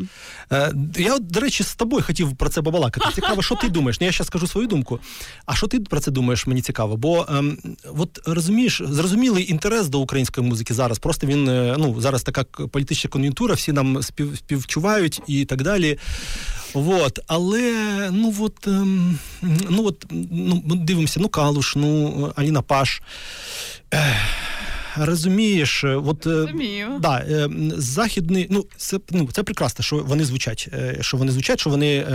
Е, 0.52 0.72
Я, 0.96 1.18
до 1.18 1.40
речі, 1.40 1.62
з 1.62 1.74
тобою 1.74 2.02
хотів 2.02 2.36
про 2.36 2.48
це 2.48 2.62
побалакати. 2.62 3.06
Цікаво, 3.14 3.42
що 3.42 3.54
ти 3.54 3.68
думаєш? 3.68 4.00
Ну, 4.00 4.06
Я 4.06 4.12
зараз 4.12 4.26
скажу 4.26 4.46
свою 4.46 4.66
думку. 4.66 5.00
А 5.46 5.54
що 5.54 5.66
ти 5.66 5.80
про 5.80 6.00
це 6.00 6.10
думаєш? 6.10 6.46
Мені 6.46 6.62
цікаво. 6.62 6.96
Бо 6.96 7.26
ем, 7.28 7.58
от 7.98 8.20
розумієш, 8.26 8.82
зрозумілий 8.84 9.50
інтерес 9.50 9.88
до 9.88 10.00
української 10.00 10.46
музики 10.46 10.74
зараз. 10.74 10.98
Просто 10.98 11.26
він 11.26 11.48
е, 11.48 11.76
ну 11.78 12.00
зараз 12.00 12.22
така 12.22 12.44
політична 12.44 13.10
кон'юнктура, 13.10 13.54
всі 13.54 13.72
нам 13.72 14.02
спів, 14.02 14.36
співчувають 14.36 15.22
і 15.26 15.44
так 15.44 15.62
далі. 15.62 15.98
Вот. 16.74 17.18
Але 17.26 17.74
ну 18.12 18.34
от, 18.40 18.66
ем, 18.66 19.18
ну 19.70 19.86
от 19.86 20.06
ну, 20.10 20.62
дивимося, 20.76 21.20
ну 21.20 21.28
Калуш, 21.28 21.76
ну 21.76 22.32
Аліна 22.36 22.62
Паш. 22.62 23.02
Ех 23.92 24.53
розумієш, 24.96 25.84
е, 25.84 25.88
от 25.88 26.26
е, 26.26 26.30
Розумію. 26.30 26.88
да, 27.00 27.18
е, 27.18 27.48
західний, 27.76 28.46
ну 28.50 28.66
це 28.76 28.98
ну 29.10 29.28
це 29.32 29.42
прекрасно, 29.42 29.84
що 29.84 29.96
вони 29.96 30.24
звучать, 30.24 30.68
що 31.00 31.16
вони 31.16 31.32
звучать, 31.32 31.60
що 31.60 31.70
вони 31.70 32.06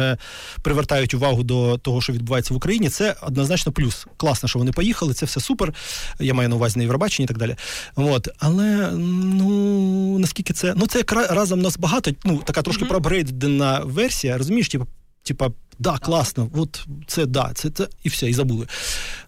привертають 0.61 1.13
увагу 1.13 1.43
до 1.43 1.77
того, 1.77 2.01
що 2.01 2.13
відбувається 2.13 2.53
в 2.53 2.57
Україні. 2.57 2.89
Це 2.89 3.15
однозначно 3.21 3.71
плюс. 3.71 4.07
Класно, 4.17 4.49
що 4.49 4.59
вони 4.59 4.71
поїхали, 4.71 5.13
це 5.13 5.25
все 5.25 5.39
супер. 5.39 5.73
Я 6.19 6.33
маю 6.33 6.49
на 6.49 6.55
увазі 6.55 6.79
на 6.79 6.83
Євробаченні 6.83 7.25
і 7.25 7.27
так 7.27 7.37
далі. 7.37 7.55
От, 7.95 8.27
але 8.39 8.91
ну 8.95 10.19
наскільки 10.19 10.53
це 10.53 10.73
ну 10.77 10.87
це 10.87 11.03
разом 11.09 11.61
нас 11.61 11.77
багато. 11.77 12.11
Ну 12.25 12.41
така 12.45 12.61
трошки 12.61 12.85
mm-hmm. 12.85 12.89
проапгрейдена 12.89 13.79
версія, 13.79 14.37
розумієш, 14.37 14.69
типу, 14.69 14.87
типа 15.23 15.51
да, 15.79 15.97
класно, 15.97 16.49
от 16.55 16.85
це 17.07 17.25
да, 17.25 17.51
це 17.55 17.69
це 17.69 17.87
і 18.03 18.09
все, 18.09 18.29
і 18.29 18.33
забули. 18.33 18.67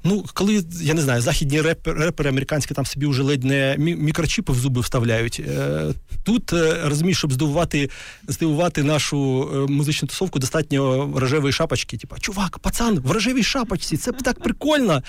Ну, 0.03 0.25
коли 0.33 0.65
я 0.81 0.93
не 0.93 1.01
знаю, 1.01 1.21
західні 1.21 1.61
репери, 1.61 2.05
репери 2.05 2.29
американські 2.29 2.73
там 2.73 2.85
собі 2.85 3.05
вже 3.05 3.23
ледь 3.23 3.43
не 3.43 3.75
мікрочіпи 3.77 4.53
в 4.53 4.55
зуби 4.55 4.81
вставляють. 4.81 5.39
Е, 5.39 5.93
тут 6.23 6.53
розумієш, 6.83 7.17
щоб 7.17 7.33
здивувати 7.33 7.89
здивувати 8.27 8.83
нашу 8.83 9.49
музичну 9.69 10.07
тусовку, 10.07 10.39
достатньо 10.39 11.11
рожевої 11.15 11.53
шапочки. 11.53 11.97
Типа, 11.97 12.19
чувак, 12.19 12.59
пацан, 12.59 12.99
в 12.99 13.11
рожевій 13.11 13.43
шапочці, 13.43 13.97
це 13.97 14.11
так 14.11 14.43
прикольно 14.43 15.03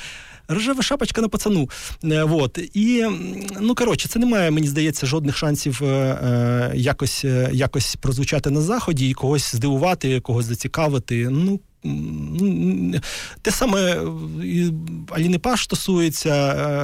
рожева 0.49 0.83
шапочка 0.83 1.21
на 1.21 1.29
пацану. 1.29 1.71
Е, 2.05 2.25
вот. 2.25 2.59
І, 2.75 3.07
ну, 3.61 3.75
коротше, 3.75 4.09
це 4.09 4.19
не 4.19 4.27
має, 4.27 4.51
мені 4.51 4.67
здається, 4.67 5.07
жодних 5.07 5.37
шансів 5.37 5.81
е, 5.83 5.87
е 5.87 6.73
якось 6.75 7.25
е, 7.25 7.51
якось 7.53 7.97
прозвучати 7.97 8.51
на 8.51 8.61
заході 8.61 9.11
і 9.11 9.15
когось 9.15 9.55
здивувати, 9.55 10.21
когось 10.21 10.47
зацікавити. 10.47 11.29
Ну, 11.31 11.61
те 13.43 13.51
саме 13.51 13.97
і 14.45 14.71
Аліни 15.11 15.39
Паш 15.39 15.63
стосується. 15.63 16.31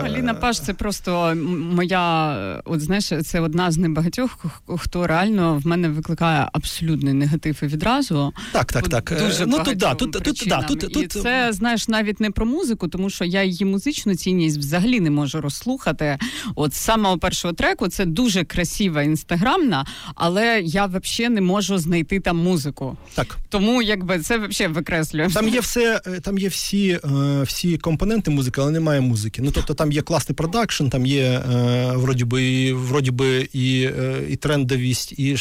Е, 0.04 0.06
Аліна 0.06 0.34
Паш 0.34 0.60
це 0.60 0.74
просто 0.74 1.34
моя, 1.72 2.62
от 2.64 2.80
знаєш, 2.80 3.12
це 3.24 3.40
одна 3.40 3.70
з 3.70 3.76
небагатьох, 3.76 4.44
хто 4.78 5.06
реально 5.06 5.60
в 5.64 5.66
мене 5.66 5.88
викликає 5.88 6.48
абсолютний 6.52 7.14
негатив 7.14 7.60
і 7.62 7.66
відразу. 7.66 8.32
Так, 8.52 8.72
так, 8.72 8.88
так. 8.88 9.12
Дуже 9.18 9.46
ну, 9.46 9.62
тут, 9.64 9.76
да, 9.76 9.94
тут, 9.94 10.12
тут, 10.12 10.44
да, 10.46 10.62
тут, 10.62 10.96
І 10.96 11.06
це, 11.06 11.52
знаєш, 11.52 11.88
навіть 11.88 12.20
не 12.20 12.30
про 12.30 12.46
музику, 12.46 12.88
тому 12.88 13.10
що 13.10 13.24
я 13.24 13.42
її 13.42 13.64
музичну 13.64 14.14
цінність 14.14 14.58
взагалі 14.58 15.00
не 15.00 15.10
можу 15.10 15.40
розслухати. 15.40 16.18
От 16.54 16.74
з 16.74 16.78
самого 16.78 17.18
першого 17.18 17.54
треку 17.54 17.88
це 17.88 18.04
дуже 18.06 18.44
красива 18.44 19.02
інстаграмна, 19.02 19.86
але 20.14 20.60
я 20.60 20.86
взагалі 20.86 21.34
не 21.34 21.40
можу 21.40 21.78
знайти 21.78 22.20
там 22.20 22.36
музику. 22.36 22.96
Так. 23.14 23.38
Тому 23.48 23.82
якби 23.82 24.18
це 24.18 24.38
взагалі 24.38 24.74
підкреслюю. 24.88 25.30
Там 25.30 25.48
є 25.48 25.60
все, 25.60 26.00
е, 26.06 26.20
там 26.20 26.38
є 26.38 26.48
всі 26.48 27.00
е, 27.04 27.42
всі 27.42 27.78
компоненти 27.78 28.30
музики, 28.30 28.60
але 28.60 28.70
немає 28.70 29.00
музики. 29.00 29.42
Ну 29.42 29.50
тобто 29.50 29.74
там 29.74 29.92
є 29.92 30.02
класний 30.02 30.36
продакшн, 30.36 30.88
там 30.88 31.06
є 31.06 31.22
е, 31.22 31.92
вроді 31.94 32.24
би, 32.24 32.44
і, 32.44 32.72
вроді 32.72 33.10
би 33.10 33.48
і 33.52 33.90
і 34.28 34.36
трендовість, 34.36 35.12
і 35.12 35.36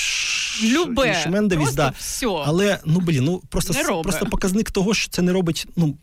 Любе. 0.63 1.11
і 1.11 1.23
шмендовість. 1.23 1.75
Да. 1.75 1.93
Все. 1.97 2.27
Але 2.45 2.79
ну 2.85 2.99
блін, 2.99 3.23
ну 3.23 3.41
просто 3.49 4.01
просто 4.03 4.25
показник 4.25 4.71
того, 4.71 4.93
що 4.93 5.09
це 5.09 5.21
не 5.21 5.33
робить. 5.33 5.67
ну 5.75 5.97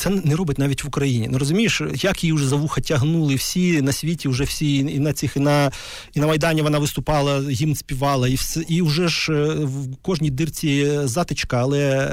це 0.00 0.10
не 0.10 0.36
робить 0.36 0.58
навіть 0.58 0.84
в 0.84 0.86
Україні. 0.86 1.28
Ну 1.32 1.38
розумієш, 1.38 1.82
як 1.94 2.24
її 2.24 2.32
вже 2.32 2.48
за 2.48 2.56
вуха 2.56 2.80
тягнули 2.80 3.34
всі 3.34 3.82
на 3.82 3.92
світі, 3.92 4.28
вже 4.28 4.44
всі 4.44 4.76
і 4.76 4.98
на 4.98 5.12
цих, 5.12 5.36
і 5.36 5.40
на 5.40 5.70
і 6.14 6.20
на 6.20 6.26
Майдані 6.26 6.62
вона 6.62 6.78
виступала, 6.78 7.40
гімн 7.50 7.74
співала, 7.74 8.28
і 8.28 8.34
все, 8.34 8.64
і 8.68 8.82
вже 8.82 9.08
ж 9.08 9.32
е, 9.32 9.54
в 9.64 9.96
кожній 10.02 10.30
дирці 10.30 10.90
затичка, 11.04 11.60
але 11.60 12.08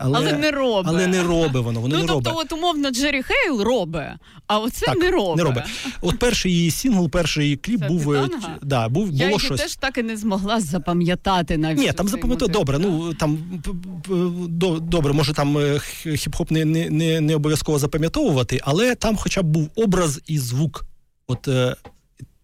але, 0.00 0.18
але 0.18 0.32
не 0.32 0.50
робить. 0.50 0.86
Але 0.88 1.06
не 1.06 1.22
робить 1.22 1.64
воно. 1.64 1.80
Воно 1.80 1.96
ну, 1.96 2.02
не 2.02 2.08
тобто, 2.08 2.30
робить. 2.30 2.46
от 2.52 2.58
умовно 2.58 2.90
Jerry 2.90 3.22
Heil 3.22 3.60
робить, 3.62 4.02
а 4.46 4.58
оце 4.58 4.86
так, 4.86 4.98
не 4.98 5.10
робить. 5.10 5.36
Не 5.36 5.42
робить. 5.42 5.64
От 6.00 6.18
перший 6.18 6.52
її 6.52 6.70
сінгл, 6.70 7.08
перший 7.10 7.44
її 7.44 7.56
кліп 7.56 7.80
це 7.80 7.88
був 7.88 8.12
е, 8.12 8.28
да, 8.62 8.88
був 8.88 9.10
Я 9.12 9.26
було 9.26 9.38
щось. 9.38 9.60
теж 9.60 9.76
так 9.76 9.98
і 9.98 10.02
не 10.02 10.16
змогла 10.16 10.60
запам'ятати 10.60 11.58
навіть. 11.58 11.78
Ні, 11.78 11.92
там 11.92 12.08
запам'ятати 12.08 12.52
добре. 12.52 12.78
Ну 12.78 13.14
там 13.14 13.38
добре, 14.80 15.12
може 15.12 15.32
там 15.32 15.58
е, 15.58 15.80
хіп-хоп 16.06 16.52
не 16.52 16.64
не, 16.64 17.20
не 17.20 17.27
обов'язково 17.34 17.58
обов'язково 17.68 17.78
запам'ятовувати, 17.78 18.60
але 18.62 18.94
там, 18.94 19.16
хоча 19.16 19.42
б 19.42 19.46
був 19.46 19.70
образ 19.76 20.20
і 20.26 20.38
звук. 20.38 20.84
От 21.26 21.48
е, 21.48 21.76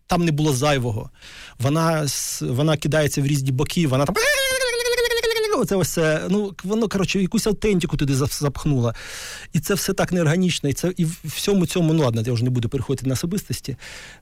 там 0.06 0.24
не 0.24 0.32
було 0.32 0.52
зайвого. 0.52 1.10
Вона 1.58 2.06
вона 2.40 2.76
кидається 2.76 3.22
в 3.22 3.26
різні 3.26 3.52
боки, 3.52 3.86
вона 3.86 4.04
там 4.04 4.14
оце 5.54 5.76
ось 5.76 5.98
ну 6.28 6.54
воно 6.64 6.88
коротше 6.88 7.20
якусь 7.20 7.46
автентику 7.46 7.96
туди 7.96 8.14
запхнула. 8.14 8.94
І 9.52 9.60
це 9.60 9.74
все 9.74 9.92
так 9.92 10.12
неорганічно. 10.12 10.68
І 10.68 10.72
це 10.72 10.92
і 10.96 11.04
в 11.04 11.20
всьому 11.24 11.66
цьому, 11.66 11.92
ну 11.92 12.02
ладно, 12.02 12.22
я 12.26 12.32
вже 12.32 12.44
не 12.44 12.50
буду 12.50 12.68
переходити 12.68 13.06
на 13.06 13.12
особистості. 13.12 13.76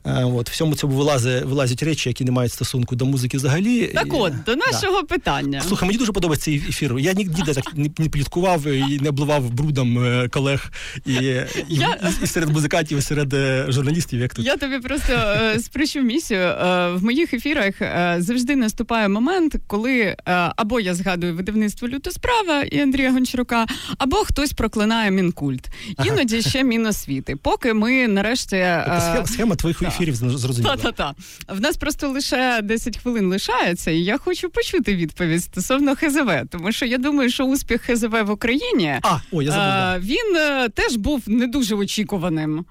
А, 0.04 0.26
от, 0.26 0.48
В 0.48 0.52
всьому 0.52 0.74
цьому 0.74 0.96
вилазить, 0.96 1.44
вилазять 1.44 1.82
речі, 1.82 2.08
які 2.08 2.24
не 2.24 2.30
мають 2.30 2.52
стосунку 2.52 2.96
до 2.96 3.04
музики 3.04 3.36
взагалі. 3.36 3.86
Так 3.86 4.06
от, 4.10 4.32
до 4.46 4.56
нашого 4.56 5.00
да. 5.00 5.06
питання. 5.06 5.60
Слухай, 5.68 5.86
мені 5.86 5.98
дуже 5.98 6.12
подобається 6.12 6.44
цей 6.44 6.56
ефір. 6.56 6.98
Я 6.98 7.12
ніде 7.12 7.54
так 7.54 7.76
не, 7.76 7.90
не 7.98 8.08
пліткував 8.08 8.66
і 8.66 8.98
не 9.00 9.08
обливав 9.08 9.50
брудом 9.50 10.04
е, 10.04 10.28
колег 10.28 10.72
і, 11.06 11.12
я... 11.12 11.46
і, 11.68 11.78
і 12.22 12.26
серед 12.26 12.48
музикантів, 12.48 12.98
і 12.98 13.02
серед 13.02 13.34
е, 13.34 13.66
журналістів. 13.68 14.20
Як 14.20 14.34
тут. 14.34 14.44
Я 14.44 14.56
тобі 14.56 14.78
просто 14.78 15.12
е, 15.12 15.58
спричу 15.58 16.00
місію. 16.00 16.54
В 16.94 16.98
моїх 17.02 17.34
ефірах 17.34 17.74
завжди 18.22 18.56
наступає 18.56 19.08
момент, 19.08 19.56
коли 19.66 20.16
або 20.56 20.80
я 20.80 20.94
згадую 20.94 21.21
згадую 21.22 21.36
видавництво 21.36 21.88
люта 21.88 22.10
справа 22.10 22.62
і 22.62 22.80
Андрія 22.80 23.12
Гончарука, 23.12 23.66
або 23.98 24.16
хтось 24.16 24.52
проклинає 24.52 25.10
мінкульт. 25.10 25.70
Іноді 26.04 26.38
ага. 26.38 26.48
ще 26.48 26.64
міносвіти. 26.64 27.36
Поки 27.36 27.74
ми 27.74 28.08
нарешті 28.08 28.66
тобто 28.86 29.32
схема, 29.32 29.56
твоїх 29.56 29.78
та. 29.78 29.86
ефірів 29.86 30.14
зрозуміла. 30.14 30.76
Та-та-та. 30.76 31.14
В 31.48 31.60
нас 31.60 31.76
просто 31.76 32.08
лише 32.08 32.60
10 32.62 32.98
хвилин 32.98 33.26
лишається, 33.26 33.90
і 33.90 33.98
я 33.98 34.18
хочу 34.18 34.50
почути 34.50 34.96
відповідь 34.96 35.44
стосовно 35.44 35.96
ХЗВ, 35.96 36.30
тому 36.50 36.72
що 36.72 36.86
я 36.86 36.98
думаю, 36.98 37.30
що 37.30 37.44
успіх 37.44 37.82
ХЗВ 37.82 38.22
в 38.24 38.30
Україні 38.30 38.98
а, 39.02 39.18
о, 39.32 39.42
я 39.42 39.50
забув, 39.50 40.08
він 40.08 40.36
е, 40.36 40.68
теж 40.68 40.96
був 40.96 41.22
не 41.26 41.46
дуже 41.46 41.74
очікуваним. 41.74 42.64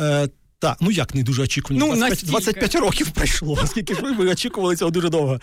Е, 0.00 0.28
так, 0.64 0.76
ну 0.80 0.90
як 0.90 1.14
не 1.14 1.22
дуже 1.22 1.42
очікувані. 1.42 1.86
Ну, 1.86 1.96
25, 1.96 2.30
25 2.30 2.74
років 2.74 3.10
пройшло, 3.10 3.58
оскільки 3.62 3.94
ж 3.94 4.00
ви 4.02 4.30
очікували 4.30 4.76
цього 4.76 4.90
дуже 4.90 5.08
довго. 5.08 5.40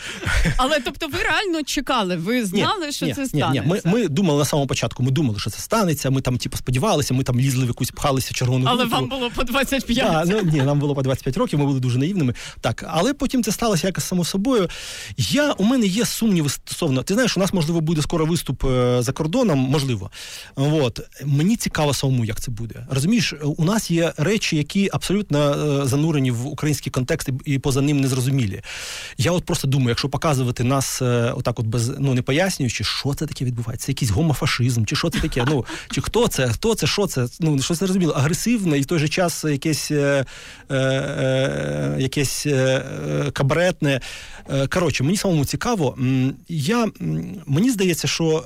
Але 0.57 0.79
тобто 0.79 1.07
ви 1.07 1.17
реально 1.23 1.63
чекали, 1.63 2.15
ви 2.15 2.45
знали, 2.45 2.85
ні, 2.85 2.91
що 2.91 3.05
ні, 3.05 3.13
це 3.13 3.25
станеться? 3.25 3.61
Ні. 3.61 3.81
Ми 3.85 3.91
ми 3.91 4.07
думали 4.07 4.39
на 4.39 4.45
самому 4.45 4.67
початку, 4.67 5.03
ми 5.03 5.11
думали, 5.11 5.39
що 5.39 5.49
це 5.49 5.59
станеться, 5.59 6.09
ми 6.09 6.21
там 6.21 6.37
типу, 6.37 6.57
сподівалися, 6.57 7.13
ми 7.13 7.23
там 7.23 7.39
лізли 7.39 7.65
в 7.65 7.67
якусь 7.67 7.91
пхалися 7.91 8.33
червону 8.33 8.65
Але 8.69 8.85
вам 8.85 9.09
було 9.09 9.31
по 9.35 9.43
25. 9.43 9.97
Да, 9.97 10.23
ну, 10.27 10.51
Ні, 10.51 10.61
нам 10.61 10.79
було 10.79 10.95
по 10.95 11.01
25 11.01 11.37
років, 11.37 11.59
ми 11.59 11.65
були 11.65 11.79
дуже 11.79 11.99
наївними. 11.99 12.33
Так, 12.61 12.85
але 12.87 13.13
потім 13.13 13.43
це 13.43 13.51
сталося 13.51 13.87
якось 13.87 14.03
само 14.03 14.25
собою. 14.25 14.69
Я, 15.17 15.51
У 15.51 15.63
мене 15.63 15.85
є 15.85 16.05
сумніви 16.05 16.49
стосовно. 16.49 17.03
Ти 17.03 17.13
знаєш, 17.13 17.37
у 17.37 17.39
нас, 17.39 17.53
можливо, 17.53 17.81
буде 17.81 18.01
скоро 18.01 18.25
виступ 18.25 18.65
е, 18.65 18.97
за 19.01 19.11
кордоном, 19.11 19.59
можливо. 19.59 20.11
От. 20.55 20.99
Мені 21.25 21.55
цікаво 21.55 21.93
самому, 21.93 22.25
як 22.25 22.41
це 22.41 22.51
буде. 22.51 22.87
Розумієш, 22.89 23.33
у 23.57 23.65
нас 23.65 23.91
є 23.91 24.13
речі, 24.17 24.57
які 24.57 24.89
абсолютно 24.93 25.10
е, 25.19 25.85
занурені 25.85 26.31
в 26.31 26.47
український 26.47 26.91
контекст 26.91 27.29
і 27.45 27.59
поза 27.59 27.81
ним 27.81 28.01
незрозумілі. 28.01 28.61
Я 29.17 29.31
от 29.31 29.45
просто 29.45 29.67
думаю, 29.67 29.89
якщо 29.89 30.09
показувати 30.09 30.63
нас 30.63 31.01
е, 31.01 31.33
отак, 31.35 31.59
от 31.59 31.65
без 31.65 31.91
ну 31.99 32.13
не 32.13 32.21
пояснюючи, 32.21 32.83
що 32.83 33.13
це 33.13 33.25
таке 33.25 33.45
відбувається, 33.45 33.85
це 33.85 33.91
якийсь 33.91 34.11
гомофашизм, 34.11 34.85
чи 34.85 34.95
що 34.95 35.09
це 35.09 35.19
таке? 35.19 35.45
Ну 35.47 35.65
чи 35.91 36.01
хто 36.01 36.27
це, 36.27 36.47
хто 36.47 36.75
це, 36.75 36.87
що 36.87 37.07
це? 37.07 37.27
Ну 37.39 37.61
щось 37.61 37.79
зрозуміло. 37.79 38.13
Агресивне 38.13 38.77
і 38.77 38.81
в 38.81 38.85
той 38.85 38.99
же 38.99 39.07
час 39.07 39.43
якесь 39.43 39.91
е, 39.91 40.25
е, 40.69 40.75
е, 40.75 41.95
якесь 41.99 42.45
е, 42.45 42.83
кабаретне. 43.33 44.01
Коротше, 44.69 45.03
мені 45.03 45.17
самому 45.17 45.45
цікаво. 45.45 45.97
Я 46.49 46.87
мені 47.45 47.69
здається, 47.69 48.07
що 48.07 48.43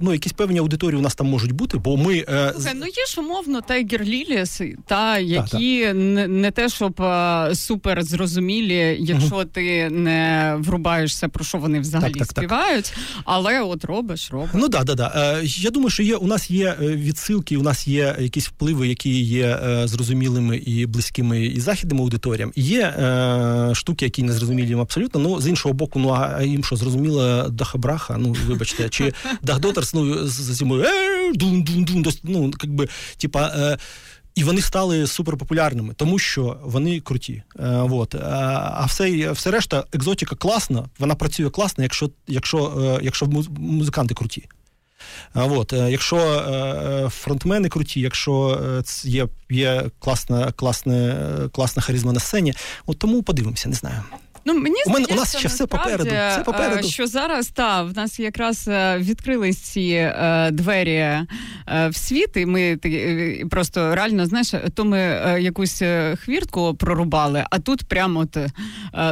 ну 0.00 0.12
якісь 0.12 0.32
певні 0.32 0.58
аудиторії 0.58 0.98
у 0.98 1.02
нас 1.02 1.14
там 1.14 1.26
можуть 1.26 1.52
бути, 1.52 1.78
бо 1.78 1.96
ми 1.96 2.24
Слухай, 2.52 2.72
ну 2.74 2.86
є 2.86 3.06
ж 3.08 3.20
умовно 3.20 3.60
Tiger 3.60 4.04
Lillies, 4.04 4.60
та 4.86 5.18
які 5.18 5.91
Не, 5.94 6.28
не 6.28 6.50
те, 6.50 6.68
щоб 6.68 7.02
а, 7.02 7.50
супер 7.54 8.02
зрозумілі, 8.02 8.96
якщо 9.00 9.34
угу. 9.34 9.44
ти 9.44 9.90
не 9.90 10.54
врубаєшся, 10.58 11.28
про 11.28 11.44
що 11.44 11.58
вони 11.58 11.80
взагалі 11.80 12.12
так, 12.12 12.26
так, 12.28 12.38
співають, 12.38 12.84
так. 12.84 13.22
але 13.24 13.62
от 13.62 13.84
робиш, 13.84 14.28
робиш. 14.30 14.50
Ну 14.54 14.68
да, 14.68 14.84
да, 14.84 14.94
да. 14.94 15.12
Е, 15.16 15.42
я 15.44 15.70
думаю, 15.70 15.90
що 15.90 16.02
є 16.02 16.16
у 16.16 16.26
нас 16.26 16.50
є 16.50 16.76
е, 16.82 16.86
відсилки, 16.86 17.56
у 17.56 17.62
нас 17.62 17.88
є 17.88 18.16
якісь 18.20 18.48
впливи, 18.48 18.88
які 18.88 19.20
є 19.22 19.60
е, 19.66 19.88
зрозумілими 19.88 20.56
і 20.56 20.86
близькими 20.86 21.46
і 21.46 21.60
західним 21.60 22.00
аудиторіям. 22.00 22.52
Є 22.56 22.80
е, 22.80 23.70
штуки, 23.74 24.04
які 24.04 24.22
не 24.22 24.32
зрозумілі 24.32 24.68
їм 24.68 24.80
абсолютно. 24.80 25.20
Ну 25.20 25.40
з 25.40 25.48
іншого 25.48 25.74
боку, 25.74 25.98
ну 25.98 26.10
а 26.10 26.42
їм 26.42 26.64
що 26.64 26.76
зрозуміло 26.76 27.48
Дахабраха, 27.48 28.16
ну 28.18 28.36
вибачте, 28.46 28.88
чи 28.88 29.12
Dakh 29.42 29.57
Daughters, 29.57 29.94
ну 29.94 30.26
з 30.26 30.58
цими 30.58 30.84
дун 31.34 31.62
дун 31.62 31.84
дун 31.84 32.06
ну 32.22 32.52
якби 32.62 32.88
типа. 33.16 33.76
Е, 34.36 34.40
і 34.40 34.44
вони 34.44 34.60
стали 34.60 35.06
суперпопулярними, 35.06 35.94
тому 35.94 36.18
що 36.18 36.56
вони 36.62 37.00
круті. 37.00 37.42
Е, 37.60 37.82
вот. 37.82 38.14
А 38.14 38.84
все 38.88 39.32
все 39.32 39.50
решта, 39.50 39.84
екзотика 39.92 40.36
класна, 40.36 40.84
вона 40.98 41.14
працює 41.14 41.50
класно, 41.50 41.84
якщо 41.84 42.10
якщо, 42.26 42.82
е, 42.98 43.04
якщо 43.04 43.26
музиканти 43.58 44.14
круті. 44.14 44.48
От, 45.34 45.72
е, 45.72 45.90
Якщо 45.90 46.16
е, 46.16 47.08
фронтмени 47.08 47.68
круті, 47.68 48.00
якщо 48.00 48.60
е, 48.78 48.82
є 49.04 49.28
є 49.50 49.84
класна 49.98 50.52
класна, 50.52 51.16
класна 51.52 51.82
харизма 51.82 52.12
на 52.12 52.20
сцені, 52.20 52.54
от 52.86 52.98
тому 52.98 53.22
подивимося, 53.22 53.68
не 53.68 53.74
знаю. 53.74 54.02
Ну 54.44 54.54
мені 54.54 54.76
у 54.86 54.90
мене 54.90 55.06
у 55.10 55.14
нас 55.14 55.36
ще 55.36 55.48
все 55.48 55.66
попереду. 55.66 56.04
Все 56.04 56.38
е, 56.40 56.42
попереду. 56.44 56.88
Що 56.88 57.06
зараз 57.06 57.48
та 57.48 57.82
в 57.82 57.96
нас 57.96 58.20
якраз 58.20 58.68
е, 58.68 58.98
відкрились 58.98 59.58
ці 59.58 59.80
е, 59.80 60.50
двері 60.52 61.18
в 61.88 61.96
світ, 61.96 62.30
і 62.36 62.46
ми 62.46 62.78
просто 63.50 63.94
реально 63.94 64.26
знаєш, 64.26 64.54
то 64.74 64.84
ми 64.84 64.98
якусь 65.40 65.82
хвіртку 66.24 66.74
прорубали, 66.74 67.44
а 67.50 67.58
тут 67.58 67.84
прямо 67.84 68.20
от, 68.20 68.36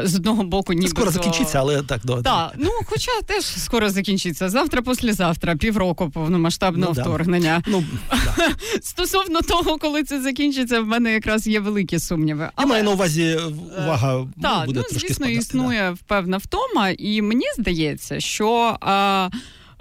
з 0.04 0.14
одного 0.16 0.44
боку 0.44 0.72
ніби 0.72 0.88
скоро 0.88 1.10
закінчиться, 1.10 1.58
але 1.58 1.82
так 1.82 2.00
до 2.04 2.22
Так, 2.22 2.52
ну 2.56 2.70
хоча 2.86 3.10
теж 3.26 3.44
скоро 3.44 3.90
закінчиться. 3.90 4.48
Завтра, 4.48 4.82
післязавтра, 4.82 5.56
півроку 5.56 6.10
повномасштабного 6.10 6.92
ну, 6.96 7.02
вторгнення. 7.02 7.62
Ну, 7.66 7.84
да. 8.10 8.48
Стосовно 8.82 9.40
того, 9.40 9.78
коли 9.78 10.02
це 10.02 10.22
закінчиться, 10.22 10.80
в 10.80 10.86
мене 10.86 11.12
якраз 11.12 11.46
є 11.46 11.60
великі 11.60 11.98
сумніви. 11.98 12.48
Але... 12.54 12.66
Я 12.66 12.72
маю 12.72 12.84
на 12.84 12.90
увазі 12.90 13.38
увага 13.78 14.26
так, 14.42 14.66
буде 14.66 14.80
ну, 14.80 14.98
трошки 14.98 15.14
спадати, 15.24 15.38
існує 15.38 15.90
да. 15.90 15.96
певна 16.06 16.36
втома, 16.36 16.88
і 16.98 17.22
мені 17.22 17.46
здається, 17.58 18.20
що. 18.20 18.76
А, 18.80 19.28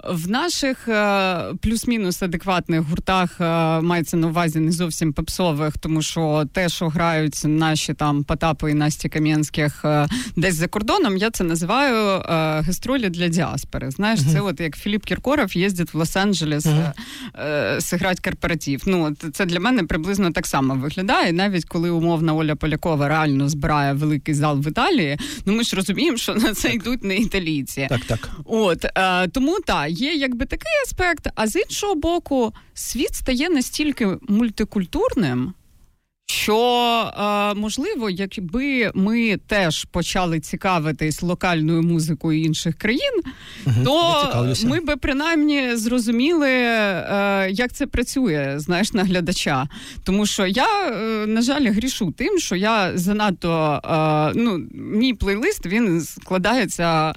в 0.08 0.30
наших 0.30 0.88
е, 0.88 1.54
плюс-мінус 1.60 2.22
адекватних 2.22 2.80
гуртах 2.80 3.40
е, 3.40 3.44
мається 3.80 4.16
на 4.16 4.26
увазі 4.26 4.60
не 4.60 4.72
зовсім 4.72 5.12
попсових, 5.12 5.78
тому 5.78 6.02
що 6.02 6.44
те, 6.52 6.68
що 6.68 6.88
грають 6.88 7.42
наші 7.44 7.94
там 7.94 8.24
Потапи 8.24 8.70
і 8.70 8.74
Насті 8.74 9.08
Кам'янських 9.08 9.84
е, 9.84 10.08
десь 10.36 10.54
за 10.54 10.68
кордоном, 10.68 11.16
я 11.16 11.30
це 11.30 11.44
називаю 11.44 12.22
гастролі 12.66 13.08
для 13.08 13.28
діаспори. 13.28 13.90
Знаєш, 13.90 14.20
uh-huh. 14.20 14.32
це 14.32 14.40
от 14.40 14.60
як 14.60 14.76
Філіп 14.76 15.04
Кіркоров 15.04 15.56
їздить 15.56 15.94
в 15.94 15.98
Лос-Анджелес 15.98 16.66
uh-huh. 16.66 17.80
зіграти 17.80 18.20
корпоратив. 18.24 18.82
Ну 18.86 19.16
це 19.32 19.46
для 19.46 19.60
мене 19.60 19.84
приблизно 19.84 20.30
так 20.30 20.46
само 20.46 20.74
виглядає. 20.74 21.32
Навіть 21.32 21.64
коли 21.64 21.90
умовна 21.90 22.34
Оля 22.34 22.56
Полякова 22.56 23.08
реально 23.08 23.48
збирає 23.48 23.92
великий 23.92 24.34
зал 24.34 24.60
в 24.60 24.68
Італії, 24.68 25.18
ну 25.46 25.52
ми 25.52 25.64
ж 25.64 25.76
розуміємо, 25.76 26.16
що 26.16 26.34
на 26.34 26.54
це 26.54 26.68
йдуть 26.68 27.04
не 27.04 27.16
італійці. 27.16 27.86
Так, 27.88 28.00
так. 28.04 28.30
От 28.44 28.86
тому 29.32 29.58
так 29.66 29.89
є 29.90 30.14
якби 30.14 30.46
такий 30.46 30.72
аспект, 30.86 31.28
а 31.34 31.46
з 31.46 31.56
іншого 31.56 31.94
боку, 31.94 32.52
світ 32.74 33.14
стає 33.14 33.48
настільки 33.48 34.18
мультикультурним. 34.28 35.54
Що 36.30 37.12
е, 37.18 37.54
можливо, 37.54 38.10
якби 38.10 38.90
ми 38.94 39.36
теж 39.46 39.84
почали 39.84 40.40
цікавитись 40.40 41.22
локальною 41.22 41.82
музикою 41.82 42.42
інших 42.42 42.74
країн, 42.74 43.22
угу, 43.66 43.74
то 43.84 44.54
ми 44.64 44.80
би 44.80 44.96
принаймні 44.96 45.76
зрозуміли, 45.76 46.50
е, 46.50 47.48
як 47.50 47.72
це 47.72 47.86
працює, 47.86 48.54
знаєш, 48.56 48.92
на 48.92 49.04
глядача. 49.04 49.68
Тому 50.04 50.26
що 50.26 50.46
я, 50.46 50.88
е, 50.88 51.26
на 51.26 51.42
жаль, 51.42 51.72
грішу 51.72 52.14
тим, 52.16 52.38
що 52.38 52.56
я 52.56 52.98
занадто 52.98 53.80
ну, 54.34 54.60
мій 54.74 55.14
плейлист 55.14 55.66
він 55.66 56.00
складається 56.00 57.14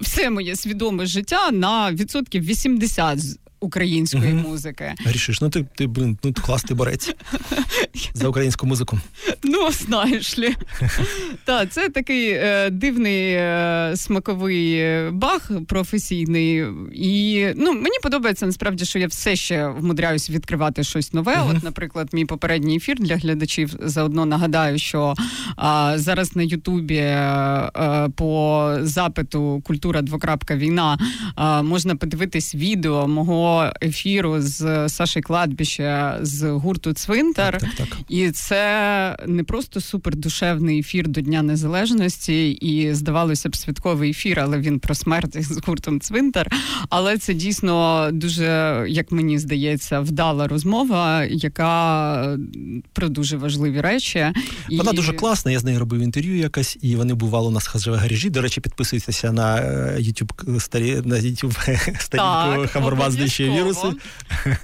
все 0.00 0.30
моє 0.30 0.56
свідоме 0.56 1.06
життя 1.06 1.50
на 1.50 1.92
відсотків 1.92 2.44
80 2.44 3.18
української 3.60 4.32
угу. 4.32 4.48
музики. 4.48 4.94
Грішиш, 5.04 5.40
ну 5.40 5.50
ти 5.50 5.64
ти 5.74 5.86
блин, 5.86 6.18
ну 6.24 6.32
класний 6.32 6.76
борець 6.76 7.14
за 8.14 8.28
українську 8.28 8.66
музику. 8.66 8.98
Ну, 9.42 9.70
знаєш 9.70 10.38
лі. 10.38 10.54
Так, 11.44 11.70
це 11.70 11.88
такий 11.88 12.30
е, 12.30 12.70
дивний 12.70 13.32
е, 13.32 13.92
смаковий 13.96 14.84
бах 15.10 15.50
професійний. 15.68 16.64
І 16.92 17.46
ну, 17.56 17.72
мені 17.72 17.96
подобається 18.02 18.46
насправді, 18.46 18.84
що 18.84 18.98
я 18.98 19.06
все 19.06 19.36
ще 19.36 19.68
вмудряюсь 19.68 20.30
відкривати 20.30 20.84
щось 20.84 21.12
нове. 21.12 21.40
Угу. 21.40 21.52
От, 21.56 21.64
наприклад, 21.64 22.08
мій 22.12 22.24
попередній 22.24 22.76
ефір 22.76 22.96
для 23.00 23.16
глядачів 23.16 23.74
заодно 23.80 24.26
нагадаю, 24.26 24.78
що 24.78 25.14
а, 25.56 25.92
зараз 25.96 26.36
на 26.36 26.42
Ютубі 26.42 27.00
а, 27.00 27.70
е, 28.06 28.10
по 28.16 28.70
запиту 28.80 29.62
Культура 29.64 30.02
двокрапка 30.02 30.56
війна 30.56 30.98
можна 31.62 31.96
подивитись 31.96 32.54
відео 32.54 33.08
мого 33.08 33.45
ефіру 33.82 34.40
з 34.40 34.88
Саші 34.88 35.20
Кладбіща 35.20 36.18
з 36.22 36.50
гурту 36.50 36.92
Цвинтар. 36.92 37.58
Так, 37.58 37.70
так, 37.76 37.88
так. 37.88 37.98
І 38.08 38.30
це 38.30 39.16
не 39.26 39.44
просто 39.44 39.80
супердушевний 39.80 40.78
ефір 40.78 41.08
до 41.08 41.20
Дня 41.20 41.42
Незалежності, 41.42 42.50
і 42.50 42.94
здавалося 42.94 43.48
б, 43.48 43.56
святковий 43.56 44.10
ефір, 44.10 44.40
але 44.40 44.58
він 44.58 44.78
про 44.78 44.94
смерть 44.94 45.42
з 45.44 45.60
гуртом 45.66 46.00
Цвинтар. 46.00 46.52
Але 46.88 47.18
це 47.18 47.34
дійсно 47.34 48.08
дуже, 48.12 48.84
як 48.88 49.12
мені 49.12 49.38
здається, 49.38 50.00
вдала 50.00 50.48
розмова, 50.48 51.24
яка 51.24 52.38
про 52.92 53.08
дуже 53.08 53.36
важливі 53.36 53.80
речі. 53.80 54.26
Вона 54.70 54.90
і... 54.92 54.96
дуже 54.96 55.12
класна. 55.12 55.52
Я 55.52 55.58
з 55.58 55.64
нею 55.64 55.78
робив 55.78 56.00
інтерв'ю 56.00 56.36
якось, 56.36 56.78
і 56.82 56.96
вони 56.96 57.14
бували 57.14 57.48
у 57.48 57.50
нас 57.50 57.86
в 57.86 57.90
гаражі. 57.90 58.30
До 58.30 58.40
речі, 58.40 58.60
підписуйтеся 58.60 59.32
на 59.32 59.56
YouTube 59.98 60.60
старі 60.60 61.02
на 61.04 61.16
YouTube 61.16 62.00
сторінку 62.00 62.72
Хаморбаз 62.72 63.16
ще 63.36 63.50
віруси. 63.50 63.92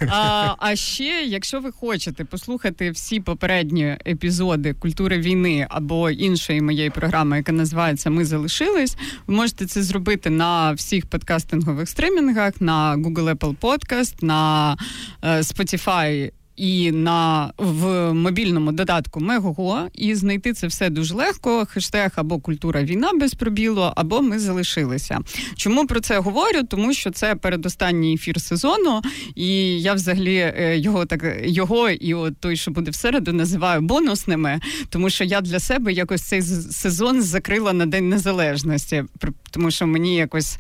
А 0.09 0.55
а 0.59 0.77
ще, 0.77 1.25
якщо 1.27 1.61
ви 1.61 1.73
хочете 1.73 2.25
послухати 2.25 2.91
всі 2.91 3.20
попередні 3.20 3.97
епізоди 4.07 4.75
культури 4.75 5.18
війни 5.18 5.66
або 5.70 6.11
іншої 6.11 6.61
моєї 6.61 6.91
програми, 6.91 7.37
яка 7.37 7.53
називається 7.53 8.11
Ми 8.11 8.25
залишились, 8.25 8.97
ви 9.27 9.35
можете 9.35 9.66
це 9.66 9.83
зробити 9.83 10.31
на 10.31 10.73
всіх 10.73 11.07
подкастингових 11.07 11.89
стримінгах, 11.89 12.61
на 12.61 12.97
Google 12.97 13.35
Apple 13.35 13.57
Podcast, 13.57 14.25
на 14.25 14.77
е, 15.23 15.39
Spotify 15.39 16.31
і 16.57 16.92
на 16.92 17.53
в 17.59 18.12
мобільному 18.12 18.72
додатку 18.72 19.20
Мегого, 19.20 19.88
і 19.94 20.14
знайти 20.14 20.53
це 20.53 20.66
все 20.66 20.90
дуже 20.90 21.14
легко. 21.14 21.66
Хештег 21.70 22.12
або 22.16 22.38
культура 22.38 22.82
війна 22.82 23.11
без 23.20 23.34
пробілу, 23.34 23.92
або 23.96 24.22
ми 24.22 24.38
залишилися. 24.38 25.18
Чому 25.57 25.86
про 25.86 26.00
це 26.00 26.18
говорю? 26.18 26.62
Тому 26.68 26.92
що 26.92 27.11
це 27.11 27.34
передостанній 27.34 28.14
ефір 28.14 28.40
сезону, 28.40 29.03
і 29.34 29.46
я 29.80 29.94
взагалі 29.94 30.36
е, 30.36 30.78
його 30.78 31.07
так 31.07 31.24
його 31.44 31.90
і 31.90 32.14
от 32.14 32.36
той, 32.40 32.57
що 32.57 32.70
буде 32.70 32.90
в 32.90 32.94
середу, 32.94 33.32
називаю 33.32 33.80
бонусними, 33.80 34.61
тому 34.88 35.11
що 35.11 35.24
я 35.24 35.40
для 35.40 35.61
себе 35.61 35.92
якось 35.92 36.22
цей 36.22 36.42
сезон 36.42 37.22
закрила 37.22 37.72
на 37.72 37.86
День 37.86 38.09
Незалежності, 38.09 39.05
тому 39.50 39.70
що 39.70 39.86
мені 39.86 40.16
якось 40.16 40.59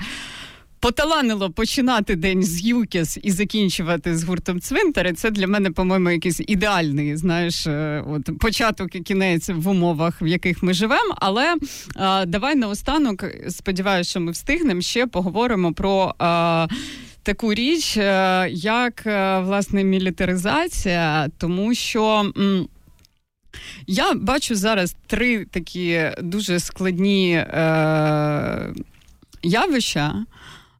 поталанило 0.82 1.50
починати 1.50 2.16
день 2.16 2.42
з 2.42 2.64
Юкіс 2.64 3.18
і 3.22 3.30
закінчувати 3.30 4.16
з 4.16 4.24
гуртом 4.24 4.60
цвинтари. 4.60 5.12
Це 5.12 5.30
для 5.30 5.46
мене, 5.46 5.70
по-моєму, 5.70 6.10
якийсь 6.10 6.40
ідеальний, 6.46 7.16
знаєш, 7.16 7.66
е, 7.66 8.04
от 8.08 8.38
початок 8.38 8.94
і 8.94 9.00
кінець 9.00 9.48
в 9.48 9.68
умовах, 9.68 10.22
в 10.22 10.26
яких 10.26 10.62
ми 10.62 10.74
живемо. 10.74 11.14
Але 11.16 11.54
а, 11.96 12.24
давай 12.26 12.54
наостанок, 12.54 13.24
сподіваюся, 13.48 14.10
що 14.10 14.20
ми 14.20 14.32
встигнемо 14.32 14.80
ще 14.80 15.06
поговоримо 15.06 15.72
про. 15.72 16.14
А, 16.18 16.66
Таку 17.24 17.54
річ, 17.54 17.96
е, 17.96 18.48
як 18.50 19.06
е, 19.06 19.38
власне 19.38 19.84
мілітаризація, 19.84 21.28
тому 21.38 21.74
що 21.74 22.32
я 23.86 24.14
бачу 24.14 24.54
зараз 24.54 24.96
три 25.06 25.44
такі 25.44 26.10
дуже 26.22 26.60
складні 26.60 27.32
е, 27.34 28.72
явища. 29.42 30.24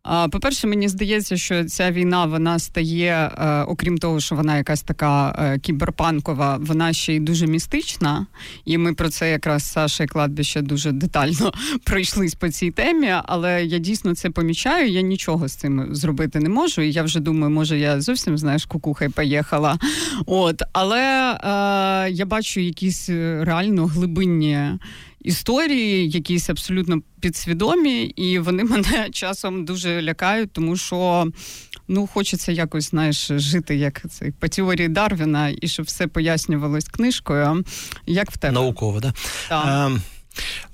По-перше, 0.05 0.67
мені 0.67 0.89
здається, 0.89 1.37
що 1.37 1.65
ця 1.65 1.91
війна 1.91 2.27
вона 2.27 2.59
стає, 2.59 3.31
е, 3.39 3.63
окрім 3.63 3.99
того, 3.99 4.21
що 4.21 4.35
вона 4.35 4.57
якась 4.57 4.83
така 4.83 5.37
е, 5.39 5.59
кіберпанкова, 5.59 6.59
вона 6.61 6.93
ще 6.93 7.15
й 7.15 7.21
дуже 7.21 7.47
містична. 7.47 8.27
І 8.65 8.79
ми 8.79 8.95
про 8.95 9.09
це 9.09 9.31
якраз 9.31 9.73
Саша 9.73 10.05
і 10.05 10.07
кладбище 10.07 10.63
дуже 10.63 10.93
детально 10.93 11.53
пройшлись 11.85 12.35
по 12.35 12.49
цій 12.49 12.71
темі. 12.71 13.15
Але 13.25 13.65
я 13.65 13.79
дійсно 13.79 14.15
це 14.15 14.31
помічаю. 14.31 14.89
Я 14.89 15.01
нічого 15.01 15.49
з 15.49 15.55
цим 15.55 15.95
зробити 15.95 16.41
не 16.41 16.49
можу. 16.49 16.83
І 16.83 16.93
я 16.93 17.03
вже 17.03 17.21
думаю, 17.21 17.55
може 17.55 17.79
я 17.79 18.01
зовсім 18.01 18.39
знаєш, 18.39 18.65
кукухай 18.65 19.09
поїхала. 19.09 19.79
От, 20.27 20.63
але 20.73 21.33
е, 21.33 22.11
я 22.11 22.27
бачу 22.27 22.61
якісь 22.61 23.09
реально 23.41 23.87
глибинні 23.87 24.79
історії, 25.25 26.11
якісь 26.11 26.51
абсолютно 26.51 27.03
підсвідомі, 27.21 28.03
і 28.03 28.39
вони 28.39 28.65
мене 28.75 29.11
часом 29.13 29.65
дуже 29.65 30.03
лякають, 30.03 30.53
тому 30.53 30.77
що. 30.77 31.27
Ну, 31.89 32.07
хочеться 32.07 32.53
якось, 32.53 32.91
знаєш, 32.91 33.31
жити 33.31 33.77
як 33.77 34.03
цей 34.11 34.31
по 34.31 34.49
теорії 34.49 34.89
Дарвіна, 34.89 35.53
і 35.61 35.69
щоб 35.69 35.87
все 35.87 36.07
пояснювалось 36.07 36.85
книжкою. 36.85 37.65
Як 38.07 38.31
в 38.31 38.37
тебе? 38.37 38.55
Науково, 38.55 39.01
да? 39.01 39.13
так? 39.49 39.93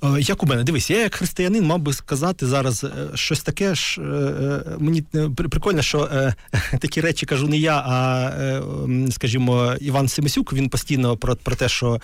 Е, 0.03 0.21
як 0.21 0.43
у 0.43 0.45
мене, 0.45 0.63
дивись, 0.63 0.89
я 0.89 0.99
як 0.99 1.15
християнин 1.15 1.65
мав 1.65 1.79
би 1.79 1.93
сказати 1.93 2.47
зараз 2.47 2.83
е, 2.83 2.89
щось 3.15 3.41
таке 3.41 3.75
ж. 3.75 4.01
Е, 4.01 4.61
мені 4.77 5.01
прикольно, 5.35 5.81
що 5.81 6.09
такі 6.79 7.01
речі 7.01 7.25
кажу 7.25 7.47
не 7.47 7.57
я, 7.57 7.77
а 7.77 8.31
скажімо, 9.11 9.75
Іван 9.81 10.07
Семисюк. 10.07 10.53
Він 10.53 10.69
постійно 10.69 11.17
про 11.17 11.35
про 11.35 11.55
те, 11.55 11.69
що 11.69 12.01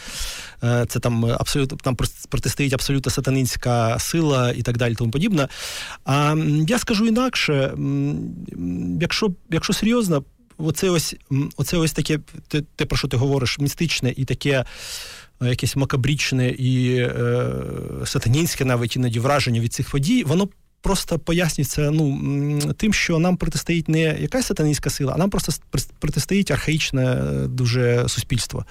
це 0.62 1.00
там 1.00 1.26
абсолютно 1.26 1.78
там 1.78 1.98
протистоїть 2.30 2.74
абсолютно 2.74 3.12
сатанинська 3.12 4.00
сила 4.00 4.52
і 4.52 4.62
так 4.62 4.78
далі, 4.78 4.96
тому 4.96 5.12
подібне. 5.12 5.48
А 6.06 6.36
я 6.68 6.80
скажу 6.80 7.06
інакше, 7.06 7.74
якщо, 9.02 9.32
якщо 9.52 9.74
серйозно, 9.74 10.24
оце 10.58 10.90
ось 10.90 11.16
оце 11.58 11.78
ось 11.78 11.94
таке, 11.94 12.20
те, 12.48 12.62
те, 12.76 12.86
про 12.86 12.98
що 12.98 13.08
ти 13.08 13.18
говориш, 13.18 13.60
містичне 13.60 14.14
і 14.18 14.26
таке. 14.26 14.66
Якесь 15.42 15.76
макабрічне 15.76 16.50
і 16.50 16.96
е, 16.96 17.50
сатанінське 18.06 18.66
навіть 18.66 18.96
іноді 18.96 19.20
враження 19.20 19.60
від 19.60 19.74
цих 19.74 19.90
подій, 19.92 20.24
воно 20.24 20.48
просто 20.86 21.20
пояснюється 21.20 21.92
ну, 21.92 22.74
тим, 22.78 22.94
що 22.94 23.20
нам 23.20 23.38
протистоїть 23.38 23.90
не 23.90 24.00
якась 24.00 24.46
сатанінська 24.46 24.90
сила, 24.90 25.14
а 25.16 25.18
нам 25.18 25.30
просто 25.30 25.54
протистоїть 26.00 26.52
архаїчне 26.52 27.16
дуже 27.48 28.10
суспільство. 28.10 28.66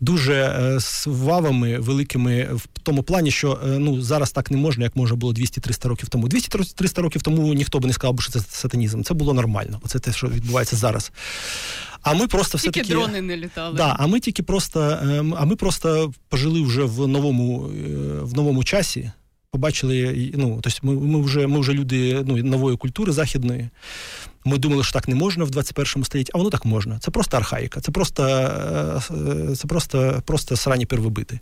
Дуже 0.00 0.34
е, 0.34 0.80
з 0.80 1.06
вавами 1.06 1.78
великими 1.78 2.48
в 2.54 2.66
тому 2.82 3.02
плані, 3.02 3.30
що 3.30 3.60
е, 3.64 3.66
ну, 3.66 4.02
зараз 4.02 4.32
так 4.32 4.50
не 4.50 4.56
можна, 4.56 4.84
як 4.84 4.96
може 4.96 5.14
було 5.14 5.32
200-300 5.32 5.88
років 5.88 6.08
тому. 6.08 6.28
200-300 6.28 7.00
років 7.00 7.22
тому 7.22 7.54
ніхто 7.54 7.78
би 7.78 7.86
не 7.86 7.92
сказав, 7.92 8.20
що 8.20 8.32
це 8.32 8.40
сатанізм. 8.48 9.02
Це 9.02 9.14
було 9.14 9.34
нормально. 9.34 9.80
Оце 9.84 9.98
те, 9.98 10.12
що 10.12 10.26
відбувається 10.26 10.76
зараз. 10.76 11.12
А 12.02 12.14
ми 12.14 12.26
просто 12.26 12.58
все 12.58 12.70
таки 12.70 12.88
дрони 12.88 13.20
не 13.20 13.36
літали. 13.36 13.76
Да, 13.76 13.96
А 13.98 14.06
ми 14.06 14.20
тільки 14.20 14.42
просто, 14.42 14.98
ем, 15.02 15.34
а 15.38 15.44
ми 15.44 15.56
просто 15.56 16.12
пожили 16.28 16.62
вже 16.62 16.82
в 16.82 17.08
новому 17.08 17.68
е, 17.68 17.88
в 18.22 18.34
новому 18.34 18.64
часі 18.64 19.10
побачили, 19.52 20.32
ну 20.34 20.60
тобто 20.62 20.78
ми 20.82 20.94
ми 20.94 21.20
вже 21.22 21.46
ми 21.46 21.60
вже 21.60 21.72
люди 21.72 22.22
ну, 22.26 22.36
нової 22.36 22.76
культури 22.76 23.12
західної. 23.12 23.68
Ми 24.44 24.58
думали, 24.58 24.84
що 24.84 24.92
так 24.92 25.08
не 25.08 25.14
можна 25.14 25.44
в 25.44 25.50
21 25.50 26.04
столітті, 26.04 26.30
а 26.34 26.38
воно 26.38 26.50
так 26.50 26.64
можна. 26.64 26.98
Це 26.98 27.10
просто 27.10 27.36
архаїка, 27.36 27.80
це 27.80 27.92
просто 27.92 28.22
е, 28.24 29.56
це 29.56 29.68
просто, 29.68 30.22
просто 30.26 30.56
срані 30.56 30.86
первобити. 30.86 31.40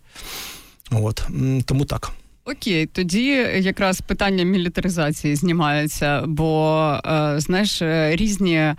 От 0.91 1.29
тому 1.65 1.85
так. 1.85 2.11
Окей, 2.45 2.87
тоді 2.87 3.27
якраз 3.59 4.01
питання 4.01 4.45
мілітаризації 4.45 5.37
знімається, 5.37 6.25
бо 6.27 7.01
е, 7.07 7.35
знаєш, 7.41 7.83
різні. 8.17 8.75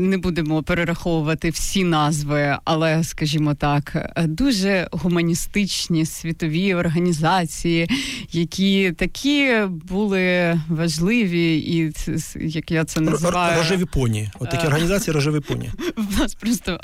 Не 0.00 0.18
будемо 0.18 0.62
перераховувати 0.62 1.50
всі 1.50 1.84
назви, 1.84 2.58
але, 2.64 3.04
скажімо 3.04 3.54
так, 3.54 4.12
дуже 4.24 4.88
гуманістичні 4.92 6.06
світові 6.06 6.74
організації, 6.74 7.90
які 8.32 8.92
такі 8.92 9.52
були 9.88 10.60
важливі, 10.68 11.58
і 11.58 11.92
як 12.36 12.70
я 12.70 12.84
це 12.84 13.00
називаю... 13.00 13.58
Рожеві 13.58 13.84
поні. 13.84 14.30
От 14.38 14.50
такі 14.50 14.66
організації 14.66 15.14
рожеві 15.14 15.40
поні. 15.40 15.70
У 15.96 16.20
нас 16.20 16.34
просто 16.34 16.80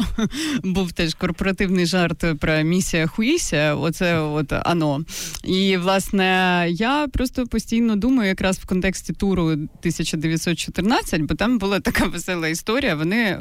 був 0.65 0.93
теж 0.93 1.15
корпоративний 1.15 1.87
жарт 1.87 2.25
про 2.41 2.63
місія 2.63 3.07
Хуїся. 3.07 3.75
Оце 3.75 4.21
от 4.21 4.53
ано. 4.53 5.05
І 5.45 5.77
власне 5.77 6.67
я 6.71 7.07
просто 7.13 7.47
постійно 7.47 7.97
думаю, 7.97 8.29
якраз 8.29 8.59
в 8.59 8.67
контексті 8.67 9.13
туру 9.13 9.43
1914, 9.43 11.21
бо 11.21 11.35
там 11.35 11.59
була 11.59 11.81
така 11.81 12.05
весела 12.05 12.49
історія. 12.49 12.56
Вони 12.95 13.23
е, 13.23 13.37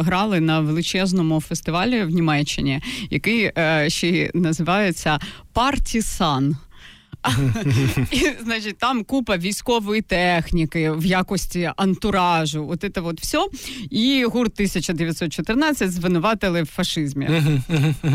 грали 0.00 0.40
на 0.40 0.60
величезному 0.60 1.40
фестивалі 1.40 2.02
в 2.02 2.10
Німеччині, 2.10 2.80
який 3.10 3.52
е, 3.58 3.90
ще 3.90 4.30
називається 4.34 5.18
Партісан. 5.52 6.56
І, 8.10 8.30
значить, 8.42 8.78
там 8.78 9.04
купа 9.04 9.36
військової 9.36 10.02
техніки 10.02 10.90
в 10.90 11.06
якості 11.06 11.72
антуражу. 11.76 12.68
От 12.70 12.80
це 12.94 13.00
от 13.00 13.20
все. 13.20 13.46
І 13.90 14.24
гурт 14.24 14.52
1914 14.52 15.92
звинуватили 15.92 16.62
в 16.62 16.66
фашизмі. 16.66 17.30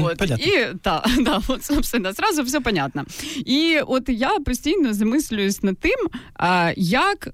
От. 0.02 0.22
І 0.40 0.66
та, 0.82 1.06
да, 1.20 1.42
от, 1.48 1.66
собственно, 1.66 2.14
зразу 2.14 2.44
все 2.44 2.60
понятно. 2.60 3.06
І 3.46 3.80
от 3.88 4.10
я 4.10 4.40
постійно 4.40 4.94
замислююсь 4.94 5.64
над 5.64 5.78
тим, 5.78 6.08
як 6.78 7.30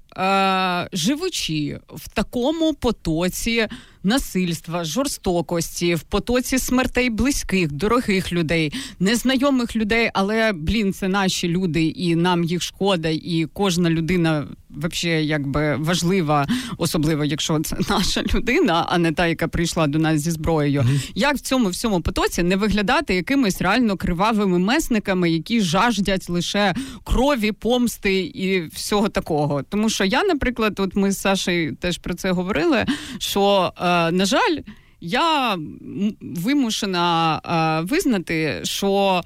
живучи 0.92 1.80
в 1.88 2.08
такому 2.08 2.74
потоці 2.74 3.68
насильства, 4.04 4.84
жорстокості, 4.84 5.94
в 5.94 6.02
потоці 6.02 6.58
смертей 6.58 7.10
близьких, 7.10 7.72
дорогих 7.72 8.32
людей, 8.32 8.72
незнайомих 8.98 9.76
людей, 9.76 10.10
але 10.14 10.52
блін, 10.52 10.92
це 10.92 11.08
наші 11.08 11.48
люди, 11.48 11.84
і 11.84 12.16
нам 12.16 12.44
їх 12.44 12.62
шкода, 12.62 13.08
і 13.08 13.48
кожна 13.52 13.90
людина 13.90 14.48
взагалі 14.76 15.26
якби 15.26 15.76
важлива, 15.76 16.46
особливо 16.78 17.24
якщо 17.24 17.60
це 17.60 17.76
наша 17.90 18.22
людина, 18.34 18.86
а 18.88 18.98
не 18.98 19.12
та, 19.12 19.26
яка 19.26 19.48
прийшла 19.48 19.86
до 19.86 19.98
нас 19.98 20.20
зі 20.20 20.30
зброєю. 20.30 20.80
Mm-hmm. 20.80 21.12
Як 21.14 21.36
в 21.36 21.40
цьому 21.40 21.68
всьому 21.68 22.00
потоці 22.00 22.42
не 22.42 22.56
виглядати 22.56 23.14
якимись 23.14 23.62
реально 23.62 23.96
кривавими 23.96 24.58
месниками, 24.58 25.30
які 25.30 25.60
жаждять 25.60 26.30
лише 26.30 26.74
крові, 27.04 27.52
помсти 27.52 28.20
і 28.20 28.66
всього 28.66 29.08
такого? 29.08 29.62
Тому 29.62 29.88
що 29.88 30.04
я, 30.04 30.24
наприклад, 30.24 30.80
от 30.80 30.96
ми 30.96 31.12
з 31.12 31.18
Сашею 31.18 31.76
теж 31.76 31.98
про 31.98 32.14
це 32.14 32.32
говорили. 32.32 32.84
Що 33.18 33.72
е, 33.78 34.10
на 34.10 34.24
жаль, 34.24 34.58
я 35.00 35.58
вимушена 36.20 37.40
е, 37.44 37.86
визнати, 37.86 38.60
що 38.62 39.22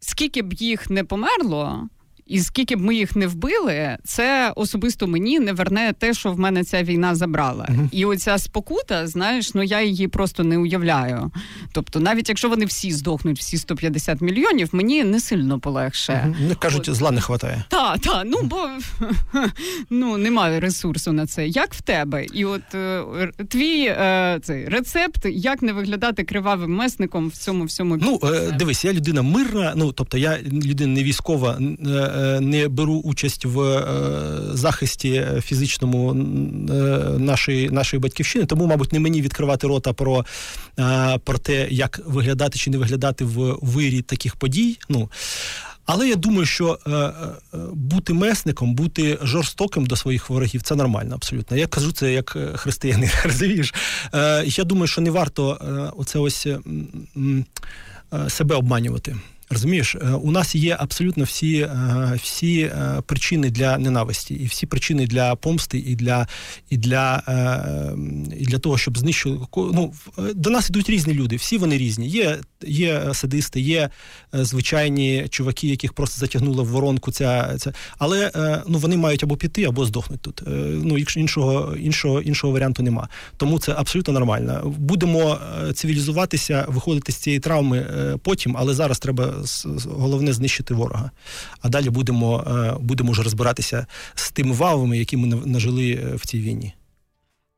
скільки 0.00 0.42
б 0.42 0.52
їх 0.52 0.90
не 0.90 1.04
померло. 1.04 1.88
І 2.26 2.40
скільки 2.40 2.76
б 2.76 2.80
ми 2.80 2.94
їх 2.94 3.16
не 3.16 3.26
вбили, 3.26 3.98
це 4.04 4.52
особисто 4.56 5.06
мені 5.06 5.38
не 5.38 5.52
верне 5.52 5.94
те, 5.98 6.14
що 6.14 6.32
в 6.32 6.38
мене 6.38 6.64
ця 6.64 6.82
війна 6.82 7.14
забрала. 7.14 7.64
Uh-huh. 7.64 7.88
І 7.92 8.04
оця 8.04 8.38
спокута, 8.38 9.06
знаєш, 9.06 9.54
ну 9.54 9.62
я 9.62 9.82
її 9.82 10.08
просто 10.08 10.44
не 10.44 10.58
уявляю. 10.58 11.30
Тобто, 11.72 12.00
навіть 12.00 12.28
якщо 12.28 12.48
вони 12.48 12.64
всі 12.64 12.92
здохнуть, 12.92 13.38
всі 13.38 13.58
150 13.58 14.20
мільйонів, 14.20 14.68
мені 14.72 15.04
не 15.04 15.20
сильно 15.20 15.60
полегше. 15.60 16.34
Uh-huh. 16.40 16.56
Кажуть, 16.58 16.88
От. 16.88 16.94
зла 16.94 17.10
не 17.10 17.16
вистачає. 17.16 17.64
Так, 17.68 17.98
так, 17.98 18.22
ну 18.26 18.42
бо 18.42 18.68
ну 19.90 20.16
немає 20.16 20.60
ресурсу 20.60 21.12
на 21.12 21.26
це. 21.26 21.48
Як 21.48 21.74
в 21.74 21.82
тебе? 21.82 22.24
І 22.24 22.44
от 22.44 22.74
е, 22.74 23.02
твій 23.48 23.84
е, 23.86 24.38
цей 24.42 24.68
рецепт, 24.68 25.26
як 25.30 25.62
не 25.62 25.72
виглядати 25.72 26.24
кривавим 26.24 26.74
месником 26.74 27.28
в 27.28 27.36
цьому 27.36 27.64
всьому 27.64 27.96
Ну 27.96 28.20
е, 28.24 28.52
дивись, 28.58 28.84
я 28.84 28.92
людина 28.92 29.22
мирна. 29.22 29.72
Ну 29.76 29.92
тобто, 29.92 30.18
я 30.18 30.38
людина 30.42 30.94
не 30.94 31.02
військова. 31.02 31.58
Е, 31.86 32.13
не 32.40 32.68
беру 32.68 32.94
участь 32.94 33.44
в 33.44 33.60
е, 33.60 34.56
захисті 34.56 35.26
фізичному 35.42 36.10
е, 36.10 36.14
нашої 37.18 37.70
нашої 37.70 38.00
батьківщини, 38.00 38.46
тому, 38.46 38.66
мабуть, 38.66 38.92
не 38.92 39.00
мені 39.00 39.22
відкривати 39.22 39.66
рота 39.66 39.92
про 39.92 40.24
про 41.24 41.38
те, 41.38 41.68
як 41.70 42.00
виглядати 42.06 42.58
чи 42.58 42.70
не 42.70 42.78
виглядати 42.78 43.24
в 43.24 43.58
вирі 43.62 44.02
таких 44.02 44.36
подій. 44.36 44.78
Ну 44.88 45.08
але 45.86 46.08
я 46.08 46.16
думаю, 46.16 46.46
що 46.46 46.78
е, 46.86 46.90
е, 46.90 47.12
бути 47.72 48.12
месником, 48.12 48.74
бути 48.74 49.18
жорстоким 49.22 49.86
до 49.86 49.96
своїх 49.96 50.30
ворогів 50.30 50.62
це 50.62 50.74
нормально, 50.74 51.14
абсолютно. 51.14 51.56
Я 51.56 51.66
кажу 51.66 51.92
це 51.92 52.12
як 52.12 52.38
християнин. 52.54 53.10
розумієш? 53.24 53.74
Е, 54.14 54.44
Я 54.46 54.64
думаю, 54.64 54.86
що 54.86 55.00
не 55.00 55.10
варто 55.10 55.58
е, 55.60 55.92
оце 55.96 56.18
ось 56.18 56.46
е, 56.46 56.58
себе 58.28 58.54
обманювати. 58.54 59.16
Розумієш, 59.54 59.94
е, 59.94 60.10
у 60.10 60.30
нас 60.30 60.54
є 60.54 60.76
абсолютно 60.80 61.24
всі 61.24 61.56
е, 61.60 62.18
всі 62.22 62.60
е, 62.60 63.02
причини 63.06 63.50
для 63.50 63.78
ненависті, 63.78 64.34
і 64.34 64.46
всі 64.46 64.66
причини 64.66 65.06
для 65.06 65.34
помсти, 65.34 65.78
і 65.78 65.94
для 65.94 66.26
і 66.70 66.76
для 66.76 67.22
і 68.38 68.44
для 68.44 68.58
того, 68.58 68.78
щоб 68.78 68.98
знищити 68.98 69.36
ну, 69.56 69.92
до 70.34 70.50
нас 70.50 70.70
ідуть 70.70 70.90
різні 70.90 71.14
люди. 71.14 71.36
Всі 71.36 71.58
вони 71.58 71.78
різні. 71.78 72.08
Є 72.08 72.38
є 72.66 73.02
садисти, 73.12 73.60
є 73.60 73.90
звичайні 74.32 75.26
чуваки, 75.30 75.68
яких 75.68 75.92
просто 75.92 76.20
затягнули 76.20 76.62
в 76.62 76.66
воронку. 76.66 77.12
Ця 77.12 77.58
ця, 77.58 77.72
але 77.98 78.30
ну 78.68 78.78
вони 78.78 78.96
мають 78.96 79.22
або 79.22 79.36
піти, 79.36 79.64
або 79.64 79.86
здохнути 79.86 80.22
тут. 80.22 80.42
Ну 80.84 80.98
іншого 80.98 81.76
іншого 81.76 82.20
іншого 82.20 82.52
варіанту 82.52 82.82
нема. 82.82 83.08
Тому 83.36 83.58
це 83.58 83.72
абсолютно 83.72 84.14
нормально. 84.14 84.74
Будемо 84.78 85.38
цивілізуватися, 85.74 86.64
виходити 86.68 87.12
з 87.12 87.16
цієї 87.16 87.40
травми 87.40 87.86
потім, 88.22 88.56
але 88.58 88.74
зараз 88.74 88.98
треба 88.98 89.43
головне 89.86 90.32
знищити 90.32 90.74
ворога. 90.74 91.10
А 91.60 91.68
далі 91.68 91.90
будемо 91.90 92.44
е, 92.46 92.76
будемо 92.80 93.12
вже 93.12 93.22
розбиратися 93.22 93.86
з 94.14 94.30
тими 94.30 94.54
вавами, 94.54 94.98
які 94.98 95.16
ми 95.16 95.26
нажили 95.46 95.90
е, 95.90 96.16
в 96.16 96.26
цій 96.26 96.40
війні. 96.40 96.74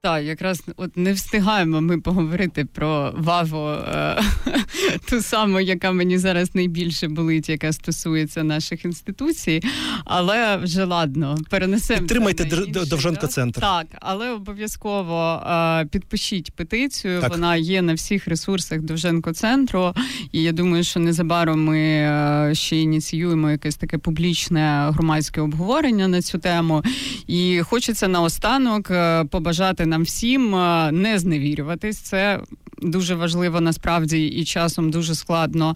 Так, 0.07 0.25
якраз 0.25 0.63
от 0.77 0.97
не 0.97 1.13
встигаємо 1.13 1.81
ми 1.81 2.01
поговорити 2.01 2.65
про 2.65 3.15
Ваву, 3.17 3.69
е, 3.69 4.23
ту 5.11 5.21
саму, 5.21 5.61
яка 5.61 5.93
мені 5.93 6.19
зараз 6.19 6.55
найбільше 6.55 7.09
болить, 7.09 7.49
яка 7.49 7.73
стосується 7.73 8.45
наших 8.45 8.85
інституцій. 8.85 9.63
Але 10.05 10.57
вже 10.57 10.85
ладно, 10.85 11.39
перенесемо. 11.51 12.01
Підтримайте 12.01 12.45
Довженко 12.87 13.27
центр. 13.27 13.61
Так, 13.61 13.87
але 14.01 14.31
обов'язково 14.31 15.43
е, 15.47 15.87
підпишіть 15.87 16.53
петицію. 16.53 17.21
Так. 17.21 17.31
Вона 17.31 17.57
є 17.57 17.83
на 17.83 17.95
всіх 17.95 18.29
ресурсах 18.29 18.81
Довженко 18.81 19.33
центру. 19.33 19.93
І 20.33 20.43
я 20.43 20.53
думаю, 20.53 20.85
що 20.85 21.01
незабаром 21.01 21.65
ми 21.65 21.79
е, 21.79 22.51
ще 22.55 22.77
ініціюємо 22.77 23.51
якесь 23.51 23.77
таке 23.77 23.99
публічне 23.99 24.91
громадське 24.91 25.41
обговорення 25.41 26.09
на 26.09 26.23
цю 26.23 26.39
тему. 26.39 26.83
І 27.27 27.61
хочеться 27.65 28.09
наостанок 28.09 28.91
е, 28.91 29.25
побажати 29.25 29.87
нам 29.97 30.03
всім 30.03 30.55
е, 30.55 30.93
не 30.93 31.19
зневірюватись. 31.19 31.99
Це 31.99 32.41
дуже 32.83 33.15
важливо 33.15 33.61
насправді 33.61 34.27
і 34.27 34.45
часом 34.45 34.91
дуже 34.91 35.15
складно 35.15 35.75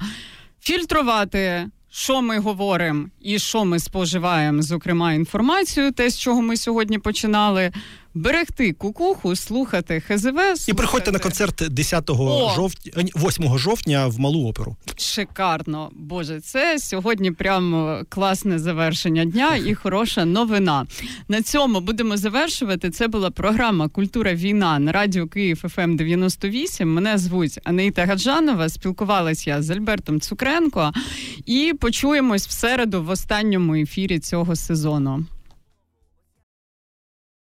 фільтрувати. 0.61 1.69
Що 1.93 2.23
ми 2.23 2.39
говоримо 2.39 3.07
і 3.21 3.39
що 3.39 3.65
ми 3.65 3.79
споживаємо, 3.79 4.63
зокрема, 4.63 5.13
інформацію, 5.13 5.93
те, 5.93 6.11
з 6.11 6.19
чого 6.19 6.43
ми 6.43 6.57
сьогодні 6.57 6.99
починали, 6.99 7.73
берегти 8.15 8.73
кукуху, 8.73 9.37
слухати 9.37 10.01
ХЗВ. 10.01 10.21
Слухати... 10.23 10.65
І 10.69 10.75
приходьте 10.75 11.13
на 11.13 11.19
концерт 11.19 11.63
10 11.71 12.11
жовтня, 12.55 12.93
8 12.97 13.59
жовтня 13.59 14.07
в 14.07 14.21
малу 14.21 14.49
оперу. 14.49 14.77
Шикарно, 14.97 15.91
Боже, 15.93 16.41
це 16.41 16.79
сьогодні 16.79 17.31
прям 17.31 17.97
класне 18.09 18.59
завершення 18.59 19.25
дня 19.25 19.57
і 19.67 19.75
хороша 19.75 20.25
новина. 20.25 20.87
На 21.29 21.43
цьому 21.43 21.81
будемо 21.81 22.17
завершувати. 22.17 22.91
Це 22.91 23.09
була 23.09 23.31
програма 23.31 23.89
Культура 23.89 24.35
війна 24.35 24.79
на 24.79 24.93
радіо 24.93 25.27
Київ 25.27 25.65
ФМ 25.69 25.97
98. 25.97 26.95
Мене 26.95 27.19
звуть 27.19 27.59
Анита 27.65 28.07
Гаджанова. 28.07 28.69
Спілкувалася 28.69 29.51
я 29.51 29.63
з 29.63 29.71
Альбертом 29.71 30.21
Цукренко 30.21 30.93
і 31.47 31.73
почуємось 31.81 32.49
в 32.49 32.51
середу 32.51 33.03
в 33.03 33.11
останньому 33.11 33.75
ефірі 33.75 34.19
цього 34.19 34.57
сезону. 34.57 35.25